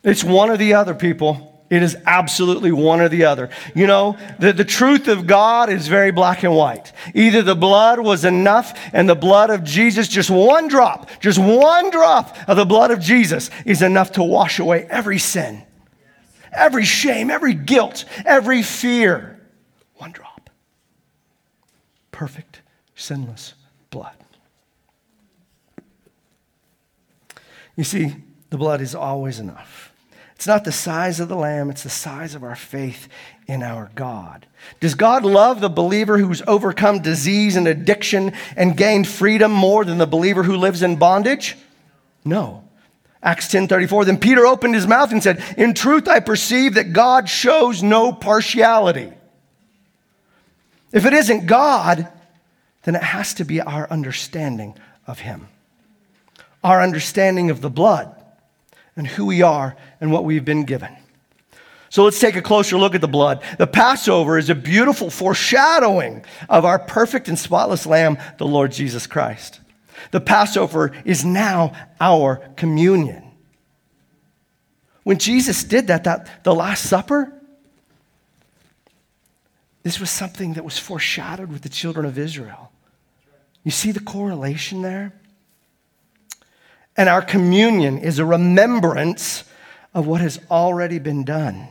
It's 0.04 0.24
one 0.24 0.50
or 0.50 0.58
the 0.58 0.74
other, 0.74 0.94
people. 0.94 1.54
It 1.70 1.84
is 1.84 1.98
absolutely 2.06 2.72
one 2.72 3.02
or 3.02 3.10
the 3.10 3.26
other. 3.26 3.50
You 3.76 3.88
know, 3.88 4.18
the, 4.40 4.54
the 4.54 4.64
truth 4.64 5.10
of 5.10 5.28
God 5.28 5.70
is 5.70 5.88
very 5.88 6.12
black 6.12 6.44
and 6.44 6.56
white. 6.56 6.94
Either 7.14 7.42
the 7.42 7.56
blood 7.56 8.00
was 8.00 8.24
enough 8.24 8.78
and 8.94 9.10
the 9.10 9.16
blood 9.16 9.50
of 9.50 9.64
Jesus, 9.66 10.08
just 10.08 10.30
one 10.30 10.70
drop, 10.70 11.10
just 11.20 11.38
one 11.38 11.90
drop 11.90 12.38
of 12.48 12.56
the 12.56 12.66
blood 12.66 12.92
of 12.92 13.02
Jesus 13.02 13.50
is 13.66 13.82
enough 13.82 14.14
to 14.14 14.24
wash 14.24 14.60
away 14.60 14.88
every 14.90 15.20
sin, 15.20 15.64
every 16.54 16.86
shame, 16.86 17.30
every 17.30 17.54
guilt, 17.54 18.06
every 18.26 18.64
fear. 18.64 19.42
One 19.96 20.12
drop 20.12 20.27
perfect, 22.18 22.62
sinless 22.96 23.54
blood. 23.92 24.16
You 27.76 27.84
see, 27.84 28.16
the 28.50 28.58
blood 28.58 28.82
is 28.82 28.96
always 28.96 29.40
enough. 29.40 29.94
It's 30.36 30.48
not 30.48 30.64
the 30.64 30.72
size 30.72 31.20
of 31.20 31.30
the 31.30 31.36
lamb, 31.36 31.70
it's 31.70 31.84
the 31.84 31.92
size 31.92 32.34
of 32.34 32.44
our 32.44 32.56
faith 32.56 33.08
in 33.46 33.62
our 33.62 33.92
God. 33.94 34.48
Does 34.80 34.96
God 34.96 35.26
love 35.26 35.62
the 35.62 35.70
believer 35.70 36.18
who's 36.18 36.42
overcome 36.48 37.04
disease 37.04 37.56
and 37.56 37.68
addiction 37.68 38.34
and 38.56 38.76
gained 38.76 39.08
freedom 39.08 39.52
more 39.52 39.86
than 39.86 40.00
the 40.00 40.08
believer 40.08 40.42
who 40.42 40.58
lives 40.58 40.82
in 40.82 40.96
bondage? 40.96 41.56
No. 42.26 42.64
Acts 43.22 43.48
10:34 43.48 44.06
Then 44.06 44.18
Peter 44.18 44.48
opened 44.48 44.74
his 44.74 44.88
mouth 44.88 45.12
and 45.12 45.22
said, 45.22 45.44
"In 45.56 45.76
truth 45.76 46.08
I 46.08 46.20
perceive 46.20 46.74
that 46.74 46.94
God 46.94 47.30
shows 47.30 47.84
no 47.84 48.12
partiality." 48.12 49.14
If 50.92 51.06
it 51.06 51.14
isn't 51.14 51.46
God, 51.46 52.08
then 52.84 52.96
it 52.96 53.04
has 53.04 53.34
to 53.36 53.44
be 53.44 53.62
our 53.62 53.90
understanding 53.90 54.78
of 55.06 55.20
Him, 55.20 55.48
our 56.64 56.82
understanding 56.82 57.50
of 57.50 57.62
the 57.62 57.70
blood 57.70 58.14
and 58.96 59.06
who 59.08 59.26
we 59.26 59.42
are 59.42 59.76
and 60.02 60.12
what 60.12 60.26
we've 60.26 60.46
been 60.46 60.64
given. 60.64 60.96
So 61.90 62.04
let's 62.04 62.20
take 62.20 62.36
a 62.36 62.42
closer 62.42 62.78
look 62.78 62.96
at 62.96 63.02
the 63.02 63.08
blood. 63.08 63.42
The 63.58 63.68
Passover 63.68 64.38
is 64.38 64.50
a 64.50 64.56
beautiful 64.56 65.10
foreshadowing 65.10 66.26
of 66.50 66.66
our 66.66 66.80
perfect 66.80 67.30
and 67.30 67.40
spotless 67.40 67.86
Lamb, 67.86 68.18
the 68.38 68.46
Lord 68.46 68.72
Jesus 68.72 69.08
Christ. 69.08 69.62
The 70.12 70.20
Passover 70.20 70.92
is 71.06 71.24
now 71.24 71.74
our 72.00 72.38
communion. 72.56 73.24
When 75.04 75.18
Jesus 75.18 75.64
did 75.64 75.88
that, 75.88 76.04
that 76.04 76.44
the 76.44 76.54
Last 76.54 76.90
Supper, 76.90 77.34
this 79.88 80.02
was 80.02 80.10
something 80.10 80.56
that 80.56 80.66
was 80.66 80.78
foreshadowed 80.78 81.50
with 81.50 81.62
the 81.62 81.70
children 81.70 82.06
of 82.06 82.18
Israel. 82.18 82.74
You 83.64 83.72
see 83.72 83.92
the 83.92 84.02
correlation 84.02 84.82
there? 84.82 85.14
And 86.98 87.08
our 87.08 87.22
communion 87.22 87.98
is 87.98 88.20
a 88.20 88.26
remembrance 88.26 89.46
of 89.94 90.06
what 90.06 90.20
has 90.20 90.42
already 90.52 91.00
been 91.00 91.24
done. 91.24 91.70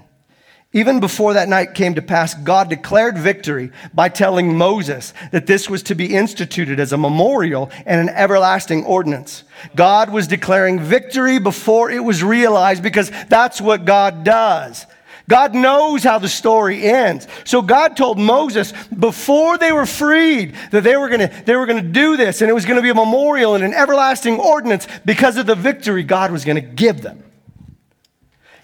Even 0.72 0.98
before 0.98 1.34
that 1.34 1.50
night 1.50 1.74
came 1.74 1.94
to 1.94 2.00
pass, 2.00 2.32
God 2.32 2.70
declared 2.70 3.18
victory 3.18 3.70
by 3.92 4.08
telling 4.08 4.56
Moses 4.56 5.12
that 5.30 5.46
this 5.46 5.68
was 5.68 5.82
to 5.82 5.94
be 5.94 6.16
instituted 6.16 6.80
as 6.80 6.94
a 6.94 6.98
memorial 6.98 7.70
and 7.84 8.00
an 8.00 8.14
everlasting 8.14 8.82
ordinance. 8.86 9.44
God 9.74 10.08
was 10.08 10.26
declaring 10.26 10.80
victory 10.80 11.38
before 11.38 11.90
it 11.90 12.02
was 12.02 12.22
realized 12.22 12.82
because 12.82 13.12
that's 13.28 13.60
what 13.60 13.84
God 13.84 14.24
does. 14.24 14.86
God 15.28 15.54
knows 15.54 16.04
how 16.04 16.18
the 16.18 16.28
story 16.28 16.84
ends. 16.84 17.26
So 17.44 17.60
God 17.62 17.96
told 17.96 18.18
Moses 18.18 18.72
before 18.86 19.58
they 19.58 19.72
were 19.72 19.86
freed 19.86 20.54
that 20.70 20.84
they 20.84 20.96
were 20.96 21.08
going 21.08 21.28
to 21.28 21.42
they 21.44 21.56
were 21.56 21.66
going 21.66 21.82
to 21.82 21.88
do 21.88 22.16
this 22.16 22.40
and 22.40 22.50
it 22.50 22.54
was 22.54 22.64
going 22.64 22.76
to 22.76 22.82
be 22.82 22.90
a 22.90 22.94
memorial 22.94 23.54
and 23.54 23.64
an 23.64 23.74
everlasting 23.74 24.38
ordinance 24.38 24.86
because 25.04 25.36
of 25.36 25.46
the 25.46 25.56
victory 25.56 26.04
God 26.04 26.30
was 26.30 26.44
going 26.44 26.56
to 26.56 26.60
give 26.60 27.02
them. 27.02 27.24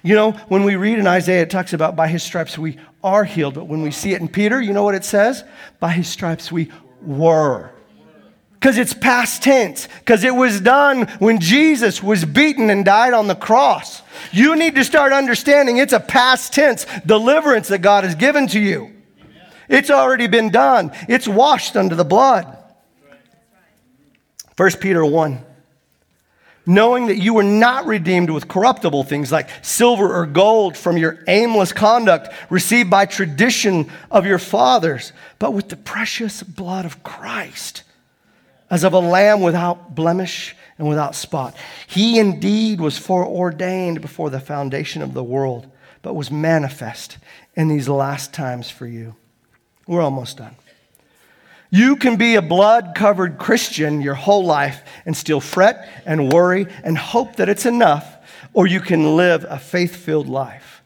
You 0.04 0.16
know, 0.16 0.32
when 0.48 0.64
we 0.64 0.76
read 0.76 0.98
in 0.98 1.06
Isaiah, 1.06 1.42
it 1.42 1.50
talks 1.50 1.72
about 1.72 1.94
by 1.94 2.08
his 2.08 2.22
stripes 2.22 2.58
we 2.58 2.78
are 3.04 3.24
healed. 3.24 3.54
But 3.54 3.66
when 3.66 3.82
we 3.82 3.90
see 3.90 4.12
it 4.14 4.20
in 4.20 4.28
Peter, 4.28 4.60
you 4.60 4.72
know 4.72 4.82
what 4.82 4.94
it 4.94 5.04
says? 5.04 5.44
By 5.78 5.92
his 5.92 6.08
stripes 6.08 6.50
we 6.50 6.70
were. 7.00 7.70
Because 8.62 8.78
it's 8.78 8.94
past 8.94 9.42
tense, 9.42 9.88
because 9.98 10.22
it 10.22 10.36
was 10.36 10.60
done 10.60 11.08
when 11.18 11.40
Jesus 11.40 12.00
was 12.00 12.24
beaten 12.24 12.70
and 12.70 12.84
died 12.84 13.12
on 13.12 13.26
the 13.26 13.34
cross. 13.34 14.02
You 14.30 14.54
need 14.54 14.76
to 14.76 14.84
start 14.84 15.12
understanding 15.12 15.78
it's 15.78 15.92
a 15.92 15.98
past 15.98 16.52
tense 16.52 16.86
deliverance 17.04 17.66
that 17.68 17.78
God 17.78 18.04
has 18.04 18.14
given 18.14 18.46
to 18.46 18.60
you. 18.60 18.92
It's 19.68 19.90
already 19.90 20.28
been 20.28 20.50
done, 20.50 20.92
it's 21.08 21.26
washed 21.26 21.74
under 21.74 21.96
the 21.96 22.04
blood. 22.04 22.56
1 24.56 24.70
Peter 24.80 25.04
1 25.04 25.44
knowing 26.64 27.08
that 27.08 27.18
you 27.18 27.34
were 27.34 27.42
not 27.42 27.86
redeemed 27.86 28.30
with 28.30 28.46
corruptible 28.46 29.02
things 29.02 29.32
like 29.32 29.48
silver 29.62 30.14
or 30.14 30.24
gold 30.24 30.76
from 30.76 30.96
your 30.96 31.18
aimless 31.26 31.72
conduct 31.72 32.32
received 32.48 32.88
by 32.88 33.04
tradition 33.04 33.90
of 34.12 34.24
your 34.24 34.38
fathers, 34.38 35.12
but 35.40 35.52
with 35.52 35.68
the 35.68 35.76
precious 35.76 36.44
blood 36.44 36.84
of 36.84 37.02
Christ, 37.02 37.82
as 38.72 38.84
of 38.84 38.94
a 38.94 38.98
lamb 38.98 39.42
without 39.42 39.94
blemish 39.94 40.56
and 40.78 40.88
without 40.88 41.14
spot. 41.14 41.54
He 41.86 42.18
indeed 42.18 42.80
was 42.80 42.96
foreordained 42.96 44.00
before 44.00 44.30
the 44.30 44.40
foundation 44.40 45.02
of 45.02 45.12
the 45.12 45.22
world, 45.22 45.70
but 46.00 46.14
was 46.14 46.30
manifest 46.30 47.18
in 47.54 47.68
these 47.68 47.86
last 47.86 48.32
times 48.32 48.70
for 48.70 48.86
you. 48.86 49.14
We're 49.86 50.00
almost 50.00 50.38
done. 50.38 50.56
You 51.68 51.96
can 51.96 52.16
be 52.16 52.34
a 52.34 52.42
blood 52.42 52.92
covered 52.94 53.36
Christian 53.36 54.00
your 54.00 54.14
whole 54.14 54.44
life 54.44 54.82
and 55.04 55.14
still 55.14 55.40
fret 55.40 55.86
and 56.06 56.32
worry 56.32 56.66
and 56.82 56.96
hope 56.96 57.36
that 57.36 57.50
it's 57.50 57.66
enough, 57.66 58.16
or 58.54 58.66
you 58.66 58.80
can 58.80 59.16
live 59.16 59.44
a 59.48 59.58
faith 59.58 59.96
filled 59.96 60.28
life. 60.28 60.82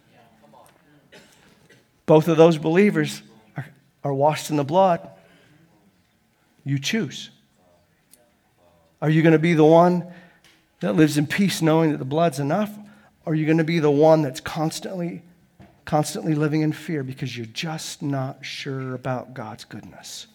Both 2.05 2.27
of 2.27 2.37
those 2.37 2.59
believers 2.59 3.23
are, 3.57 3.67
are 4.03 4.15
washed 4.15 4.51
in 4.51 4.57
the 4.57 4.65
blood. 4.65 5.09
You 6.65 6.81
choose. 6.81 7.31
Are 9.07 9.11
you 9.11 9.23
going 9.23 9.35
to 9.35 9.39
be 9.39 9.55
the 9.55 9.65
one 9.65 10.05
that 10.81 10.97
lives 10.97 11.17
in 11.17 11.29
peace 11.29 11.63
knowing 11.63 11.93
that 11.93 11.99
the 11.99 12.05
blood's 12.05 12.41
enough? 12.41 12.77
Or 13.25 13.33
are 13.33 13.37
you 13.37 13.47
going 13.47 13.59
to 13.59 13.63
be 13.63 13.79
the 13.79 13.89
one 13.89 14.23
that's 14.23 14.41
constantly, 14.41 15.23
constantly 15.85 16.35
living 16.35 16.63
in 16.63 16.73
fear 16.73 17.05
because 17.05 17.37
you're 17.37 17.47
just 17.47 18.03
not 18.03 18.45
sure 18.45 18.97
about 18.97 19.33
God's 19.33 19.65
goodness? 19.65 20.27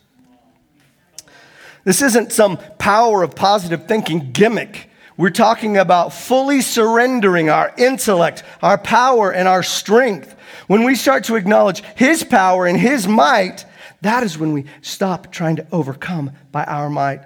This 1.84 2.02
isn't 2.02 2.32
some 2.32 2.56
power 2.78 3.24
of 3.24 3.36
positive 3.36 3.90
thinking 3.90 4.32
gimmick. 4.32 4.90
We're 5.18 5.32
talking 5.32 5.76
about 5.76 6.14
fully 6.14 6.62
surrendering 6.62 7.50
our 7.50 7.74
intellect, 7.78 8.42
our 8.62 8.78
power, 8.78 9.34
and 9.34 9.50
our 9.50 9.64
strength. 9.64 10.34
When 10.68 10.86
we 10.86 10.96
start 10.96 11.26
to 11.26 11.36
acknowledge 11.36 11.84
His 11.98 12.24
power 12.24 12.66
and 12.66 12.80
His 12.80 13.06
might, 13.06 13.66
that 14.00 14.24
is 14.24 14.38
when 14.38 14.54
we 14.54 14.64
stop 14.82 15.30
trying 15.30 15.58
to 15.58 15.68
overcome 15.74 16.32
by 16.54 16.64
our 16.64 16.90
might. 16.90 17.26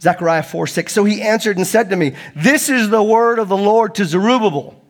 Zechariah 0.00 0.42
4 0.42 0.66
6. 0.66 0.92
So 0.92 1.04
he 1.04 1.22
answered 1.22 1.56
and 1.56 1.66
said 1.66 1.90
to 1.90 1.96
me, 1.96 2.14
This 2.34 2.68
is 2.68 2.88
the 2.88 3.02
word 3.02 3.38
of 3.38 3.48
the 3.48 3.56
Lord 3.56 3.94
to 3.96 4.04
Zerubbabel, 4.04 4.82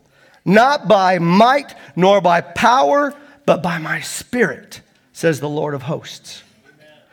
not 0.44 0.88
by 0.88 1.18
might 1.18 1.74
nor 1.96 2.20
by 2.20 2.40
power, 2.40 3.14
but 3.46 3.62
by 3.62 3.78
my 3.78 4.00
spirit, 4.00 4.80
says 5.12 5.40
the 5.40 5.48
Lord 5.48 5.74
of 5.74 5.82
hosts. 5.82 6.42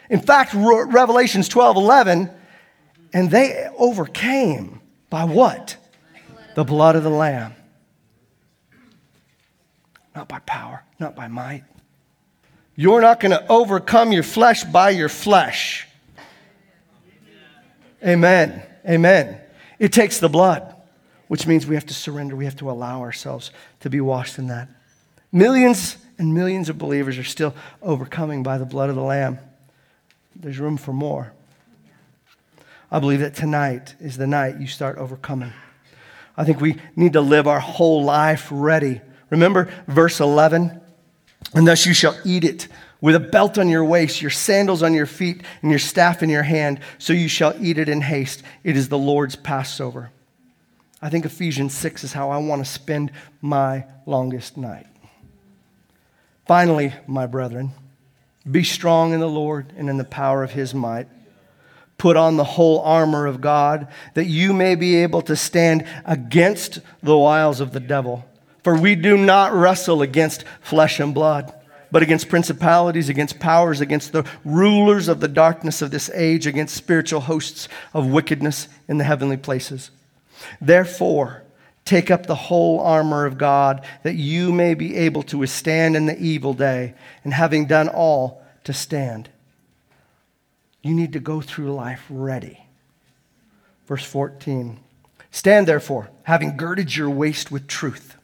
In 0.09 0.19
fact, 0.19 0.53
Re- 0.53 0.85
Revelations 0.87 1.49
12 1.49 1.77
11, 1.77 2.29
and 3.13 3.31
they 3.31 3.67
overcame 3.77 4.79
by 5.09 5.23
what? 5.23 5.77
The 6.55 6.63
blood 6.63 6.95
of 6.95 7.03
the 7.03 7.09
Lamb. 7.09 7.55
Not 10.15 10.27
by 10.27 10.39
power, 10.39 10.83
not 10.99 11.15
by 11.15 11.27
might. 11.27 11.63
You're 12.75 13.01
not 13.01 13.19
going 13.19 13.31
to 13.31 13.47
overcome 13.47 14.11
your 14.11 14.23
flesh 14.23 14.63
by 14.63 14.91
your 14.91 15.09
flesh. 15.09 15.86
Amen. 18.07 18.63
Amen. 18.87 19.41
It 19.79 19.91
takes 19.91 20.19
the 20.19 20.29
blood, 20.29 20.75
which 21.27 21.45
means 21.45 21.67
we 21.67 21.75
have 21.75 21.85
to 21.87 21.93
surrender. 21.93 22.35
We 22.35 22.45
have 22.45 22.57
to 22.57 22.71
allow 22.71 23.01
ourselves 23.01 23.51
to 23.81 23.89
be 23.89 23.99
washed 23.99 24.39
in 24.39 24.47
that. 24.47 24.69
Millions 25.31 25.97
and 26.17 26.33
millions 26.33 26.69
of 26.69 26.77
believers 26.77 27.17
are 27.17 27.23
still 27.23 27.53
overcoming 27.81 28.43
by 28.43 28.57
the 28.57 28.65
blood 28.65 28.89
of 28.89 28.95
the 28.95 29.01
Lamb 29.01 29.39
there's 30.39 30.59
room 30.59 30.77
for 30.77 30.93
more. 30.93 31.33
I 32.91 32.99
believe 32.99 33.19
that 33.19 33.35
tonight 33.35 33.95
is 33.99 34.17
the 34.17 34.27
night 34.27 34.59
you 34.59 34.67
start 34.67 34.97
overcoming. 34.97 35.51
I 36.37 36.45
think 36.45 36.61
we 36.61 36.77
need 36.95 37.13
to 37.13 37.21
live 37.21 37.47
our 37.47 37.59
whole 37.59 38.03
life 38.03 38.47
ready. 38.51 39.01
Remember 39.29 39.69
verse 39.87 40.19
11? 40.19 40.79
And 41.53 41.67
thus 41.67 41.85
you 41.85 41.93
shall 41.93 42.17
eat 42.23 42.43
it 42.43 42.67
with 43.01 43.15
a 43.15 43.19
belt 43.19 43.57
on 43.57 43.69
your 43.69 43.85
waist, 43.85 44.21
your 44.21 44.31
sandals 44.31 44.83
on 44.83 44.93
your 44.93 45.05
feet, 45.05 45.43
and 45.61 45.71
your 45.71 45.79
staff 45.79 46.23
in 46.23 46.29
your 46.29 46.43
hand, 46.43 46.79
so 46.97 47.13
you 47.13 47.27
shall 47.27 47.55
eat 47.59 47.77
it 47.77 47.89
in 47.89 48.01
haste. 48.01 48.43
It 48.63 48.75
is 48.75 48.89
the 48.89 48.97
Lord's 48.97 49.35
Passover. 49.35 50.11
I 51.01 51.09
think 51.09 51.25
Ephesians 51.25 51.73
6 51.75 52.03
is 52.05 52.13
how 52.13 52.31
I 52.31 52.37
want 52.37 52.65
to 52.65 52.71
spend 52.71 53.11
my 53.41 53.85
longest 54.05 54.57
night. 54.57 54.87
Finally, 56.47 56.93
my 57.05 57.27
brethren, 57.27 57.71
be 58.49 58.63
strong 58.63 59.13
in 59.13 59.19
the 59.19 59.29
Lord 59.29 59.73
and 59.75 59.89
in 59.89 59.97
the 59.97 60.03
power 60.03 60.43
of 60.43 60.51
his 60.51 60.73
might. 60.73 61.07
Put 61.97 62.15
on 62.15 62.37
the 62.37 62.43
whole 62.43 62.79
armor 62.79 63.25
of 63.25 63.41
God 63.41 63.87
that 64.13 64.25
you 64.25 64.53
may 64.53 64.75
be 64.75 64.97
able 64.97 65.21
to 65.23 65.35
stand 65.35 65.85
against 66.05 66.79
the 67.03 67.17
wiles 67.17 67.59
of 67.59 67.73
the 67.73 67.79
devil. 67.79 68.25
For 68.63 68.79
we 68.79 68.95
do 68.95 69.17
not 69.17 69.53
wrestle 69.53 70.01
against 70.01 70.45
flesh 70.61 70.99
and 70.99 71.13
blood, 71.13 71.53
but 71.91 72.03
against 72.03 72.29
principalities, 72.29 73.09
against 73.09 73.39
powers, 73.39 73.81
against 73.81 74.11
the 74.11 74.25
rulers 74.43 75.07
of 75.07 75.19
the 75.19 75.27
darkness 75.27 75.81
of 75.81 75.91
this 75.91 76.09
age, 76.13 76.45
against 76.47 76.75
spiritual 76.75 77.21
hosts 77.21 77.67
of 77.93 78.07
wickedness 78.07 78.67
in 78.88 78.97
the 78.97 79.03
heavenly 79.03 79.38
places. 79.38 79.91
Therefore, 80.61 81.43
Take 81.88 82.11
up 82.11 82.25
the 82.25 82.35
whole 82.35 82.81
armor 82.81 83.25
of 83.25 83.38
God 83.38 83.85
that 84.03 84.15
you 84.15 84.51
may 84.51 84.73
be 84.73 84.97
able 84.97 85.23
to 85.23 85.38
withstand 85.38 85.95
in 85.95 86.05
the 86.05 86.19
evil 86.19 86.53
day, 86.53 86.95
and 87.23 87.33
having 87.33 87.65
done 87.65 87.88
all, 87.88 88.43
to 88.65 88.73
stand. 88.73 89.29
You 90.81 90.93
need 90.93 91.13
to 91.13 91.21
go 91.21 91.39
through 91.39 91.73
life 91.73 92.03
ready. 92.09 92.67
Verse 93.85 94.03
14 94.03 94.81
Stand 95.31 95.65
therefore, 95.65 96.09
having 96.23 96.57
girded 96.57 96.93
your 96.93 97.09
waist 97.09 97.51
with 97.51 97.67
truth, 97.67 98.16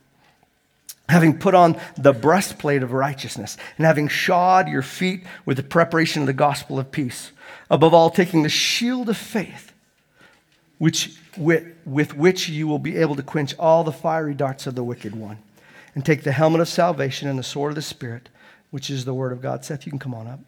having 1.09 1.37
put 1.37 1.53
on 1.53 1.79
the 1.97 2.13
breastplate 2.13 2.81
of 2.81 2.93
righteousness, 2.93 3.57
and 3.77 3.85
having 3.85 4.07
shod 4.07 4.67
your 4.67 4.81
feet 4.81 5.23
with 5.45 5.57
the 5.57 5.63
preparation 5.63 6.23
of 6.23 6.27
the 6.27 6.33
gospel 6.33 6.79
of 6.79 6.91
peace. 6.91 7.31
Above 7.69 7.93
all, 7.93 8.09
taking 8.09 8.43
the 8.43 8.49
shield 8.49 9.09
of 9.09 9.17
faith 9.17 9.73
which, 10.83 11.17
with, 11.37 11.65
with 11.85 12.13
which 12.17 12.49
you 12.49 12.67
will 12.67 12.77
be 12.77 12.97
able 12.97 13.15
to 13.15 13.23
quench 13.23 13.57
all 13.57 13.85
the 13.85 13.91
fiery 13.93 14.33
darts 14.33 14.67
of 14.67 14.75
the 14.75 14.83
wicked 14.83 15.15
one. 15.15 15.37
And 15.95 16.05
take 16.05 16.23
the 16.23 16.33
helmet 16.33 16.59
of 16.59 16.67
salvation 16.67 17.29
and 17.29 17.39
the 17.39 17.43
sword 17.43 17.71
of 17.71 17.75
the 17.75 17.81
Spirit, 17.81 18.27
which 18.69 18.89
is 18.89 19.05
the 19.05 19.13
word 19.13 19.31
of 19.31 19.41
God. 19.41 19.63
Seth, 19.63 19.85
you 19.85 19.91
can 19.91 19.99
come 19.99 20.13
on 20.13 20.27
up. 20.27 20.39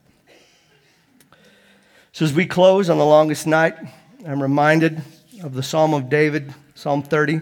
So, 2.11 2.25
as 2.25 2.33
we 2.33 2.45
close 2.45 2.89
on 2.89 2.97
the 2.97 3.05
longest 3.05 3.47
night, 3.47 3.75
I'm 4.27 4.41
reminded 4.41 5.01
of 5.41 5.53
the 5.53 5.63
Psalm 5.63 5.93
of 5.93 6.09
David, 6.09 6.53
Psalm 6.73 7.01
30, 7.01 7.39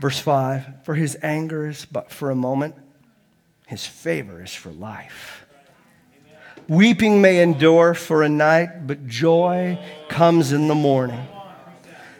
verse 0.00 0.18
5. 0.18 0.84
For 0.84 0.94
his 0.94 1.16
anger 1.22 1.68
is 1.68 1.84
but 1.84 2.10
for 2.10 2.30
a 2.30 2.34
moment, 2.34 2.74
his 3.66 3.84
favor 3.84 4.42
is 4.42 4.54
for 4.54 4.70
life. 4.70 5.44
Weeping 6.68 7.22
may 7.22 7.42
endure 7.42 7.94
for 7.94 8.22
a 8.22 8.28
night, 8.28 8.86
but 8.86 9.06
joy 9.06 9.78
comes 10.08 10.52
in 10.52 10.68
the 10.68 10.74
morning. 10.74 11.26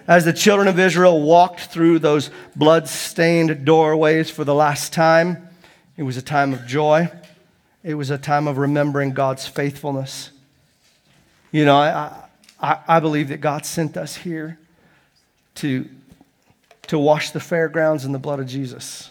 As 0.06 0.24
the 0.24 0.32
children 0.32 0.68
of 0.68 0.78
Israel 0.78 1.20
walked 1.20 1.60
through 1.60 1.98
those 1.98 2.30
blood 2.56 2.88
stained 2.88 3.66
doorways 3.66 4.30
for 4.30 4.44
the 4.44 4.54
last 4.54 4.94
time, 4.94 5.48
it 5.98 6.02
was 6.02 6.16
a 6.16 6.22
time 6.22 6.54
of 6.54 6.66
joy. 6.66 7.10
It 7.84 7.94
was 7.94 8.08
a 8.08 8.16
time 8.16 8.48
of 8.48 8.56
remembering 8.56 9.12
God's 9.12 9.46
faithfulness. 9.46 10.30
You 11.52 11.66
know, 11.66 11.76
I, 11.76 12.24
I, 12.60 12.78
I 12.88 13.00
believe 13.00 13.28
that 13.28 13.42
God 13.42 13.66
sent 13.66 13.98
us 13.98 14.16
here 14.16 14.58
to, 15.56 15.86
to 16.88 16.98
wash 16.98 17.30
the 17.30 17.40
fairgrounds 17.40 18.04
in 18.04 18.12
the 18.12 18.18
blood 18.18 18.40
of 18.40 18.46
Jesus. 18.46 19.10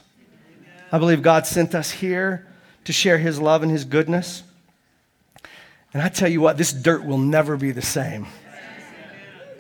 I 0.92 1.00
believe 1.00 1.22
God 1.22 1.48
sent 1.48 1.76
us 1.76 1.92
here 1.92 2.48
to 2.86 2.94
share 2.94 3.18
his 3.18 3.40
love 3.40 3.64
and 3.64 3.72
his 3.72 3.86
goodness. 3.86 4.44
And 5.94 6.02
I 6.02 6.10
tell 6.10 6.30
you 6.30 6.42
what, 6.42 6.58
this 6.58 6.74
dirt 6.74 7.06
will 7.06 7.18
never 7.18 7.58
be 7.58 7.72
the 7.72 7.82
same. 7.82 8.28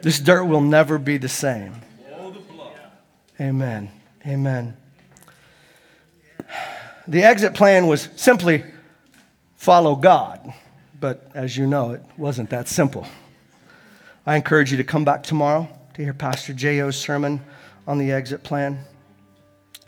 This 0.01 0.19
dirt 0.19 0.45
will 0.45 0.61
never 0.61 0.97
be 0.97 1.17
the 1.17 1.29
same. 1.29 1.73
Amen. 3.39 3.89
Amen. 4.25 4.75
The 7.07 7.23
exit 7.23 7.53
plan 7.53 7.87
was 7.87 8.09
simply 8.15 8.63
follow 9.55 9.95
God. 9.95 10.53
But 10.99 11.29
as 11.33 11.55
you 11.55 11.67
know, 11.67 11.91
it 11.91 12.01
wasn't 12.17 12.49
that 12.49 12.67
simple. 12.67 13.07
I 14.25 14.35
encourage 14.35 14.71
you 14.71 14.77
to 14.77 14.83
come 14.83 15.05
back 15.05 15.23
tomorrow 15.23 15.67
to 15.93 16.03
hear 16.03 16.13
Pastor 16.13 16.53
J.O.'s 16.53 16.95
sermon 16.95 17.41
on 17.87 17.97
the 17.97 18.11
exit 18.11 18.43
plan. 18.43 18.77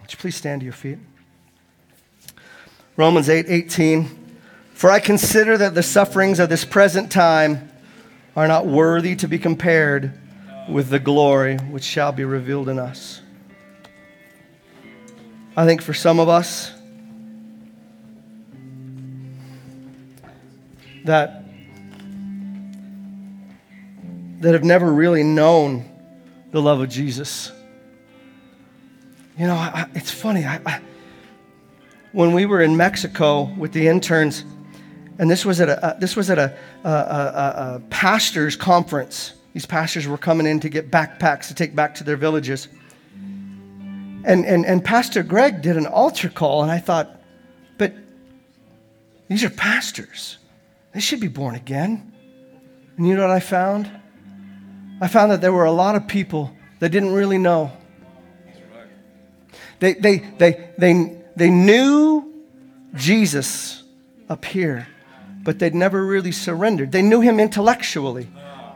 Would 0.01 0.11
you 0.11 0.17
please 0.17 0.35
stand 0.35 0.61
to 0.61 0.65
your 0.65 0.73
feet? 0.73 0.97
Romans 2.95 3.29
8 3.29 3.45
18. 3.47 4.39
For 4.73 4.89
I 4.89 4.99
consider 4.99 5.57
that 5.57 5.75
the 5.75 5.83
sufferings 5.83 6.39
of 6.39 6.47
this 6.47 6.63
present 6.63 7.11
time 7.11 7.69
are 8.35 8.47
not 8.47 8.65
worthy 8.65 9.15
to 9.17 9.27
be 9.27 9.37
compared 9.37 10.13
with 10.69 10.89
the 10.89 10.99
glory 10.99 11.57
which 11.57 11.83
shall 11.83 12.13
be 12.13 12.23
revealed 12.23 12.69
in 12.69 12.79
us. 12.79 13.21
I 15.57 15.65
think 15.65 15.81
for 15.81 15.93
some 15.93 16.19
of 16.19 16.29
us, 16.29 16.71
that, 21.05 21.43
that 24.39 24.53
have 24.53 24.63
never 24.63 24.91
really 24.91 25.23
known 25.23 25.89
the 26.51 26.61
love 26.61 26.79
of 26.79 26.89
Jesus. 26.89 27.51
You 29.39 29.47
know, 29.47 29.55
I, 29.55 29.87
it's 29.95 30.11
funny. 30.11 30.43
I, 30.43 30.59
I, 30.65 30.81
when 32.11 32.33
we 32.33 32.45
were 32.45 32.61
in 32.61 32.75
Mexico 32.75 33.43
with 33.57 33.71
the 33.71 33.87
interns, 33.87 34.43
and 35.17 35.31
this 35.31 35.45
was 35.45 35.61
at 35.61 35.69
a, 35.69 35.85
uh, 35.85 35.97
this 35.97 36.17
was 36.17 36.29
at 36.29 36.37
a, 36.37 36.53
a, 36.83 36.89
a, 36.89 37.75
a 37.75 37.81
pastor's 37.89 38.57
conference. 38.57 39.33
These 39.53 39.65
pastors 39.65 40.07
were 40.07 40.17
coming 40.17 40.45
in 40.45 40.59
to 40.59 40.67
get 40.67 40.91
backpacks 40.91 41.47
to 41.47 41.55
take 41.55 41.73
back 41.73 41.95
to 41.95 42.03
their 42.03 42.17
villages. 42.17 42.67
And, 44.25 44.45
and, 44.45 44.65
and 44.65 44.83
Pastor 44.83 45.23
Greg 45.23 45.61
did 45.61 45.77
an 45.77 45.85
altar 45.85 46.27
call, 46.27 46.61
and 46.61 46.69
I 46.69 46.79
thought, 46.79 47.21
but 47.77 47.93
these 49.29 49.45
are 49.45 49.49
pastors. 49.49 50.37
They 50.93 50.99
should 50.99 51.21
be 51.21 51.29
born 51.29 51.55
again. 51.55 52.11
And 52.97 53.07
you 53.07 53.15
know 53.15 53.21
what 53.21 53.31
I 53.31 53.39
found? 53.39 53.89
I 54.99 55.07
found 55.07 55.31
that 55.31 55.39
there 55.39 55.53
were 55.53 55.63
a 55.63 55.71
lot 55.71 55.95
of 55.95 56.09
people 56.09 56.53
that 56.79 56.89
didn't 56.89 57.13
really 57.13 57.37
know. 57.37 57.71
They, 59.80 59.93
they, 59.93 60.17
they, 60.38 60.69
they, 60.77 61.17
they 61.36 61.49
knew 61.49 62.34
Jesus 62.95 63.84
up 64.30 64.45
here, 64.45 64.88
but 65.43 65.59
they'd 65.59 65.75
never 65.75 66.05
really 66.05 66.32
surrendered. 66.32 66.91
They 66.91 67.01
knew 67.01 67.21
him 67.21 67.39
intellectually. 67.39 68.27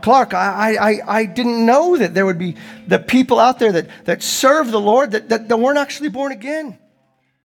Clark, 0.02 0.34
I, 0.34 0.76
I, 0.76 1.20
I 1.20 1.26
didn't 1.26 1.66
know 1.66 1.98
that 1.98 2.14
there 2.14 2.26
would 2.26 2.38
be 2.38 2.56
the 2.88 3.00
people 3.00 3.40
out 3.40 3.60
there 3.60 3.72
that, 3.72 3.88
that 4.06 4.22
serve 4.22 4.70
the 4.70 4.80
Lord 4.80 5.12
that, 5.12 5.30
that, 5.30 5.48
that 5.48 5.58
weren't 5.58 5.78
actually 5.78 6.10
born 6.10 6.32
again. 6.32 6.78